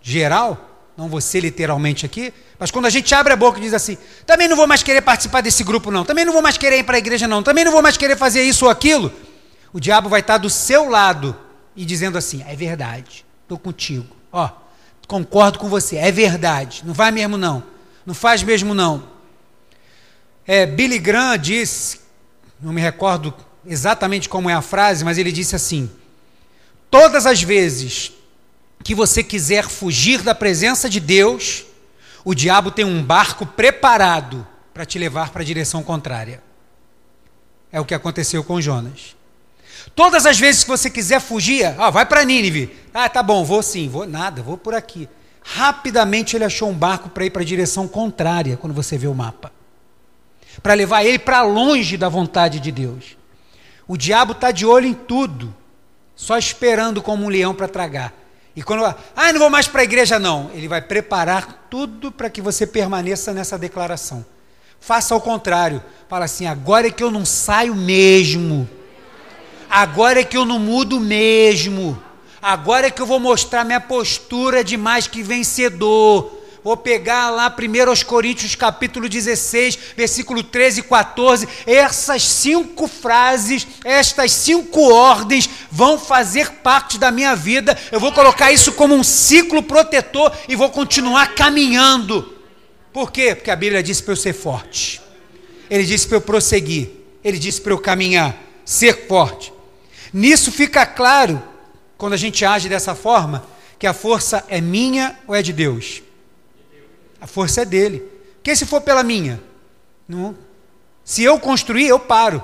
geral, 0.00 0.70
não 0.96 1.08
você 1.08 1.40
literalmente 1.40 2.04
aqui, 2.04 2.32
mas 2.58 2.70
quando 2.70 2.86
a 2.86 2.90
gente 2.90 3.14
abre 3.14 3.32
a 3.32 3.36
boca 3.36 3.58
e 3.58 3.62
diz 3.62 3.74
assim, 3.74 3.96
também 4.26 4.48
não 4.48 4.56
vou 4.56 4.66
mais 4.66 4.82
querer 4.82 5.02
participar 5.02 5.40
desse 5.40 5.62
grupo, 5.62 5.90
não, 5.90 6.04
também 6.04 6.24
não 6.24 6.32
vou 6.32 6.42
mais 6.42 6.58
querer 6.58 6.78
ir 6.78 6.84
para 6.84 6.96
a 6.96 6.98
igreja, 6.98 7.26
não, 7.26 7.42
também 7.42 7.64
não 7.64 7.72
vou 7.72 7.82
mais 7.82 7.96
querer 7.96 8.16
fazer 8.16 8.42
isso 8.42 8.64
ou 8.64 8.70
aquilo, 8.70 9.12
o 9.72 9.80
diabo 9.80 10.08
vai 10.08 10.20
estar 10.20 10.38
do 10.38 10.50
seu 10.50 10.88
lado 10.88 11.36
e 11.76 11.84
dizendo 11.84 12.18
assim: 12.18 12.44
é 12.46 12.54
verdade, 12.56 13.24
estou 13.42 13.58
contigo, 13.58 14.14
ó, 14.32 14.50
concordo 15.06 15.58
com 15.58 15.68
você, 15.68 15.96
é 15.96 16.12
verdade, 16.12 16.82
não 16.84 16.92
vai 16.92 17.10
mesmo 17.10 17.36
não, 17.36 17.62
não 18.04 18.14
faz 18.14 18.42
mesmo 18.42 18.74
não. 18.74 19.08
É, 20.46 20.66
Billy 20.66 20.98
Graham 20.98 21.38
disse, 21.38 22.00
não 22.60 22.72
me 22.72 22.80
recordo 22.80 23.34
exatamente 23.70 24.28
como 24.28 24.50
é 24.50 24.52
a 24.52 24.60
frase, 24.60 25.04
mas 25.04 25.16
ele 25.16 25.30
disse 25.30 25.54
assim: 25.54 25.88
todas 26.90 27.24
as 27.24 27.40
vezes 27.40 28.12
que 28.82 28.94
você 28.94 29.22
quiser 29.22 29.68
fugir 29.68 30.22
da 30.22 30.34
presença 30.34 30.90
de 30.90 30.98
Deus, 30.98 31.64
o 32.24 32.34
diabo 32.34 32.72
tem 32.72 32.84
um 32.84 33.02
barco 33.02 33.46
preparado 33.46 34.46
para 34.74 34.84
te 34.84 34.98
levar 34.98 35.30
para 35.30 35.42
a 35.42 35.44
direção 35.44 35.82
contrária. 35.82 36.42
É 37.70 37.80
o 37.80 37.84
que 37.84 37.94
aconteceu 37.94 38.42
com 38.42 38.60
Jonas. 38.60 39.14
Todas 39.94 40.26
as 40.26 40.38
vezes 40.38 40.64
que 40.64 40.70
você 40.70 40.90
quiser 40.90 41.20
fugir, 41.20 41.64
ah, 41.78 41.90
vai 41.90 42.04
para 42.04 42.24
Nínive. 42.24 42.76
Ah, 42.92 43.08
tá 43.08 43.22
bom, 43.22 43.44
vou 43.44 43.62
sim, 43.62 43.88
vou 43.88 44.06
nada, 44.06 44.42
vou 44.42 44.58
por 44.58 44.74
aqui. 44.74 45.08
Rapidamente 45.42 46.36
ele 46.36 46.44
achou 46.44 46.68
um 46.68 46.74
barco 46.74 47.08
para 47.08 47.24
ir 47.24 47.30
para 47.30 47.42
a 47.42 47.44
direção 47.44 47.86
contrária 47.86 48.56
quando 48.56 48.74
você 48.74 48.98
vê 48.98 49.06
o 49.06 49.14
mapa. 49.14 49.52
Para 50.62 50.74
levar 50.74 51.04
ele 51.04 51.18
para 51.18 51.42
longe 51.42 51.96
da 51.96 52.08
vontade 52.08 52.58
de 52.58 52.72
Deus. 52.72 53.19
O 53.90 53.96
diabo 53.96 54.34
está 54.34 54.52
de 54.52 54.64
olho 54.64 54.86
em 54.86 54.94
tudo, 54.94 55.52
só 56.14 56.38
esperando 56.38 57.02
como 57.02 57.24
um 57.24 57.28
leão 57.28 57.52
para 57.52 57.66
tragar. 57.66 58.14
E 58.54 58.62
quando, 58.62 58.84
ah, 58.84 59.32
não 59.32 59.40
vou 59.40 59.50
mais 59.50 59.66
para 59.66 59.80
a 59.80 59.84
igreja, 59.84 60.16
não. 60.16 60.48
Ele 60.54 60.68
vai 60.68 60.80
preparar 60.80 61.66
tudo 61.68 62.12
para 62.12 62.30
que 62.30 62.40
você 62.40 62.68
permaneça 62.68 63.34
nessa 63.34 63.58
declaração. 63.58 64.24
Faça 64.78 65.12
ao 65.12 65.20
contrário. 65.20 65.82
Fala 66.08 66.26
assim: 66.26 66.46
agora 66.46 66.86
é 66.86 66.90
que 66.92 67.02
eu 67.02 67.10
não 67.10 67.26
saio 67.26 67.74
mesmo. 67.74 68.70
Agora 69.68 70.20
é 70.20 70.24
que 70.24 70.36
eu 70.36 70.44
não 70.44 70.60
mudo 70.60 71.00
mesmo. 71.00 72.00
Agora 72.40 72.86
é 72.86 72.90
que 72.92 73.02
eu 73.02 73.06
vou 73.06 73.18
mostrar 73.18 73.64
minha 73.64 73.80
postura 73.80 74.62
de 74.62 74.76
mais 74.76 75.08
que 75.08 75.20
vencedor. 75.20 76.39
Vou 76.62 76.76
pegar 76.76 77.30
lá 77.30 77.48
primeiro 77.48 77.90
aos 77.90 78.02
Coríntios 78.02 78.54
capítulo 78.54 79.08
16, 79.08 79.78
versículo 79.96 80.42
13 80.42 80.80
e 80.80 80.82
14. 80.82 81.48
Essas 81.66 82.22
cinco 82.22 82.86
frases, 82.86 83.66
estas 83.82 84.32
cinco 84.32 84.92
ordens 84.92 85.48
vão 85.70 85.98
fazer 85.98 86.50
parte 86.56 86.98
da 86.98 87.10
minha 87.10 87.34
vida. 87.34 87.76
Eu 87.90 87.98
vou 87.98 88.12
colocar 88.12 88.52
isso 88.52 88.72
como 88.72 88.94
um 88.94 89.02
ciclo 89.02 89.62
protetor 89.62 90.32
e 90.48 90.54
vou 90.54 90.68
continuar 90.68 91.34
caminhando. 91.34 92.36
Por 92.92 93.10
quê? 93.10 93.34
Porque 93.34 93.50
a 93.50 93.56
Bíblia 93.56 93.82
disse 93.82 94.02
para 94.02 94.12
eu 94.12 94.16
ser 94.16 94.34
forte. 94.34 95.00
Ele 95.70 95.84
disse 95.84 96.06
para 96.06 96.18
eu 96.18 96.22
prosseguir. 96.22 96.90
Ele 97.24 97.38
disse 97.38 97.60
para 97.60 97.72
eu 97.72 97.78
caminhar, 97.78 98.36
ser 98.66 99.06
forte. 99.06 99.52
Nisso 100.12 100.52
fica 100.52 100.84
claro, 100.84 101.42
quando 101.96 102.14
a 102.14 102.18
gente 102.18 102.44
age 102.44 102.68
dessa 102.68 102.94
forma, 102.94 103.46
que 103.78 103.86
a 103.86 103.94
força 103.94 104.44
é 104.48 104.60
minha 104.60 105.18
ou 105.26 105.34
é 105.34 105.40
de 105.40 105.52
Deus. 105.52 106.02
A 107.20 107.26
força 107.26 107.62
é 107.62 107.64
dele. 107.64 108.02
Que 108.42 108.54
se 108.56 108.64
for 108.64 108.80
pela 108.80 109.02
minha? 109.02 109.42
Não. 110.08 110.36
Se 111.04 111.22
eu 111.22 111.38
construir, 111.38 111.86
eu 111.86 111.98
paro. 111.98 112.42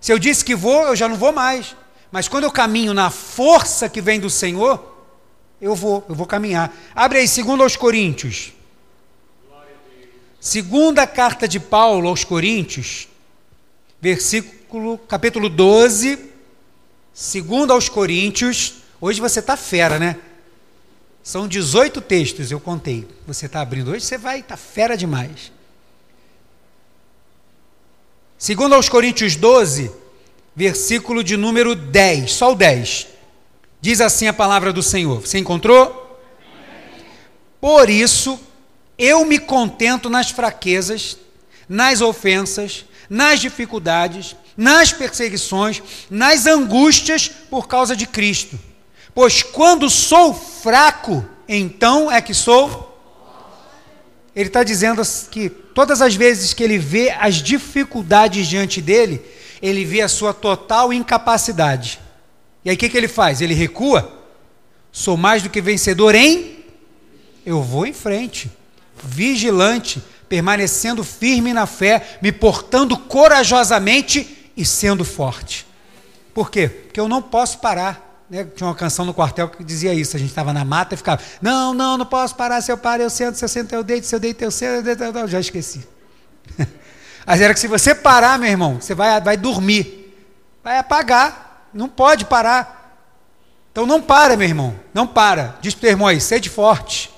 Se 0.00 0.12
eu 0.12 0.18
disse 0.18 0.44
que 0.44 0.54
vou, 0.54 0.82
eu 0.82 0.96
já 0.96 1.08
não 1.08 1.16
vou 1.16 1.32
mais. 1.32 1.74
Mas 2.10 2.28
quando 2.28 2.44
eu 2.44 2.50
caminho 2.50 2.94
na 2.94 3.10
força 3.10 3.88
que 3.88 4.00
vem 4.00 4.20
do 4.20 4.30
Senhor, 4.30 4.96
eu 5.60 5.74
vou, 5.74 6.04
eu 6.08 6.14
vou 6.14 6.26
caminhar. 6.26 6.72
Abre 6.94 7.18
aí, 7.18 7.28
segundo 7.28 7.62
aos 7.62 7.76
Coríntios. 7.76 8.52
Segunda 10.40 11.06
carta 11.06 11.48
de 11.48 11.58
Paulo 11.58 12.08
aos 12.08 12.22
Coríntios, 12.22 13.08
versículo, 14.00 14.96
capítulo 14.96 15.48
12, 15.48 16.30
segundo 17.12 17.72
aos 17.72 17.88
Coríntios. 17.88 18.74
Hoje 19.00 19.20
você 19.20 19.40
está 19.40 19.56
fera, 19.56 19.98
né? 19.98 20.16
São 21.28 21.46
18 21.46 22.00
textos, 22.00 22.50
eu 22.50 22.58
contei. 22.58 23.06
Você 23.26 23.44
está 23.44 23.60
abrindo 23.60 23.90
hoje, 23.90 24.02
você 24.02 24.16
vai, 24.16 24.40
está 24.40 24.56
fera 24.56 24.96
demais. 24.96 25.52
Segundo 28.38 28.74
aos 28.74 28.88
Coríntios 28.88 29.36
12, 29.36 29.92
versículo 30.56 31.22
de 31.22 31.36
número 31.36 31.74
10, 31.74 32.32
só 32.32 32.52
o 32.52 32.54
10. 32.54 33.08
Diz 33.78 34.00
assim 34.00 34.26
a 34.26 34.32
palavra 34.32 34.72
do 34.72 34.82
Senhor. 34.82 35.20
Você 35.20 35.36
encontrou? 35.36 36.18
Por 37.60 37.90
isso, 37.90 38.40
eu 38.96 39.22
me 39.26 39.38
contento 39.38 40.08
nas 40.08 40.30
fraquezas, 40.30 41.18
nas 41.68 42.00
ofensas, 42.00 42.86
nas 43.06 43.38
dificuldades, 43.38 44.34
nas 44.56 44.94
perseguições, 44.94 45.82
nas 46.08 46.46
angústias 46.46 47.28
por 47.28 47.68
causa 47.68 47.94
de 47.94 48.06
Cristo 48.06 48.58
Pois 49.18 49.42
quando 49.42 49.90
sou 49.90 50.32
fraco, 50.32 51.26
então 51.48 52.08
é 52.08 52.22
que 52.22 52.32
sou. 52.32 53.02
Ele 54.32 54.46
está 54.46 54.62
dizendo 54.62 55.02
que 55.28 55.50
todas 55.50 56.00
as 56.00 56.14
vezes 56.14 56.54
que 56.54 56.62
ele 56.62 56.78
vê 56.78 57.10
as 57.10 57.42
dificuldades 57.42 58.46
diante 58.46 58.80
dele, 58.80 59.20
ele 59.60 59.84
vê 59.84 60.02
a 60.02 60.08
sua 60.08 60.32
total 60.32 60.92
incapacidade. 60.92 61.98
E 62.64 62.70
aí 62.70 62.76
o 62.76 62.78
que, 62.78 62.88
que 62.88 62.96
ele 62.96 63.08
faz? 63.08 63.40
Ele 63.40 63.54
recua. 63.54 64.22
Sou 64.92 65.16
mais 65.16 65.42
do 65.42 65.50
que 65.50 65.60
vencedor 65.60 66.14
em. 66.14 66.64
Eu 67.44 67.60
vou 67.60 67.88
em 67.88 67.92
frente, 67.92 68.48
vigilante, 69.02 70.00
permanecendo 70.28 71.02
firme 71.02 71.52
na 71.52 71.66
fé, 71.66 72.20
me 72.22 72.30
portando 72.30 72.96
corajosamente 72.96 74.52
e 74.56 74.64
sendo 74.64 75.04
forte. 75.04 75.66
Por 76.32 76.52
quê? 76.52 76.68
Porque 76.68 77.00
eu 77.00 77.08
não 77.08 77.20
posso 77.20 77.58
parar. 77.58 78.07
Né? 78.30 78.44
Tinha 78.44 78.68
uma 78.68 78.74
canção 78.74 79.04
no 79.04 79.14
quartel 79.14 79.48
que 79.48 79.64
dizia 79.64 79.94
isso. 79.94 80.16
A 80.16 80.18
gente 80.18 80.28
estava 80.28 80.52
na 80.52 80.64
mata 80.64 80.94
e 80.94 80.96
ficava: 80.96 81.22
Não, 81.40 81.72
não, 81.72 81.96
não 81.96 82.06
posso 82.06 82.34
parar. 82.34 82.60
Se 82.60 82.70
eu 82.70 82.76
paro, 82.76 83.02
eu 83.02 83.10
sento. 83.10 83.36
Se 83.36 83.44
eu 83.44 83.48
sento, 83.48 83.72
eu 83.72 83.82
deito. 83.82 84.06
Se 84.06 84.14
eu 84.14 84.20
deito, 84.20 84.44
eu 84.44 84.50
sento. 84.50 84.86
Eu 85.18 85.28
já 85.28 85.40
esqueci. 85.40 85.86
Mas 87.26 87.40
era 87.40 87.54
que 87.54 87.60
se 87.60 87.68
você 87.68 87.94
parar, 87.94 88.38
meu 88.38 88.48
irmão, 88.48 88.80
você 88.80 88.94
vai, 88.94 89.20
vai 89.20 89.36
dormir. 89.36 90.14
Vai 90.62 90.78
apagar. 90.78 91.68
Não 91.72 91.88
pode 91.88 92.24
parar. 92.24 92.78
Então 93.72 93.86
não 93.86 94.02
para, 94.02 94.36
meu 94.36 94.48
irmão. 94.48 94.78
Não 94.92 95.06
para. 95.06 95.56
Diz 95.60 95.74
para 95.74 95.86
o 95.86 95.90
irmão 95.90 96.08
aí: 96.08 96.20
sede 96.20 96.50
forte. 96.50 97.10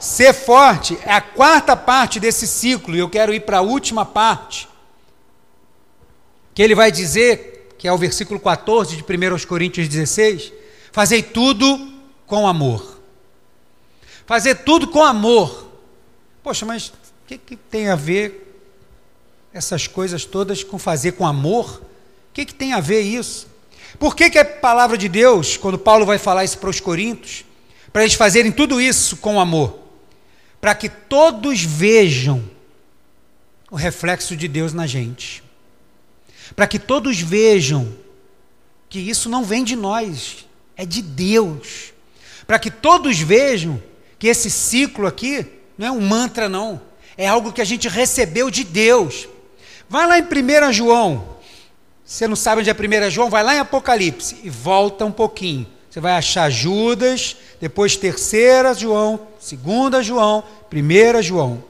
Ser 0.00 0.32
forte 0.32 0.98
é 1.04 1.12
a 1.12 1.20
quarta 1.20 1.76
parte 1.76 2.18
desse 2.18 2.44
ciclo. 2.48 2.96
E 2.96 2.98
eu 2.98 3.08
quero 3.08 3.32
ir 3.32 3.40
para 3.40 3.58
a 3.58 3.62
última 3.62 4.04
parte. 4.04 4.68
Que 6.54 6.60
ele 6.60 6.74
vai 6.74 6.90
dizer 6.90 7.51
que 7.82 7.88
é 7.88 7.92
o 7.92 7.98
versículo 7.98 8.38
14 8.38 8.94
de 8.94 9.02
1 9.02 9.44
Coríntios 9.44 9.88
16, 9.88 10.52
fazei 10.92 11.20
tudo 11.20 11.92
com 12.28 12.46
amor. 12.46 13.00
Fazer 14.24 14.54
tudo 14.54 14.86
com 14.86 15.02
amor. 15.02 15.66
Poxa, 16.44 16.64
mas 16.64 16.90
o 16.90 16.92
que, 17.26 17.36
que, 17.36 17.56
tem 17.56 17.88
a 17.88 17.96
ver 17.96 18.62
essas 19.52 19.88
coisas 19.88 20.24
todas 20.24 20.62
com 20.62 20.78
fazer 20.78 21.14
com 21.14 21.26
amor? 21.26 21.82
O 22.30 22.32
que, 22.32 22.44
que 22.44 22.54
tem 22.54 22.72
a 22.72 22.78
ver 22.78 23.00
isso? 23.00 23.48
Por 23.98 24.14
que, 24.14 24.30
que 24.30 24.38
a 24.38 24.44
palavra 24.44 24.96
de 24.96 25.08
Deus, 25.08 25.56
quando 25.56 25.76
Paulo 25.76 26.06
vai 26.06 26.18
falar 26.18 26.44
isso 26.44 26.58
para 26.58 26.70
os 26.70 26.78
coríntios, 26.78 27.44
para 27.92 28.02
eles 28.02 28.14
fazerem 28.14 28.52
tudo 28.52 28.80
isso 28.80 29.16
com 29.16 29.40
amor? 29.40 29.76
Para 30.60 30.72
que 30.76 30.88
todos 30.88 31.64
vejam 31.64 32.48
o 33.72 33.74
reflexo 33.74 34.36
de 34.36 34.46
Deus 34.46 34.72
na 34.72 34.86
gente 34.86 35.42
para 36.54 36.66
que 36.66 36.78
todos 36.78 37.20
vejam 37.20 37.92
que 38.88 38.98
isso 38.98 39.28
não 39.28 39.42
vem 39.42 39.64
de 39.64 39.74
nós, 39.74 40.46
é 40.76 40.84
de 40.84 41.00
Deus. 41.00 41.92
Para 42.46 42.58
que 42.58 42.70
todos 42.70 43.18
vejam 43.18 43.82
que 44.18 44.26
esse 44.26 44.50
ciclo 44.50 45.06
aqui 45.06 45.46
não 45.78 45.86
é 45.86 45.90
um 45.90 46.00
mantra, 46.00 46.48
não, 46.48 46.80
é 47.16 47.26
algo 47.26 47.52
que 47.52 47.60
a 47.60 47.64
gente 47.64 47.88
recebeu 47.88 48.50
de 48.50 48.64
Deus. 48.64 49.28
Vai 49.88 50.06
lá 50.06 50.18
em 50.18 50.22
1 50.22 50.72
João. 50.72 51.36
Você 52.04 52.28
não 52.28 52.36
sabe 52.36 52.60
onde 52.60 52.70
é 52.70 52.74
1 53.06 53.10
João? 53.10 53.30
Vai 53.30 53.42
lá 53.42 53.54
em 53.54 53.60
Apocalipse 53.60 54.36
e 54.42 54.50
volta 54.50 55.04
um 55.04 55.12
pouquinho. 55.12 55.66
Você 55.88 56.00
vai 56.00 56.12
achar 56.12 56.50
Judas, 56.50 57.36
depois 57.60 57.96
terceira 57.96 58.74
João, 58.74 59.28
segunda 59.38 60.02
João, 60.02 60.44
primeira 60.68 61.22
João. 61.22 61.64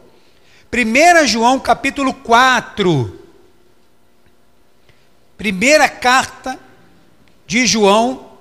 1 0.73 1.27
João 1.27 1.59
capítulo 1.61 2.13
4. 2.15 3.22
Primeira 5.37 5.89
carta 5.89 6.59
de 7.47 7.67
João, 7.67 8.33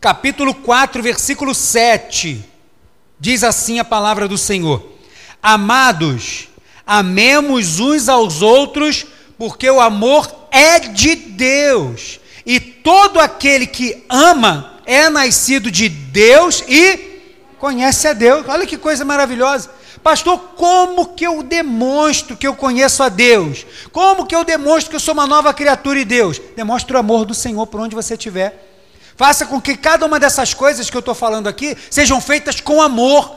capítulo 0.00 0.54
4, 0.54 1.02
versículo 1.02 1.54
7. 1.54 2.44
Diz 3.18 3.42
assim 3.42 3.78
a 3.78 3.84
palavra 3.84 4.28
do 4.28 4.38
Senhor: 4.38 4.86
Amados, 5.42 6.48
amemos 6.86 7.80
uns 7.80 8.08
aos 8.08 8.42
outros, 8.42 9.06
porque 9.36 9.68
o 9.68 9.80
amor 9.80 10.48
é 10.50 10.78
de 10.78 11.14
Deus, 11.16 12.20
e 12.46 12.60
todo 12.60 13.18
aquele 13.18 13.66
que 13.66 14.04
ama 14.08 14.80
é 14.86 15.10
nascido 15.10 15.70
de 15.70 15.88
Deus 15.88 16.62
e 16.68 17.20
conhece 17.58 18.08
a 18.08 18.12
Deus. 18.12 18.46
Olha 18.48 18.66
que 18.66 18.78
coisa 18.78 19.04
maravilhosa. 19.04 19.70
Pastor, 20.02 20.38
como 20.56 21.14
que 21.14 21.26
eu 21.26 21.42
demonstro 21.42 22.36
que 22.36 22.46
eu 22.46 22.54
conheço 22.54 23.02
a 23.02 23.08
Deus? 23.08 23.66
Como 23.92 24.26
que 24.26 24.34
eu 24.34 24.44
demonstro 24.44 24.90
que 24.90 24.96
eu 24.96 25.00
sou 25.00 25.14
uma 25.14 25.26
nova 25.26 25.52
criatura 25.52 26.00
em 26.00 26.06
Deus? 26.06 26.40
Demonstre 26.56 26.94
o 26.94 26.98
amor 26.98 27.24
do 27.24 27.34
Senhor 27.34 27.66
por 27.66 27.80
onde 27.80 27.94
você 27.94 28.14
estiver. 28.14 28.64
Faça 29.16 29.46
com 29.46 29.60
que 29.60 29.76
cada 29.76 30.06
uma 30.06 30.20
dessas 30.20 30.54
coisas 30.54 30.88
que 30.88 30.96
eu 30.96 31.00
estou 31.00 31.14
falando 31.14 31.48
aqui 31.48 31.76
sejam 31.90 32.20
feitas 32.20 32.60
com 32.60 32.80
amor. 32.80 33.34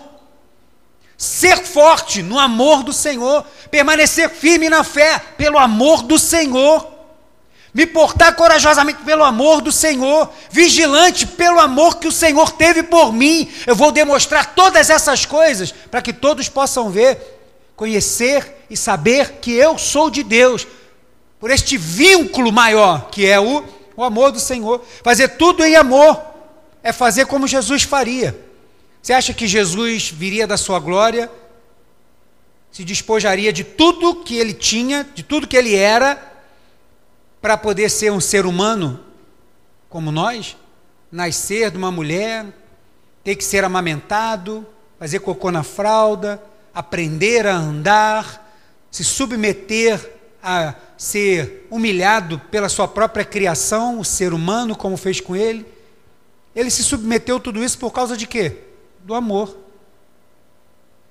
Ser 1.18 1.58
forte 1.58 2.22
no 2.22 2.38
amor 2.38 2.84
do 2.84 2.94
Senhor, 2.94 3.46
permanecer 3.70 4.30
firme 4.30 4.70
na 4.70 4.84
fé, 4.84 5.20
pelo 5.38 5.58
amor 5.58 6.04
do 6.04 6.18
Senhor 6.20 7.01
me 7.74 7.86
portar 7.86 8.36
corajosamente 8.36 9.02
pelo 9.04 9.24
amor 9.24 9.62
do 9.62 9.72
Senhor, 9.72 10.30
vigilante 10.50 11.26
pelo 11.26 11.60
amor 11.60 11.98
que 11.98 12.08
o 12.08 12.12
Senhor 12.12 12.52
teve 12.52 12.84
por 12.84 13.14
mim. 13.14 13.50
Eu 13.66 13.76
vou 13.76 13.92
demonstrar 13.92 14.54
todas 14.54 14.90
essas 14.90 15.26
coisas 15.26 15.72
para 15.72 16.02
que 16.02 16.12
todos 16.12 16.50
possam 16.50 16.90
ver, 16.90 17.18
conhecer 17.76 18.66
e 18.70 18.76
saber 18.76 19.40
que 19.42 19.52
eu 19.54 19.78
sou 19.78 20.10
de 20.10 20.22
Deus, 20.22 20.68
por 21.40 21.50
este 21.50 21.78
vínculo 21.78 22.52
maior 22.52 23.10
que 23.10 23.26
é 23.26 23.40
o, 23.40 23.64
o 23.96 24.04
amor 24.04 24.32
do 24.32 24.40
Senhor. 24.40 24.84
Fazer 25.04 25.30
tudo 25.30 25.64
em 25.64 25.76
amor 25.76 26.22
é 26.84 26.92
fazer 26.92 27.26
como 27.26 27.48
Jesus 27.48 27.84
faria. 27.84 28.38
Você 29.02 29.14
acha 29.14 29.34
que 29.34 29.48
Jesus 29.48 30.10
viria 30.10 30.46
da 30.46 30.58
sua 30.58 30.78
glória, 30.78 31.32
se 32.72 32.84
despojaria 32.84 33.52
de 33.52 33.64
tudo 33.64 34.24
que 34.24 34.36
ele 34.38 34.54
tinha, 34.54 35.08
de 35.16 35.24
tudo 35.24 35.48
que 35.48 35.58
ele 35.58 35.76
era? 35.76 36.31
Para 37.42 37.58
poder 37.58 37.90
ser 37.90 38.12
um 38.12 38.22
ser 38.22 38.46
humano 38.46 39.00
como 39.90 40.12
nós, 40.12 40.56
nascer 41.12 41.72
de 41.72 41.78
uma 41.78 41.92
mulher, 41.92 42.46
ter 43.24 43.36
que 43.36 43.44
ser 43.44 43.64
amamentado, 43.64 44.66
fazer 45.00 45.20
cocô 45.20 45.52
na 45.52 45.64
fralda, 45.64 46.42
aprender 46.74 47.46
a 47.48 47.56
andar, 47.56 48.54
se 48.90 49.04
submeter 49.04 50.12
a 50.42 50.76
ser 50.98 51.68
humilhado 51.70 52.40
pela 52.52 52.70
sua 52.70 52.88
própria 52.88 53.26
criação, 53.26 54.00
o 54.00 54.06
ser 54.06 54.34
humano, 54.34 54.76
como 54.76 54.96
fez 54.96 55.20
com 55.20 55.36
ele. 55.36 55.66
Ele 56.56 56.70
se 56.70 56.84
submeteu 56.84 57.40
tudo 57.40 57.64
isso 57.64 57.78
por 57.78 57.92
causa 57.92 58.16
de 58.16 58.28
quê? 58.28 58.58
Do 59.04 59.14
amor. 59.14 59.58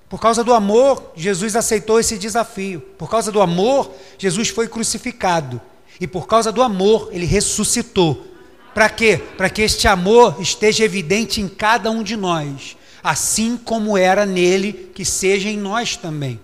Por 0.08 0.20
causa 0.20 0.42
do 0.42 0.52
amor, 0.52 1.12
Jesus 1.14 1.54
aceitou 1.54 2.00
esse 2.00 2.18
desafio. 2.18 2.80
Por 2.80 3.08
causa 3.08 3.30
do 3.30 3.40
amor, 3.40 3.92
Jesus 4.18 4.48
foi 4.48 4.66
crucificado. 4.68 5.60
E 6.00 6.06
por 6.06 6.26
causa 6.26 6.50
do 6.50 6.62
amor, 6.62 7.10
ele 7.12 7.26
ressuscitou. 7.26 8.26
Para 8.72 8.88
quê? 8.88 9.20
Para 9.36 9.50
que 9.50 9.60
este 9.60 9.86
amor 9.86 10.36
esteja 10.40 10.84
evidente 10.84 11.40
em 11.40 11.48
cada 11.48 11.90
um 11.90 12.02
de 12.02 12.16
nós, 12.16 12.76
assim 13.02 13.56
como 13.56 13.98
era 13.98 14.24
nele, 14.24 14.90
que 14.94 15.04
seja 15.04 15.48
em 15.48 15.58
nós 15.58 15.96
também. 15.96 16.40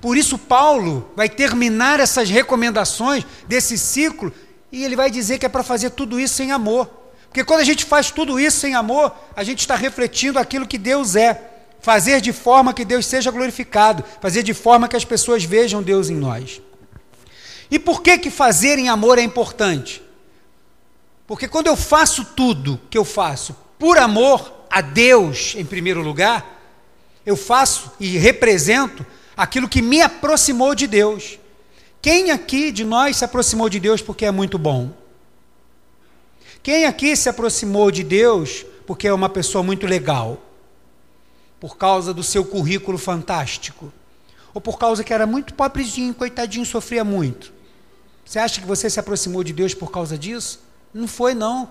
Por 0.00 0.16
isso, 0.16 0.38
Paulo 0.38 1.10
vai 1.16 1.28
terminar 1.28 1.98
essas 1.98 2.28
recomendações 2.28 3.24
desse 3.48 3.76
ciclo 3.78 4.32
e 4.70 4.84
ele 4.84 4.94
vai 4.94 5.10
dizer 5.10 5.38
que 5.38 5.46
é 5.46 5.48
para 5.48 5.62
fazer 5.62 5.90
tudo 5.90 6.20
isso 6.20 6.42
em 6.42 6.52
amor. 6.52 6.86
Porque 7.28 7.42
quando 7.42 7.60
a 7.60 7.64
gente 7.64 7.84
faz 7.84 8.10
tudo 8.10 8.38
isso 8.38 8.66
em 8.66 8.74
amor, 8.74 9.12
a 9.34 9.42
gente 9.42 9.60
está 9.60 9.74
refletindo 9.74 10.38
aquilo 10.38 10.68
que 10.68 10.78
Deus 10.78 11.16
é. 11.16 11.50
Fazer 11.80 12.20
de 12.20 12.32
forma 12.32 12.72
que 12.72 12.84
Deus 12.84 13.06
seja 13.06 13.30
glorificado, 13.30 14.04
fazer 14.20 14.42
de 14.42 14.54
forma 14.54 14.88
que 14.88 14.96
as 14.96 15.04
pessoas 15.04 15.42
vejam 15.42 15.82
Deus 15.82 16.10
em 16.10 16.16
nós. 16.16 16.60
E 17.70 17.78
por 17.78 18.02
que 18.02 18.18
que 18.18 18.30
fazer 18.30 18.78
em 18.78 18.88
amor 18.88 19.18
é 19.18 19.22
importante? 19.22 20.02
Porque 21.26 21.48
quando 21.48 21.66
eu 21.66 21.76
faço 21.76 22.24
tudo 22.24 22.80
que 22.90 22.98
eu 22.98 23.04
faço 23.04 23.56
por 23.78 23.98
amor 23.98 24.52
a 24.70 24.80
Deus 24.80 25.54
em 25.56 25.64
primeiro 25.64 26.02
lugar, 26.02 26.60
eu 27.24 27.36
faço 27.36 27.92
e 27.98 28.18
represento 28.18 29.04
aquilo 29.36 29.68
que 29.68 29.80
me 29.80 30.02
aproximou 30.02 30.74
de 30.74 30.86
Deus. 30.86 31.38
Quem 32.02 32.30
aqui 32.30 32.70
de 32.70 32.84
nós 32.84 33.16
se 33.16 33.24
aproximou 33.24 33.68
de 33.68 33.80
Deus 33.80 34.02
porque 34.02 34.26
é 34.26 34.30
muito 34.30 34.58
bom? 34.58 34.92
Quem 36.62 36.84
aqui 36.84 37.16
se 37.16 37.28
aproximou 37.28 37.90
de 37.90 38.02
Deus 38.02 38.64
porque 38.86 39.08
é 39.08 39.12
uma 39.12 39.28
pessoa 39.28 39.62
muito 39.62 39.86
legal? 39.86 40.38
Por 41.58 41.78
causa 41.78 42.12
do 42.12 42.22
seu 42.22 42.44
currículo 42.44 42.98
fantástico? 42.98 43.90
Ou 44.54 44.60
por 44.60 44.78
causa 44.78 45.02
que 45.02 45.12
era 45.12 45.26
muito 45.26 45.52
pobrezinho, 45.52 46.14
coitadinho, 46.14 46.64
sofria 46.64 47.04
muito? 47.04 47.52
Você 48.24 48.38
acha 48.38 48.60
que 48.60 48.66
você 48.66 48.88
se 48.88 49.00
aproximou 49.00 49.42
de 49.42 49.52
Deus 49.52 49.74
por 49.74 49.90
causa 49.90 50.16
disso? 50.16 50.60
Não 50.94 51.08
foi, 51.08 51.34
não. 51.34 51.70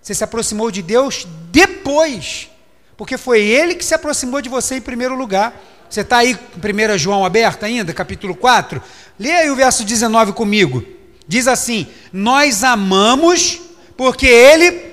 Você 0.00 0.14
se 0.14 0.24
aproximou 0.24 0.70
de 0.70 0.80
Deus 0.80 1.26
depois, 1.52 2.50
porque 2.96 3.18
foi 3.18 3.42
Ele 3.42 3.74
que 3.74 3.84
se 3.84 3.94
aproximou 3.94 4.40
de 4.40 4.48
você 4.48 4.76
em 4.76 4.80
primeiro 4.80 5.14
lugar. 5.14 5.54
Você 5.88 6.00
está 6.00 6.18
aí 6.18 6.34
com 6.34 6.58
1 6.58 6.98
João 6.98 7.24
aberto 7.24 7.64
ainda, 7.64 7.92
capítulo 7.92 8.34
4? 8.34 8.82
Leia 9.18 9.40
aí 9.40 9.50
o 9.50 9.56
verso 9.56 9.84
19 9.84 10.32
comigo. 10.32 10.82
Diz 11.26 11.46
assim: 11.46 11.86
Nós 12.12 12.64
amamos 12.64 13.60
porque 13.96 14.26
Ele. 14.26 14.88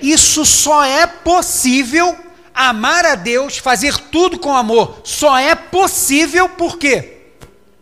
Isso 0.00 0.44
só 0.44 0.84
é 0.84 1.06
possível, 1.06 2.16
amar 2.54 3.04
a 3.04 3.16
Deus, 3.16 3.58
fazer 3.58 3.96
tudo 3.98 4.38
com 4.38 4.54
amor, 4.54 5.00
só 5.02 5.36
é 5.36 5.54
possível 5.54 6.48
por 6.48 6.78
quê? 6.78 7.10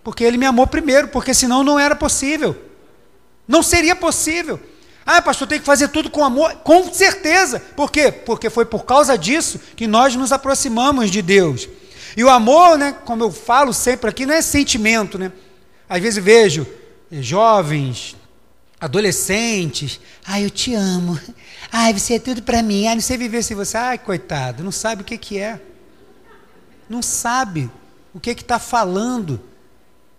Porque 0.03 0.25
ele 0.25 0.39
me 0.39 0.47
amou 0.47 0.67
primeiro, 0.67 1.09
porque 1.09 1.35
senão 1.35 1.63
não 1.63 1.79
era 1.79 1.95
possível. 1.95 2.57
Não 3.47 3.63
seria 3.63 3.95
possível. 3.95 4.59
Ah, 5.05 5.21
pastor, 5.21 5.47
tem 5.47 5.59
que 5.59 5.67
fazer 5.67 5.89
tudo 5.89 6.11
com 6.11 6.25
amor? 6.25 6.55
Com 6.65 6.93
certeza. 6.93 7.61
Por 7.77 7.91
quê? 7.91 8.11
Porque 8.11 8.49
foi 8.49 8.65
por 8.65 8.85
causa 8.85 9.19
disso 9.19 9.61
que 9.77 9.87
nós 9.87 10.15
nos 10.17 10.33
aproximamos 10.33 11.11
de 11.11 11.21
Deus. 11.21 11.69
E 12.17 12.25
o 12.25 12.31
amor, 12.31 12.79
né, 12.79 12.95
como 13.05 13.25
eu 13.25 13.31
falo 13.31 13.73
sempre 13.73 14.09
aqui, 14.09 14.27
não 14.27 14.35
é 14.35 14.43
sentimento, 14.43 15.19
né? 15.19 15.33
Às 15.89 16.01
vezes 16.01 16.23
vejo 16.23 16.67
jovens, 17.11 18.17
adolescentes, 18.83 20.01
ai, 20.27 20.45
eu 20.45 20.51
te 20.51 20.75
amo, 20.75 21.17
ai, 21.71 21.93
você 21.97 22.15
é 22.15 22.19
tudo 22.19 22.43
para 22.43 22.65
mim, 22.65 22.89
ai, 22.89 22.97
não 22.97 23.01
sei 23.01 23.17
viver 23.17 23.45
sem 23.45 23.57
você, 23.57 23.77
ai, 23.77 23.97
coitado, 23.97 24.65
não 24.65 24.73
sabe 24.73 25.03
o 25.03 25.05
que, 25.05 25.17
que 25.17 25.39
é, 25.39 25.61
não 26.89 27.01
sabe 27.01 27.71
o 28.13 28.19
que 28.19 28.31
está 28.31 28.59
falando, 28.59 29.41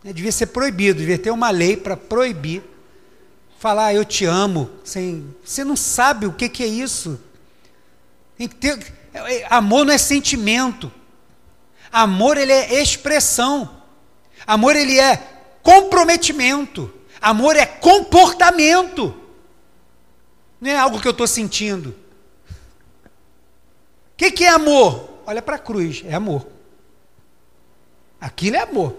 né? 0.01 0.13
devia 0.13 0.31
ser 0.31 0.45
proibido, 0.47 0.99
devia 0.99 1.19
ter 1.19 1.29
uma 1.29 1.49
lei 1.49 1.75
para 1.75 1.97
proibir, 1.97 2.63
falar 3.59 3.93
eu 3.93 4.05
te 4.05 4.23
amo, 4.23 4.69
sem, 4.81 5.35
você 5.43 5.65
não 5.65 5.75
sabe 5.75 6.25
o 6.25 6.31
que, 6.31 6.47
que 6.47 6.63
é 6.63 6.67
isso, 6.67 7.19
tem 8.37 8.47
que 8.47 8.55
ter, 8.55 8.93
é, 9.13 9.41
é, 9.41 9.47
amor 9.49 9.85
não 9.85 9.93
é 9.93 9.97
sentimento, 9.97 10.89
amor 11.91 12.37
ele 12.37 12.53
é 12.53 12.81
expressão, 12.81 13.69
amor 14.47 14.73
ele 14.73 14.97
é 14.97 15.17
comprometimento, 15.61 17.02
Amor 17.23 17.55
é 17.55 17.65
comportamento. 17.65 19.15
Não 20.59 20.69
é 20.69 20.77
algo 20.77 20.99
que 20.99 21.07
eu 21.07 21.13
estou 21.13 21.25
sentindo. 21.25 21.95
O 22.99 24.17
que, 24.17 24.29
que 24.29 24.43
é 24.43 24.49
amor? 24.49 25.09
Olha 25.25 25.41
para 25.41 25.55
a 25.55 25.59
cruz, 25.59 26.03
é 26.05 26.13
amor. 26.13 26.45
Aquilo 28.19 28.57
é 28.57 28.59
amor. 28.59 28.93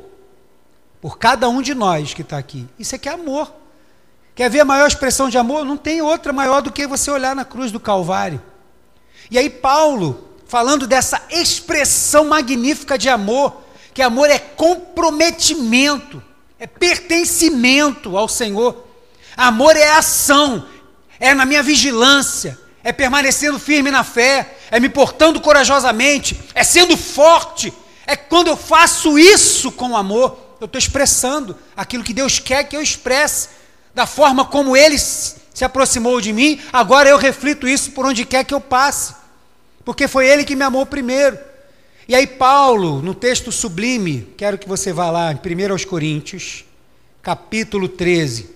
Por 1.02 1.18
cada 1.18 1.50
um 1.50 1.60
de 1.60 1.74
nós 1.74 2.14
que 2.14 2.22
está 2.22 2.38
aqui. 2.38 2.66
Isso 2.78 2.94
aqui 2.94 3.10
é 3.10 3.12
amor. 3.12 3.52
Quer 4.34 4.48
ver 4.48 4.60
a 4.60 4.64
maior 4.64 4.86
expressão 4.86 5.28
de 5.28 5.36
amor? 5.36 5.66
Não 5.66 5.76
tem 5.76 6.00
outra 6.00 6.32
maior 6.32 6.62
do 6.62 6.72
que 6.72 6.86
você 6.86 7.10
olhar 7.10 7.36
na 7.36 7.44
cruz 7.44 7.70
do 7.70 7.78
Calvário. 7.78 8.40
E 9.30 9.38
aí, 9.38 9.50
Paulo, 9.50 10.30
falando 10.46 10.86
dessa 10.86 11.22
expressão 11.28 12.24
magnífica 12.24 12.96
de 12.96 13.10
amor, 13.10 13.62
que 13.92 14.00
amor 14.00 14.30
é 14.30 14.38
comprometimento 14.38 16.22
é 16.64 16.66
pertencimento 16.66 18.16
ao 18.16 18.26
Senhor. 18.26 18.86
Amor 19.36 19.76
é 19.76 19.90
ação, 19.90 20.66
é 21.20 21.34
na 21.34 21.44
minha 21.44 21.62
vigilância, 21.62 22.58
é 22.82 22.90
permanecendo 22.90 23.58
firme 23.58 23.90
na 23.90 24.02
fé, 24.02 24.56
é 24.70 24.80
me 24.80 24.88
portando 24.88 25.42
corajosamente, 25.42 26.40
é 26.54 26.64
sendo 26.64 26.96
forte. 26.96 27.70
É 28.06 28.16
quando 28.16 28.46
eu 28.46 28.56
faço 28.56 29.18
isso 29.18 29.70
com 29.72 29.94
amor, 29.94 30.38
eu 30.58 30.64
estou 30.64 30.78
expressando 30.78 31.54
aquilo 31.76 32.02
que 32.02 32.14
Deus 32.14 32.38
quer 32.38 32.64
que 32.64 32.74
eu 32.74 32.80
expresse, 32.80 33.50
da 33.94 34.06
forma 34.06 34.46
como 34.46 34.74
Ele 34.74 34.98
se 34.98 35.64
aproximou 35.66 36.18
de 36.18 36.32
mim, 36.32 36.58
agora 36.72 37.10
eu 37.10 37.18
reflito 37.18 37.68
isso 37.68 37.90
por 37.90 38.06
onde 38.06 38.24
quer 38.24 38.42
que 38.42 38.54
eu 38.54 38.60
passe, 38.60 39.14
porque 39.84 40.08
foi 40.08 40.26
Ele 40.26 40.44
que 40.44 40.56
me 40.56 40.64
amou 40.64 40.86
primeiro. 40.86 41.38
E 42.06 42.14
aí, 42.14 42.26
Paulo, 42.26 43.00
no 43.00 43.14
texto 43.14 43.50
sublime, 43.50 44.34
quero 44.36 44.58
que 44.58 44.68
você 44.68 44.92
vá 44.92 45.10
lá 45.10 45.32
em 45.32 45.36
1 45.36 45.72
aos 45.72 45.86
Coríntios, 45.86 46.64
capítulo 47.22 47.88
13. 47.88 48.54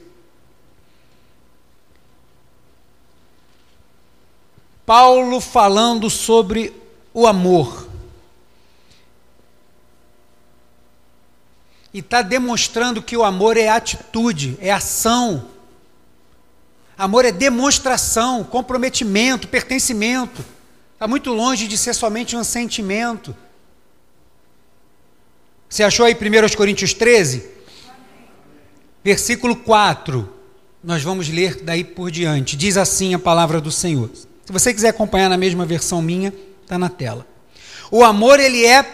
Paulo 4.84 5.40
falando 5.40 6.10
sobre 6.10 6.74
o 7.14 7.26
amor. 7.26 7.88
E 11.92 12.00
está 12.00 12.20
demonstrando 12.20 13.02
que 13.02 13.16
o 13.16 13.24
amor 13.24 13.56
é 13.56 13.68
atitude, 13.68 14.58
é 14.60 14.70
ação. 14.70 15.48
Amor 16.98 17.24
é 17.24 17.32
demonstração, 17.32 18.44
comprometimento, 18.44 19.48
pertencimento. 19.48 20.44
Está 20.98 21.06
muito 21.06 21.32
longe 21.32 21.68
de 21.68 21.78
ser 21.78 21.94
somente 21.94 22.34
um 22.34 22.42
sentimento. 22.42 23.32
Você 25.68 25.84
achou 25.84 26.04
aí 26.04 26.12
1 26.12 26.56
Coríntios 26.56 26.92
13? 26.92 27.48
Versículo 29.04 29.54
4. 29.54 30.28
Nós 30.82 31.00
vamos 31.04 31.28
ler 31.28 31.62
daí 31.62 31.84
por 31.84 32.10
diante. 32.10 32.56
Diz 32.56 32.76
assim 32.76 33.14
a 33.14 33.18
palavra 33.18 33.60
do 33.60 33.70
Senhor. 33.70 34.10
Se 34.44 34.50
você 34.50 34.74
quiser 34.74 34.88
acompanhar 34.88 35.28
na 35.28 35.36
mesma 35.36 35.64
versão 35.64 36.02
minha, 36.02 36.34
está 36.64 36.76
na 36.76 36.88
tela. 36.88 37.24
O 37.92 38.02
amor, 38.02 38.40
ele 38.40 38.66
é. 38.66 38.84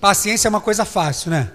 Paciência 0.00 0.48
é 0.48 0.50
uma 0.50 0.60
coisa 0.60 0.84
fácil, 0.84 1.30
né? 1.30 1.52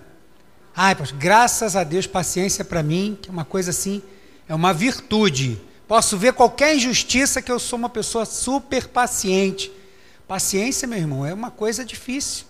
Ai, 0.74 0.95
graças 1.20 1.76
a 1.76 1.84
Deus, 1.84 2.08
paciência 2.08 2.64
para 2.64 2.82
mim, 2.82 3.18
que 3.22 3.28
é 3.28 3.34
uma 3.34 3.43
coisa 3.43 3.72
assim, 3.72 4.01
é 4.47 4.56
uma 4.56 4.74
virtude. 4.74 5.60
Posso 5.88 6.18
ver 6.18 6.34
qualquer 6.34 6.76
injustiça 6.76 7.42
que 7.42 7.52
eu 7.52 7.60
sou 7.60 7.78
uma 7.78 7.90
pessoa 7.90 8.26
super 8.26 8.88
paciente. 8.88 9.72
Paciência, 10.28 10.88
meu 10.88 10.98
irmão, 10.98 11.26
é 11.26 11.34
uma 11.34 11.52
coisa 11.52 11.84
difícil. 11.84 12.46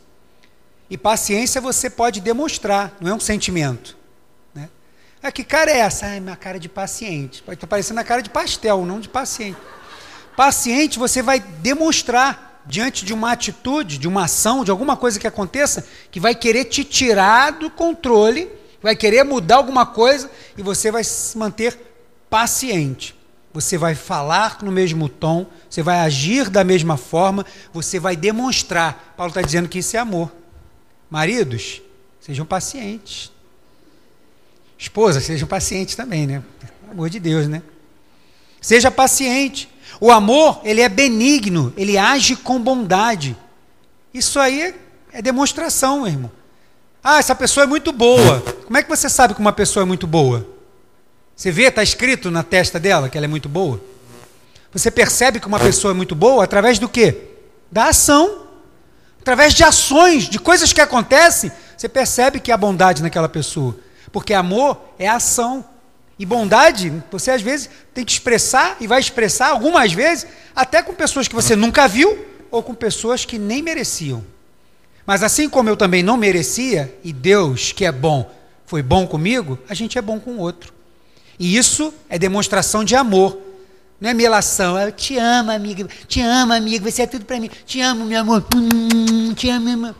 E 0.89 0.97
paciência 0.97 1.59
você 1.59 1.89
pode 1.89 2.21
demonstrar, 2.21 2.95
não 3.01 3.09
é 3.09 3.13
um 3.13 3.19
sentimento. 3.19 3.97
Né? 4.53 4.69
Ah, 5.21 5.31
que 5.31 5.43
cara 5.43 5.71
é 5.71 5.79
essa? 5.79 6.05
Ah, 6.05 6.19
minha 6.19 6.35
cara 6.35 6.59
de 6.59 6.69
paciente. 6.69 7.41
Pode 7.41 7.55
estar 7.55 7.67
parecendo 7.67 7.99
a 7.99 8.03
cara 8.03 8.21
de 8.21 8.29
pastel, 8.29 8.85
não 8.85 8.99
de 8.99 9.09
paciente. 9.09 9.57
Paciente 10.37 10.99
você 10.99 11.21
vai 11.21 11.39
demonstrar 11.39 12.61
diante 12.65 13.03
de 13.03 13.13
uma 13.13 13.31
atitude, 13.31 13.97
de 13.97 14.07
uma 14.07 14.25
ação, 14.25 14.63
de 14.63 14.69
alguma 14.69 14.95
coisa 14.95 15.19
que 15.19 15.27
aconteça, 15.27 15.85
que 16.11 16.19
vai 16.19 16.35
querer 16.35 16.65
te 16.65 16.83
tirar 16.83 17.51
do 17.51 17.69
controle, 17.69 18.49
vai 18.81 18.95
querer 18.95 19.23
mudar 19.23 19.57
alguma 19.57 19.85
coisa 19.85 20.29
e 20.55 20.61
você 20.61 20.91
vai 20.91 21.03
se 21.03 21.37
manter 21.37 21.77
paciente 22.29 23.22
você 23.53 23.77
vai 23.77 23.93
falar 23.93 24.57
no 24.63 24.71
mesmo 24.71 25.07
tom, 25.07 25.45
você 25.69 25.83
vai 25.83 25.99
agir 25.99 26.49
da 26.49 26.63
mesma 26.63 26.97
forma, 26.97 27.45
você 27.71 27.99
vai 27.99 28.15
demonstrar. 28.15 29.13
Paulo 29.15 29.29
está 29.29 29.41
dizendo 29.41 29.69
que 29.69 29.79
isso 29.79 29.95
é 29.95 29.99
amor. 29.99 30.31
Maridos, 31.09 31.81
sejam 32.19 32.45
pacientes. 32.45 33.31
Esposas, 34.77 35.23
sejam 35.23 35.47
pacientes 35.47 35.95
também, 35.95 36.25
né? 36.25 36.43
Pelo 36.59 36.91
amor 36.91 37.09
de 37.09 37.19
Deus, 37.19 37.47
né? 37.47 37.61
Seja 38.59 38.89
paciente. 38.89 39.69
O 40.01 40.11
amor, 40.11 40.59
ele 40.63 40.81
é 40.81 40.89
benigno, 40.89 41.71
ele 41.77 41.97
age 41.97 42.35
com 42.35 42.59
bondade. 42.59 43.37
Isso 44.11 44.39
aí 44.39 44.73
é 45.11 45.21
demonstração, 45.21 46.01
meu 46.01 46.07
irmão. 46.07 46.31
Ah, 47.03 47.19
essa 47.19 47.35
pessoa 47.35 47.65
é 47.65 47.67
muito 47.67 47.91
boa. 47.91 48.41
Como 48.65 48.77
é 48.77 48.81
que 48.81 48.89
você 48.89 49.07
sabe 49.09 49.35
que 49.35 49.39
uma 49.39 49.53
pessoa 49.53 49.83
é 49.83 49.85
muito 49.85 50.07
boa? 50.07 50.47
Você 51.43 51.51
vê, 51.51 51.63
está 51.63 51.83
escrito 51.83 52.31
na 52.31 52.41
testa 52.41 52.79
dela 52.79 53.09
que 53.09 53.17
ela 53.17 53.25
é 53.25 53.27
muito 53.27 53.49
boa? 53.49 53.83
Você 54.71 54.89
percebe 54.89 55.41
que 55.41 55.47
uma 55.47 55.59
pessoa 55.59 55.91
é 55.91 55.93
muito 55.93 56.15
boa 56.15 56.41
através 56.41 56.79
do 56.79 56.87
quê? 56.87 57.17
Da 57.69 57.89
ação. 57.89 58.47
Através 59.19 59.53
de 59.53 59.61
ações, 59.61 60.29
de 60.29 60.39
coisas 60.39 60.71
que 60.71 60.79
acontecem, 60.79 61.51
você 61.77 61.89
percebe 61.89 62.39
que 62.39 62.49
há 62.49 62.55
bondade 62.55 63.03
naquela 63.03 63.27
pessoa. 63.27 63.77
Porque 64.09 64.33
amor 64.33 64.79
é 64.97 65.05
ação. 65.05 65.65
E 66.17 66.25
bondade, 66.25 67.03
você 67.11 67.31
às 67.31 67.41
vezes 67.41 67.69
tem 67.93 68.05
que 68.05 68.13
expressar 68.13 68.77
e 68.79 68.87
vai 68.87 69.01
expressar 69.01 69.49
algumas 69.49 69.91
vezes, 69.91 70.25
até 70.55 70.81
com 70.81 70.93
pessoas 70.93 71.27
que 71.27 71.35
você 71.35 71.57
nunca 71.57 71.89
viu 71.89 72.25
ou 72.49 72.63
com 72.63 72.73
pessoas 72.73 73.25
que 73.25 73.37
nem 73.37 73.61
mereciam. 73.61 74.23
Mas 75.05 75.21
assim 75.21 75.49
como 75.49 75.67
eu 75.67 75.75
também 75.75 76.03
não 76.03 76.15
merecia, 76.15 76.97
e 77.03 77.11
Deus, 77.11 77.73
que 77.73 77.83
é 77.83 77.91
bom, 77.91 78.33
foi 78.65 78.81
bom 78.81 79.05
comigo, 79.05 79.59
a 79.67 79.73
gente 79.73 79.97
é 79.97 80.01
bom 80.01 80.21
com 80.21 80.35
o 80.35 80.39
outro. 80.39 80.73
E 81.39 81.57
isso 81.57 81.93
é 82.09 82.17
demonstração 82.17 82.83
de 82.83 82.95
amor. 82.95 83.37
Não 83.99 84.09
é 84.09 84.13
melação. 84.13 84.77
Eu 84.77 84.91
te 84.91 85.17
amo, 85.17 85.51
amiga. 85.51 85.87
Te 86.07 86.21
amo, 86.21 86.53
amiga. 86.53 86.91
Você 86.91 87.03
é 87.03 87.07
tudo 87.07 87.25
para 87.25 87.39
mim. 87.39 87.49
Te 87.65 87.81
amo, 87.81 88.05
meu 88.05 88.19
amor. 88.19 88.45
Hum, 88.55 89.33
te 89.33 89.49
amo, 89.49 89.65
meu 89.65 89.73
amor. 89.73 89.95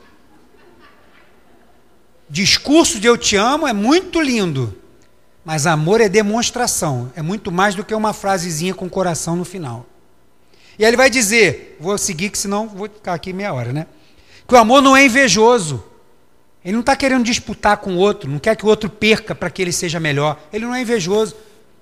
Discurso 2.29 2.99
de 2.99 3.07
eu 3.07 3.17
te 3.17 3.35
amo 3.35 3.67
é 3.67 3.73
muito 3.73 4.19
lindo. 4.19 4.77
Mas 5.45 5.65
amor 5.65 6.01
é 6.01 6.09
demonstração. 6.09 7.11
É 7.15 7.21
muito 7.21 7.51
mais 7.51 7.75
do 7.75 7.83
que 7.83 7.93
uma 7.93 8.13
frasezinha 8.13 8.73
com 8.73 8.89
coração 8.89 9.35
no 9.35 9.45
final. 9.45 9.85
E 10.77 10.83
aí 10.83 10.89
ele 10.89 10.97
vai 10.97 11.09
dizer, 11.09 11.77
vou 11.79 11.97
seguir 11.97 12.29
que 12.29 12.37
senão 12.37 12.67
vou 12.67 12.89
ficar 12.89 13.13
aqui 13.13 13.31
meia 13.31 13.53
hora, 13.53 13.71
né? 13.71 13.85
Que 14.47 14.53
o 14.53 14.57
amor 14.57 14.81
não 14.81 14.97
é 14.97 15.05
invejoso. 15.05 15.83
Ele 16.63 16.73
não 16.73 16.79
está 16.79 16.95
querendo 16.95 17.23
disputar 17.23 17.77
com 17.77 17.95
o 17.95 17.97
outro, 17.97 18.29
não 18.29 18.39
quer 18.39 18.55
que 18.55 18.65
o 18.65 18.69
outro 18.69 18.89
perca 18.89 19.35
para 19.35 19.49
que 19.49 19.61
ele 19.61 19.71
seja 19.71 19.99
melhor. 19.99 20.39
Ele 20.51 20.65
não 20.65 20.73
é 20.73 20.81
invejoso. 20.81 21.35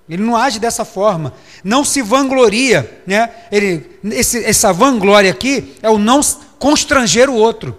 Ele 0.09 0.23
não 0.23 0.36
age 0.36 0.59
dessa 0.59 0.84
forma. 0.84 1.34
Não 1.63 1.86
se 1.86 2.01
vangloria. 2.01 3.01
Né? 3.05 3.29
Ele, 3.51 3.89
esse, 4.05 4.43
essa 4.43 4.73
vanglória 4.73 5.32
aqui 5.32 5.75
é 5.82 5.89
o 5.89 5.97
não 5.97 6.19
constranger 6.57 7.29
o 7.29 7.36
outro. 7.36 7.77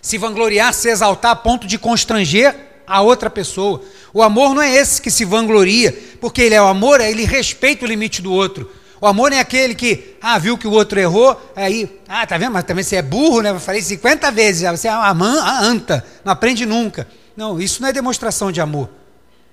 Se 0.00 0.18
vangloriar, 0.18 0.72
se 0.72 0.88
exaltar 0.88 1.32
a 1.32 1.36
ponto 1.36 1.66
de 1.66 1.78
constranger 1.78 2.54
a 2.86 3.00
outra 3.02 3.30
pessoa. 3.30 3.82
O 4.12 4.22
amor 4.22 4.54
não 4.54 4.62
é 4.62 4.74
esse 4.74 5.00
que 5.00 5.10
se 5.10 5.24
vangloria, 5.24 5.96
porque 6.20 6.42
ele 6.42 6.54
é 6.54 6.62
o 6.62 6.66
amor, 6.66 7.00
é 7.00 7.10
ele 7.10 7.24
respeita 7.24 7.84
o 7.84 7.88
limite 7.88 8.20
do 8.20 8.32
outro. 8.32 8.70
O 9.04 9.06
amor 9.06 9.34
é 9.34 9.38
aquele 9.38 9.74
que, 9.74 10.16
ah, 10.22 10.38
viu 10.38 10.56
que 10.56 10.66
o 10.66 10.70
outro 10.70 10.98
errou, 10.98 11.38
aí, 11.54 12.00
ah, 12.08 12.26
tá 12.26 12.38
vendo? 12.38 12.52
Mas 12.52 12.64
também 12.64 12.82
você 12.82 12.96
é 12.96 13.02
burro, 13.02 13.42
né? 13.42 13.50
Eu 13.50 13.60
falei 13.60 13.82
50 13.82 14.30
vezes, 14.30 14.62
você 14.62 14.88
é 14.88 14.96
uma 14.96 15.60
anta, 15.62 16.02
não 16.24 16.32
aprende 16.32 16.64
nunca. 16.64 17.06
Não, 17.36 17.60
isso 17.60 17.82
não 17.82 17.88
é 17.90 17.92
demonstração 17.92 18.50
de 18.50 18.62
amor. 18.62 18.88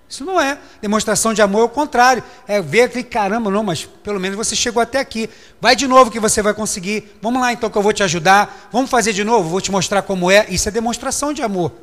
Isso 0.08 0.24
não 0.24 0.40
é. 0.40 0.58
Demonstração 0.82 1.34
de 1.34 1.42
amor 1.42 1.60
é 1.60 1.64
o 1.66 1.70
contrário. 1.70 2.24
É 2.48 2.62
ver 2.62 2.92
que, 2.92 3.04
caramba, 3.04 3.52
não, 3.52 3.62
mas 3.62 3.84
pelo 3.84 4.22
menos 4.22 4.38
você 4.38 4.56
chegou 4.56 4.82
até 4.82 5.00
aqui. 5.00 5.30
Vai 5.60 5.76
de 5.76 5.86
novo 5.86 6.10
que 6.10 6.20
você 6.22 6.42
vai 6.42 6.54
conseguir. 6.54 7.18
Vamos 7.22 7.42
lá 7.42 7.52
então 7.52 7.70
que 7.70 7.78
eu 7.78 7.82
vou 7.82 7.92
te 7.92 8.04
ajudar. 8.04 8.70
Vamos 8.72 8.90
fazer 8.90 9.12
de 9.12 9.26
novo, 9.26 9.50
vou 9.50 9.60
te 9.60 9.70
mostrar 9.70 10.02
como 10.02 10.32
é. 10.32 10.46
Isso 10.48 10.70
é 10.70 10.72
demonstração 10.72 11.34
de 11.34 11.44
amor. 11.44 11.74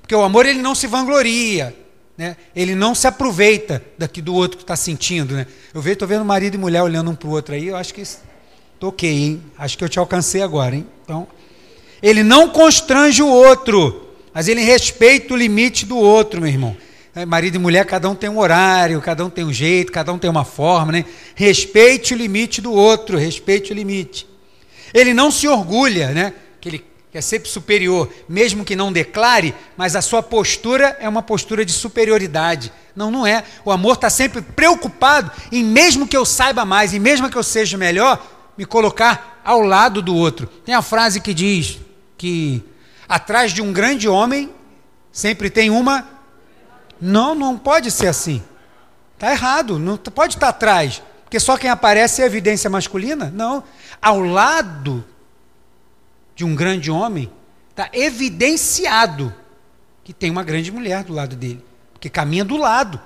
Porque 0.00 0.14
o 0.14 0.22
amor 0.22 0.46
ele 0.46 0.62
não 0.62 0.74
se 0.74 0.86
vangloria. 0.86 1.76
Né? 2.16 2.36
Ele 2.54 2.74
não 2.74 2.94
se 2.94 3.06
aproveita 3.06 3.82
daqui 3.98 4.22
do 4.22 4.34
outro 4.34 4.56
que 4.56 4.64
está 4.64 4.76
sentindo. 4.76 5.34
Né? 5.34 5.46
Eu 5.72 5.80
vejo, 5.80 5.94
estou 5.94 6.08
vendo 6.08 6.24
marido 6.24 6.54
e 6.54 6.58
mulher 6.58 6.82
olhando 6.82 7.10
um 7.10 7.14
para 7.14 7.28
o 7.28 7.32
outro 7.32 7.54
aí, 7.54 7.66
eu 7.66 7.76
acho 7.76 7.92
que 7.92 8.02
toquei, 8.78 9.24
hein? 9.24 9.42
Acho 9.58 9.78
que 9.78 9.84
eu 9.84 9.88
te 9.88 9.98
alcancei 9.98 10.42
agora, 10.42 10.76
hein? 10.76 10.86
Então, 11.02 11.26
ele 12.02 12.22
não 12.22 12.50
constrange 12.50 13.22
o 13.22 13.28
outro, 13.28 14.08
mas 14.32 14.46
ele 14.46 14.62
respeita 14.62 15.32
o 15.34 15.36
limite 15.36 15.86
do 15.86 15.96
outro, 15.96 16.40
meu 16.40 16.50
irmão. 16.50 16.76
É, 17.16 17.24
marido 17.24 17.54
e 17.54 17.58
mulher, 17.58 17.86
cada 17.86 18.10
um 18.10 18.14
tem 18.14 18.28
um 18.28 18.38
horário, 18.38 19.00
cada 19.00 19.24
um 19.24 19.30
tem 19.30 19.44
um 19.44 19.52
jeito, 19.52 19.92
cada 19.92 20.12
um 20.12 20.18
tem 20.18 20.28
uma 20.28 20.44
forma, 20.44 20.92
né? 20.92 21.04
Respeite 21.34 22.12
o 22.12 22.16
limite 22.16 22.60
do 22.60 22.72
outro, 22.72 23.16
respeite 23.16 23.72
o 23.72 23.74
limite. 23.74 24.26
Ele 24.92 25.14
não 25.14 25.30
se 25.30 25.46
orgulha, 25.46 26.10
né? 26.10 26.34
Que 26.60 26.68
ele 26.68 26.84
quer 27.14 27.22
ser 27.22 27.46
superior, 27.46 28.12
mesmo 28.28 28.64
que 28.64 28.74
não 28.74 28.92
declare, 28.92 29.54
mas 29.76 29.94
a 29.94 30.02
sua 30.02 30.20
postura 30.20 30.96
é 30.98 31.08
uma 31.08 31.22
postura 31.22 31.64
de 31.64 31.70
superioridade. 31.70 32.72
Não, 32.96 33.08
não 33.08 33.24
é. 33.24 33.44
O 33.64 33.70
amor 33.70 33.92
está 33.92 34.10
sempre 34.10 34.42
preocupado 34.42 35.30
em, 35.52 35.62
mesmo 35.62 36.08
que 36.08 36.16
eu 36.16 36.24
saiba 36.24 36.64
mais, 36.64 36.92
e 36.92 36.98
mesmo 36.98 37.30
que 37.30 37.38
eu 37.38 37.44
seja 37.44 37.78
melhor, 37.78 38.20
me 38.58 38.64
colocar 38.64 39.40
ao 39.44 39.60
lado 39.60 40.02
do 40.02 40.12
outro. 40.12 40.48
Tem 40.64 40.74
a 40.74 40.82
frase 40.82 41.20
que 41.20 41.32
diz 41.32 41.78
que 42.18 42.60
atrás 43.08 43.52
de 43.52 43.62
um 43.62 43.72
grande 43.72 44.08
homem 44.08 44.50
sempre 45.12 45.48
tem 45.48 45.70
uma. 45.70 46.08
Não, 47.00 47.32
não 47.32 47.56
pode 47.56 47.92
ser 47.92 48.08
assim. 48.08 48.42
Está 49.14 49.30
errado, 49.30 49.78
não 49.78 49.96
pode 49.96 50.34
estar 50.34 50.48
atrás. 50.48 51.00
Porque 51.22 51.38
só 51.38 51.56
quem 51.56 51.70
aparece 51.70 52.22
é 52.22 52.26
evidência 52.26 52.68
masculina? 52.68 53.32
Não. 53.32 53.62
Ao 54.02 54.18
lado 54.18 55.04
de 56.34 56.44
um 56.44 56.54
grande 56.54 56.90
homem, 56.90 57.30
está 57.70 57.88
evidenciado 57.92 59.34
que 60.02 60.12
tem 60.12 60.30
uma 60.30 60.42
grande 60.42 60.70
mulher 60.70 61.02
do 61.04 61.12
lado 61.12 61.34
dele, 61.34 61.64
porque 61.92 62.08
caminha 62.08 62.44
do 62.44 62.56
lado. 62.56 63.00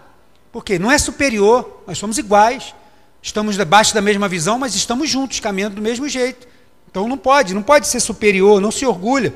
Porque 0.51 0.79
não 0.79 0.91
é 0.91 0.99
superior, 0.99 1.83
nós 1.87 1.99
somos 1.99 2.19
iguais. 2.19 2.75
Estamos 3.23 3.57
debaixo 3.57 3.95
da 3.95 4.01
mesma 4.01 4.29
visão, 4.29 4.59
mas 4.59 4.75
estamos 4.75 5.09
juntos, 5.09 5.41
caminhando 5.41 5.77
do 5.77 5.83
mesmo 5.83 6.09
jeito. 6.09 6.49
Então 6.91 7.07
não 7.07 7.19
pode, 7.19 7.55
não 7.55 7.63
pode 7.63 7.87
ser 7.87 8.01
superior, 8.01 8.61
não 8.61 8.71
se 8.71 8.87
orgulha. 8.87 9.35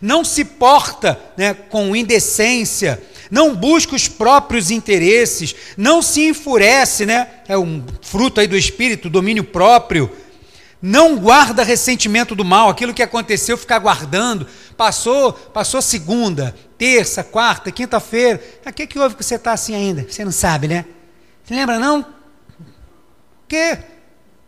Não 0.00 0.24
se 0.24 0.44
porta 0.44 1.18
né, 1.36 1.54
com 1.54 1.94
indecência, 1.94 3.02
não 3.30 3.54
busca 3.54 3.94
os 3.94 4.08
próprios 4.08 4.70
interesses, 4.70 5.54
não 5.76 6.02
se 6.02 6.26
enfurece, 6.26 7.06
né? 7.06 7.28
É 7.46 7.56
um 7.56 7.84
fruto 8.02 8.40
aí 8.40 8.46
do 8.46 8.56
espírito, 8.56 9.10
domínio 9.10 9.44
próprio 9.44 10.10
não 10.80 11.16
guarda 11.16 11.62
ressentimento 11.62 12.34
do 12.34 12.44
mal, 12.44 12.68
aquilo 12.68 12.94
que 12.94 13.02
aconteceu, 13.02 13.58
ficar 13.58 13.78
guardando. 13.78 14.46
Passou, 14.76 15.32
passou 15.32 15.82
segunda, 15.82 16.54
terça, 16.76 17.24
quarta, 17.24 17.72
quinta-feira. 17.72 18.40
O 18.64 18.72
que, 18.72 18.86
que 18.86 18.98
houve 18.98 19.16
que 19.16 19.24
você 19.24 19.34
está 19.34 19.52
assim 19.52 19.74
ainda? 19.74 20.06
Você 20.08 20.24
não 20.24 20.32
sabe, 20.32 20.68
né? 20.68 20.84
Você 21.42 21.54
lembra, 21.54 21.78
não? 21.78 22.06
Que? 23.48 23.78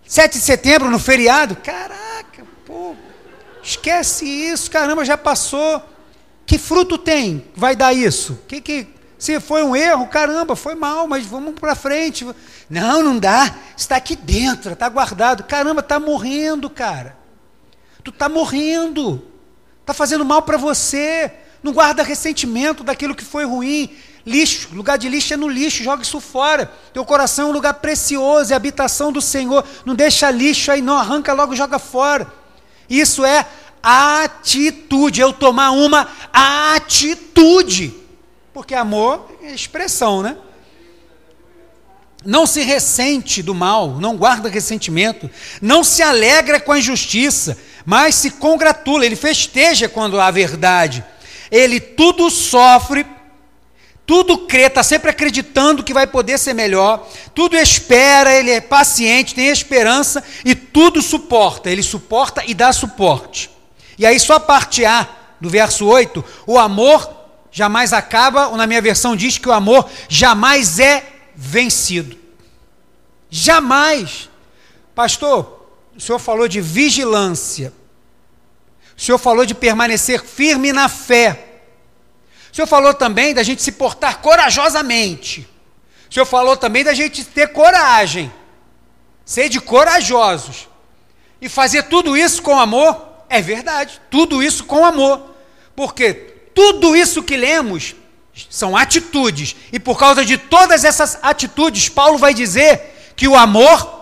7 0.06 0.38
de 0.38 0.44
setembro 0.44 0.90
no 0.90 0.98
feriado? 0.98 1.56
Caraca, 1.56 2.44
pô, 2.66 2.94
esquece 3.62 4.24
isso, 4.24 4.70
caramba, 4.70 5.04
já 5.04 5.16
passou. 5.16 5.82
Que 6.44 6.58
fruto 6.58 6.98
tem? 6.98 7.44
Vai 7.54 7.76
dar 7.76 7.92
isso? 7.92 8.40
Que 8.48 8.60
que 8.60 8.88
se 9.20 9.38
foi 9.38 9.62
um 9.62 9.76
erro, 9.76 10.06
caramba, 10.06 10.56
foi 10.56 10.74
mal, 10.74 11.06
mas 11.06 11.26
vamos 11.26 11.54
para 11.54 11.74
frente. 11.74 12.26
Não, 12.70 13.02
não 13.02 13.18
dá. 13.18 13.54
Está 13.76 13.96
aqui 13.96 14.16
dentro, 14.16 14.72
está 14.72 14.88
guardado. 14.88 15.44
Caramba, 15.44 15.80
está 15.80 16.00
morrendo, 16.00 16.70
cara. 16.70 17.18
Tu 18.02 18.08
está 18.08 18.30
morrendo. 18.30 19.22
Está 19.82 19.92
fazendo 19.92 20.24
mal 20.24 20.40
para 20.40 20.56
você. 20.56 21.30
Não 21.62 21.70
guarda 21.70 22.02
ressentimento 22.02 22.82
daquilo 22.82 23.14
que 23.14 23.22
foi 23.22 23.44
ruim. 23.44 23.94
Lixo, 24.24 24.70
lugar 24.72 24.96
de 24.96 25.06
lixo 25.06 25.34
é 25.34 25.36
no 25.36 25.48
lixo, 25.48 25.84
joga 25.84 26.02
isso 26.02 26.18
fora. 26.18 26.72
Teu 26.94 27.04
coração 27.04 27.48
é 27.48 27.50
um 27.50 27.52
lugar 27.52 27.74
precioso, 27.74 28.54
é 28.54 28.56
habitação 28.56 29.12
do 29.12 29.20
Senhor. 29.20 29.62
Não 29.84 29.94
deixa 29.94 30.30
lixo 30.30 30.72
aí, 30.72 30.80
não, 30.80 30.96
arranca 30.96 31.34
logo, 31.34 31.54
joga 31.54 31.78
fora. 31.78 32.26
Isso 32.88 33.22
é 33.22 33.46
atitude, 33.82 35.20
eu 35.20 35.30
tomar 35.30 35.72
uma 35.72 36.08
atitude. 36.32 37.99
Porque 38.60 38.74
amor 38.74 39.26
é 39.42 39.54
expressão, 39.54 40.20
né? 40.20 40.36
Não 42.22 42.44
se 42.44 42.60
ressente 42.60 43.42
do 43.42 43.54
mal, 43.54 43.92
não 43.92 44.18
guarda 44.18 44.50
ressentimento, 44.50 45.30
não 45.62 45.82
se 45.82 46.02
alegra 46.02 46.60
com 46.60 46.70
a 46.70 46.78
injustiça, 46.78 47.56
mas 47.86 48.16
se 48.16 48.32
congratula, 48.32 49.06
ele 49.06 49.16
festeja 49.16 49.88
quando 49.88 50.20
há 50.20 50.30
verdade. 50.30 51.02
Ele 51.50 51.80
tudo 51.80 52.28
sofre, 52.28 53.06
tudo 54.04 54.46
crê, 54.46 54.64
está 54.64 54.82
sempre 54.82 55.08
acreditando 55.08 55.82
que 55.82 55.94
vai 55.94 56.06
poder 56.06 56.38
ser 56.38 56.52
melhor, 56.52 57.08
tudo 57.34 57.56
espera, 57.56 58.30
ele 58.30 58.50
é 58.50 58.60
paciente, 58.60 59.34
tem 59.34 59.48
esperança 59.48 60.22
e 60.44 60.54
tudo 60.54 61.00
suporta. 61.00 61.70
Ele 61.70 61.82
suporta 61.82 62.44
e 62.46 62.52
dá 62.52 62.74
suporte. 62.74 63.50
E 63.98 64.04
aí, 64.04 64.20
só 64.20 64.34
a 64.34 64.40
parte 64.40 64.84
A 64.84 65.08
do 65.40 65.48
verso 65.48 65.86
8: 65.86 66.22
o 66.46 66.58
amor 66.58 67.19
jamais 67.60 67.92
acaba, 67.92 68.46
ou 68.48 68.56
na 68.56 68.66
minha 68.66 68.80
versão 68.80 69.14
diz 69.14 69.36
que 69.36 69.46
o 69.46 69.52
amor 69.52 69.86
jamais 70.08 70.78
é 70.78 71.04
vencido. 71.34 72.16
Jamais. 73.28 74.30
Pastor, 74.94 75.68
o 75.94 76.00
senhor 76.00 76.18
falou 76.18 76.48
de 76.48 76.58
vigilância. 76.58 77.70
O 78.96 79.00
senhor 79.00 79.18
falou 79.18 79.44
de 79.44 79.54
permanecer 79.54 80.24
firme 80.24 80.72
na 80.72 80.88
fé. 80.88 81.60
O 82.50 82.56
senhor 82.56 82.66
falou 82.66 82.94
também 82.94 83.34
da 83.34 83.42
gente 83.42 83.62
se 83.62 83.72
portar 83.72 84.22
corajosamente. 84.22 85.46
O 86.08 86.14
senhor 86.14 86.24
falou 86.24 86.56
também 86.56 86.82
da 86.82 86.94
gente 86.94 87.26
ter 87.26 87.48
coragem. 87.48 88.32
Ser 89.22 89.50
de 89.50 89.60
corajosos. 89.60 90.66
E 91.42 91.46
fazer 91.46 91.82
tudo 91.84 92.16
isso 92.16 92.40
com 92.40 92.58
amor. 92.58 93.06
É 93.28 93.42
verdade. 93.42 94.00
Tudo 94.08 94.42
isso 94.42 94.64
com 94.64 94.82
amor. 94.82 95.34
Porque 95.76 96.29
tudo 96.54 96.94
isso 96.96 97.22
que 97.22 97.36
lemos 97.36 97.94
são 98.48 98.76
atitudes, 98.76 99.56
e 99.72 99.78
por 99.78 99.98
causa 99.98 100.24
de 100.24 100.38
todas 100.38 100.84
essas 100.84 101.18
atitudes, 101.22 101.88
Paulo 101.88 102.16
vai 102.18 102.32
dizer 102.32 103.12
que 103.16 103.28
o 103.28 103.36
amor 103.36 104.00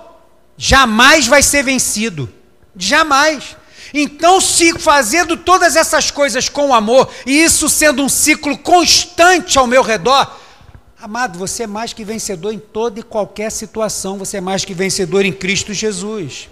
jamais 0.56 1.26
vai 1.26 1.42
ser 1.42 1.62
vencido. 1.62 2.32
Jamais. 2.76 3.56
Então, 3.92 4.40
se 4.40 4.78
fazendo 4.78 5.36
todas 5.36 5.76
essas 5.76 6.10
coisas 6.10 6.48
com 6.48 6.74
amor, 6.74 7.10
e 7.26 7.42
isso 7.42 7.68
sendo 7.68 8.02
um 8.02 8.08
ciclo 8.08 8.56
constante 8.58 9.58
ao 9.58 9.66
meu 9.66 9.82
redor, 9.82 10.38
amado, 11.00 11.38
você 11.38 11.62
é 11.62 11.66
mais 11.66 11.92
que 11.92 12.04
vencedor 12.04 12.52
em 12.52 12.58
toda 12.58 13.00
e 13.00 13.02
qualquer 13.02 13.50
situação, 13.50 14.18
você 14.18 14.36
é 14.36 14.40
mais 14.40 14.64
que 14.64 14.74
vencedor 14.74 15.24
em 15.24 15.32
Cristo 15.32 15.72
Jesus. 15.72 16.48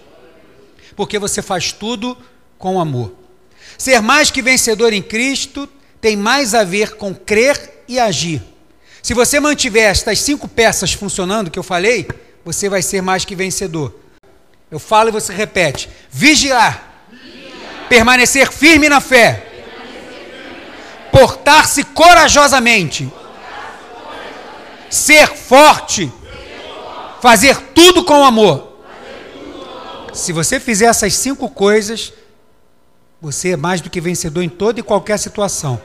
Porque 0.97 1.19
você 1.19 1.43
faz 1.43 1.73
tudo 1.73 2.17
com 2.59 2.81
amor. 2.81 3.13
Ser 3.77 4.01
mais 4.01 4.31
que 4.31 4.41
vencedor 4.41 4.93
em 4.93 5.03
Cristo 5.03 5.69
tem 6.07 6.17
mais 6.17 6.55
a 6.55 6.63
ver 6.63 6.95
com 6.95 7.13
crer 7.13 7.83
e 7.89 7.99
agir. 7.99 8.41
Se 9.03 9.13
você 9.13 9.41
mantiver 9.41 9.91
estas 9.91 10.21
cinco 10.21 10.47
peças 10.47 10.93
funcionando 10.93 11.51
que 11.51 11.59
eu 11.59 11.65
falei, 11.65 12.07
você 12.45 12.69
vai 12.69 12.81
ser 12.81 13.03
mais 13.03 13.25
que 13.25 13.35
vencedor. 13.35 13.93
Eu 14.71 14.79
falo 14.79 15.09
e 15.09 15.13
você 15.13 15.33
repete: 15.33 15.91
vigiar, 16.09 17.03
vigiar. 17.11 17.89
permanecer 17.89 18.53
firme 18.53 18.89
na 18.89 19.01
fé, 19.01 19.49
portar-se 21.11 21.83
corajosamente, 21.83 23.13
ser 24.89 25.27
forte, 25.27 26.13
fazer 27.21 27.57
tudo 27.75 28.05
com 28.05 28.25
amor. 28.25 28.81
Se 30.13 30.33
você 30.33 30.61
fizer 30.61 30.87
essas 30.87 31.15
cinco 31.17 31.49
coisas, 31.51 32.13
você 33.21 33.55
é 33.55 33.57
mais 33.57 33.81
do 33.81 33.91
que 33.91 34.01
vencedor 34.01 34.45
em 34.45 34.49
toda 34.49 34.79
e 34.79 34.85
qualquer 34.85 35.19
situação. 35.19 35.81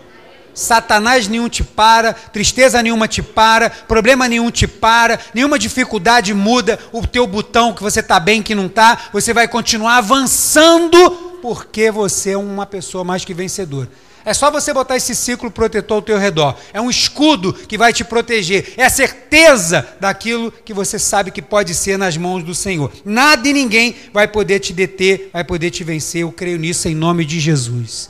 Satanás 0.54 1.28
nenhum 1.28 1.50
te 1.50 1.64
para, 1.64 2.14
tristeza 2.14 2.82
nenhuma 2.82 3.08
te 3.08 3.22
para, 3.22 3.70
problema 3.70 4.28
nenhum 4.28 4.52
te 4.52 4.68
para, 4.68 5.20
nenhuma 5.34 5.58
dificuldade 5.58 6.34
muda 6.34 6.80
o 6.92 7.06
teu 7.06 7.26
botão 7.26 7.74
que 7.74 7.84
você 7.84 8.00
está 8.00 8.20
bem, 8.20 8.42
que 8.42 8.56
não 8.56 8.66
está. 8.66 8.98
Você 9.14 9.34
vai 9.34 9.48
continuar 9.48 9.98
avançando 9.98 11.12
porque 11.42 11.90
você 11.90 12.32
é 12.32 12.38
uma 12.38 12.66
pessoa 12.66 13.04
mais 13.04 13.26
que 13.26 13.34
vencedora. 13.34 13.90
É 14.24 14.34
só 14.34 14.52
você 14.52 14.72
botar 14.72 14.98
esse 14.98 15.16
ciclo 15.16 15.50
protetor 15.50 15.96
ao 15.96 16.02
teu 16.02 16.18
redor. 16.18 16.56
É 16.74 16.80
um 16.80 16.90
escudo 16.90 17.54
que 17.54 17.78
vai 17.78 17.92
te 17.92 18.04
proteger. 18.04 18.74
É 18.78 18.86
a 18.86 18.90
certeza 18.90 19.88
daquilo 20.00 20.52
que 20.52 20.74
você 20.74 21.00
sabe 21.00 21.32
que 21.32 21.42
pode 21.42 21.74
ser 21.74 21.98
nas 21.98 22.16
mãos 22.18 22.44
do 22.44 22.54
Senhor. 22.54 22.92
Nada 23.04 23.48
e 23.48 23.54
ninguém 23.54 23.96
vai 24.14 24.28
poder 24.28 24.60
te 24.60 24.74
deter, 24.74 25.30
vai 25.34 25.44
poder 25.44 25.72
te 25.72 25.84
vencer. 25.84 26.22
Eu 26.22 26.32
creio 26.32 26.60
nisso 26.60 26.88
em 26.88 26.94
nome 26.94 27.26
de 27.26 27.40
Jesus. 27.40 28.10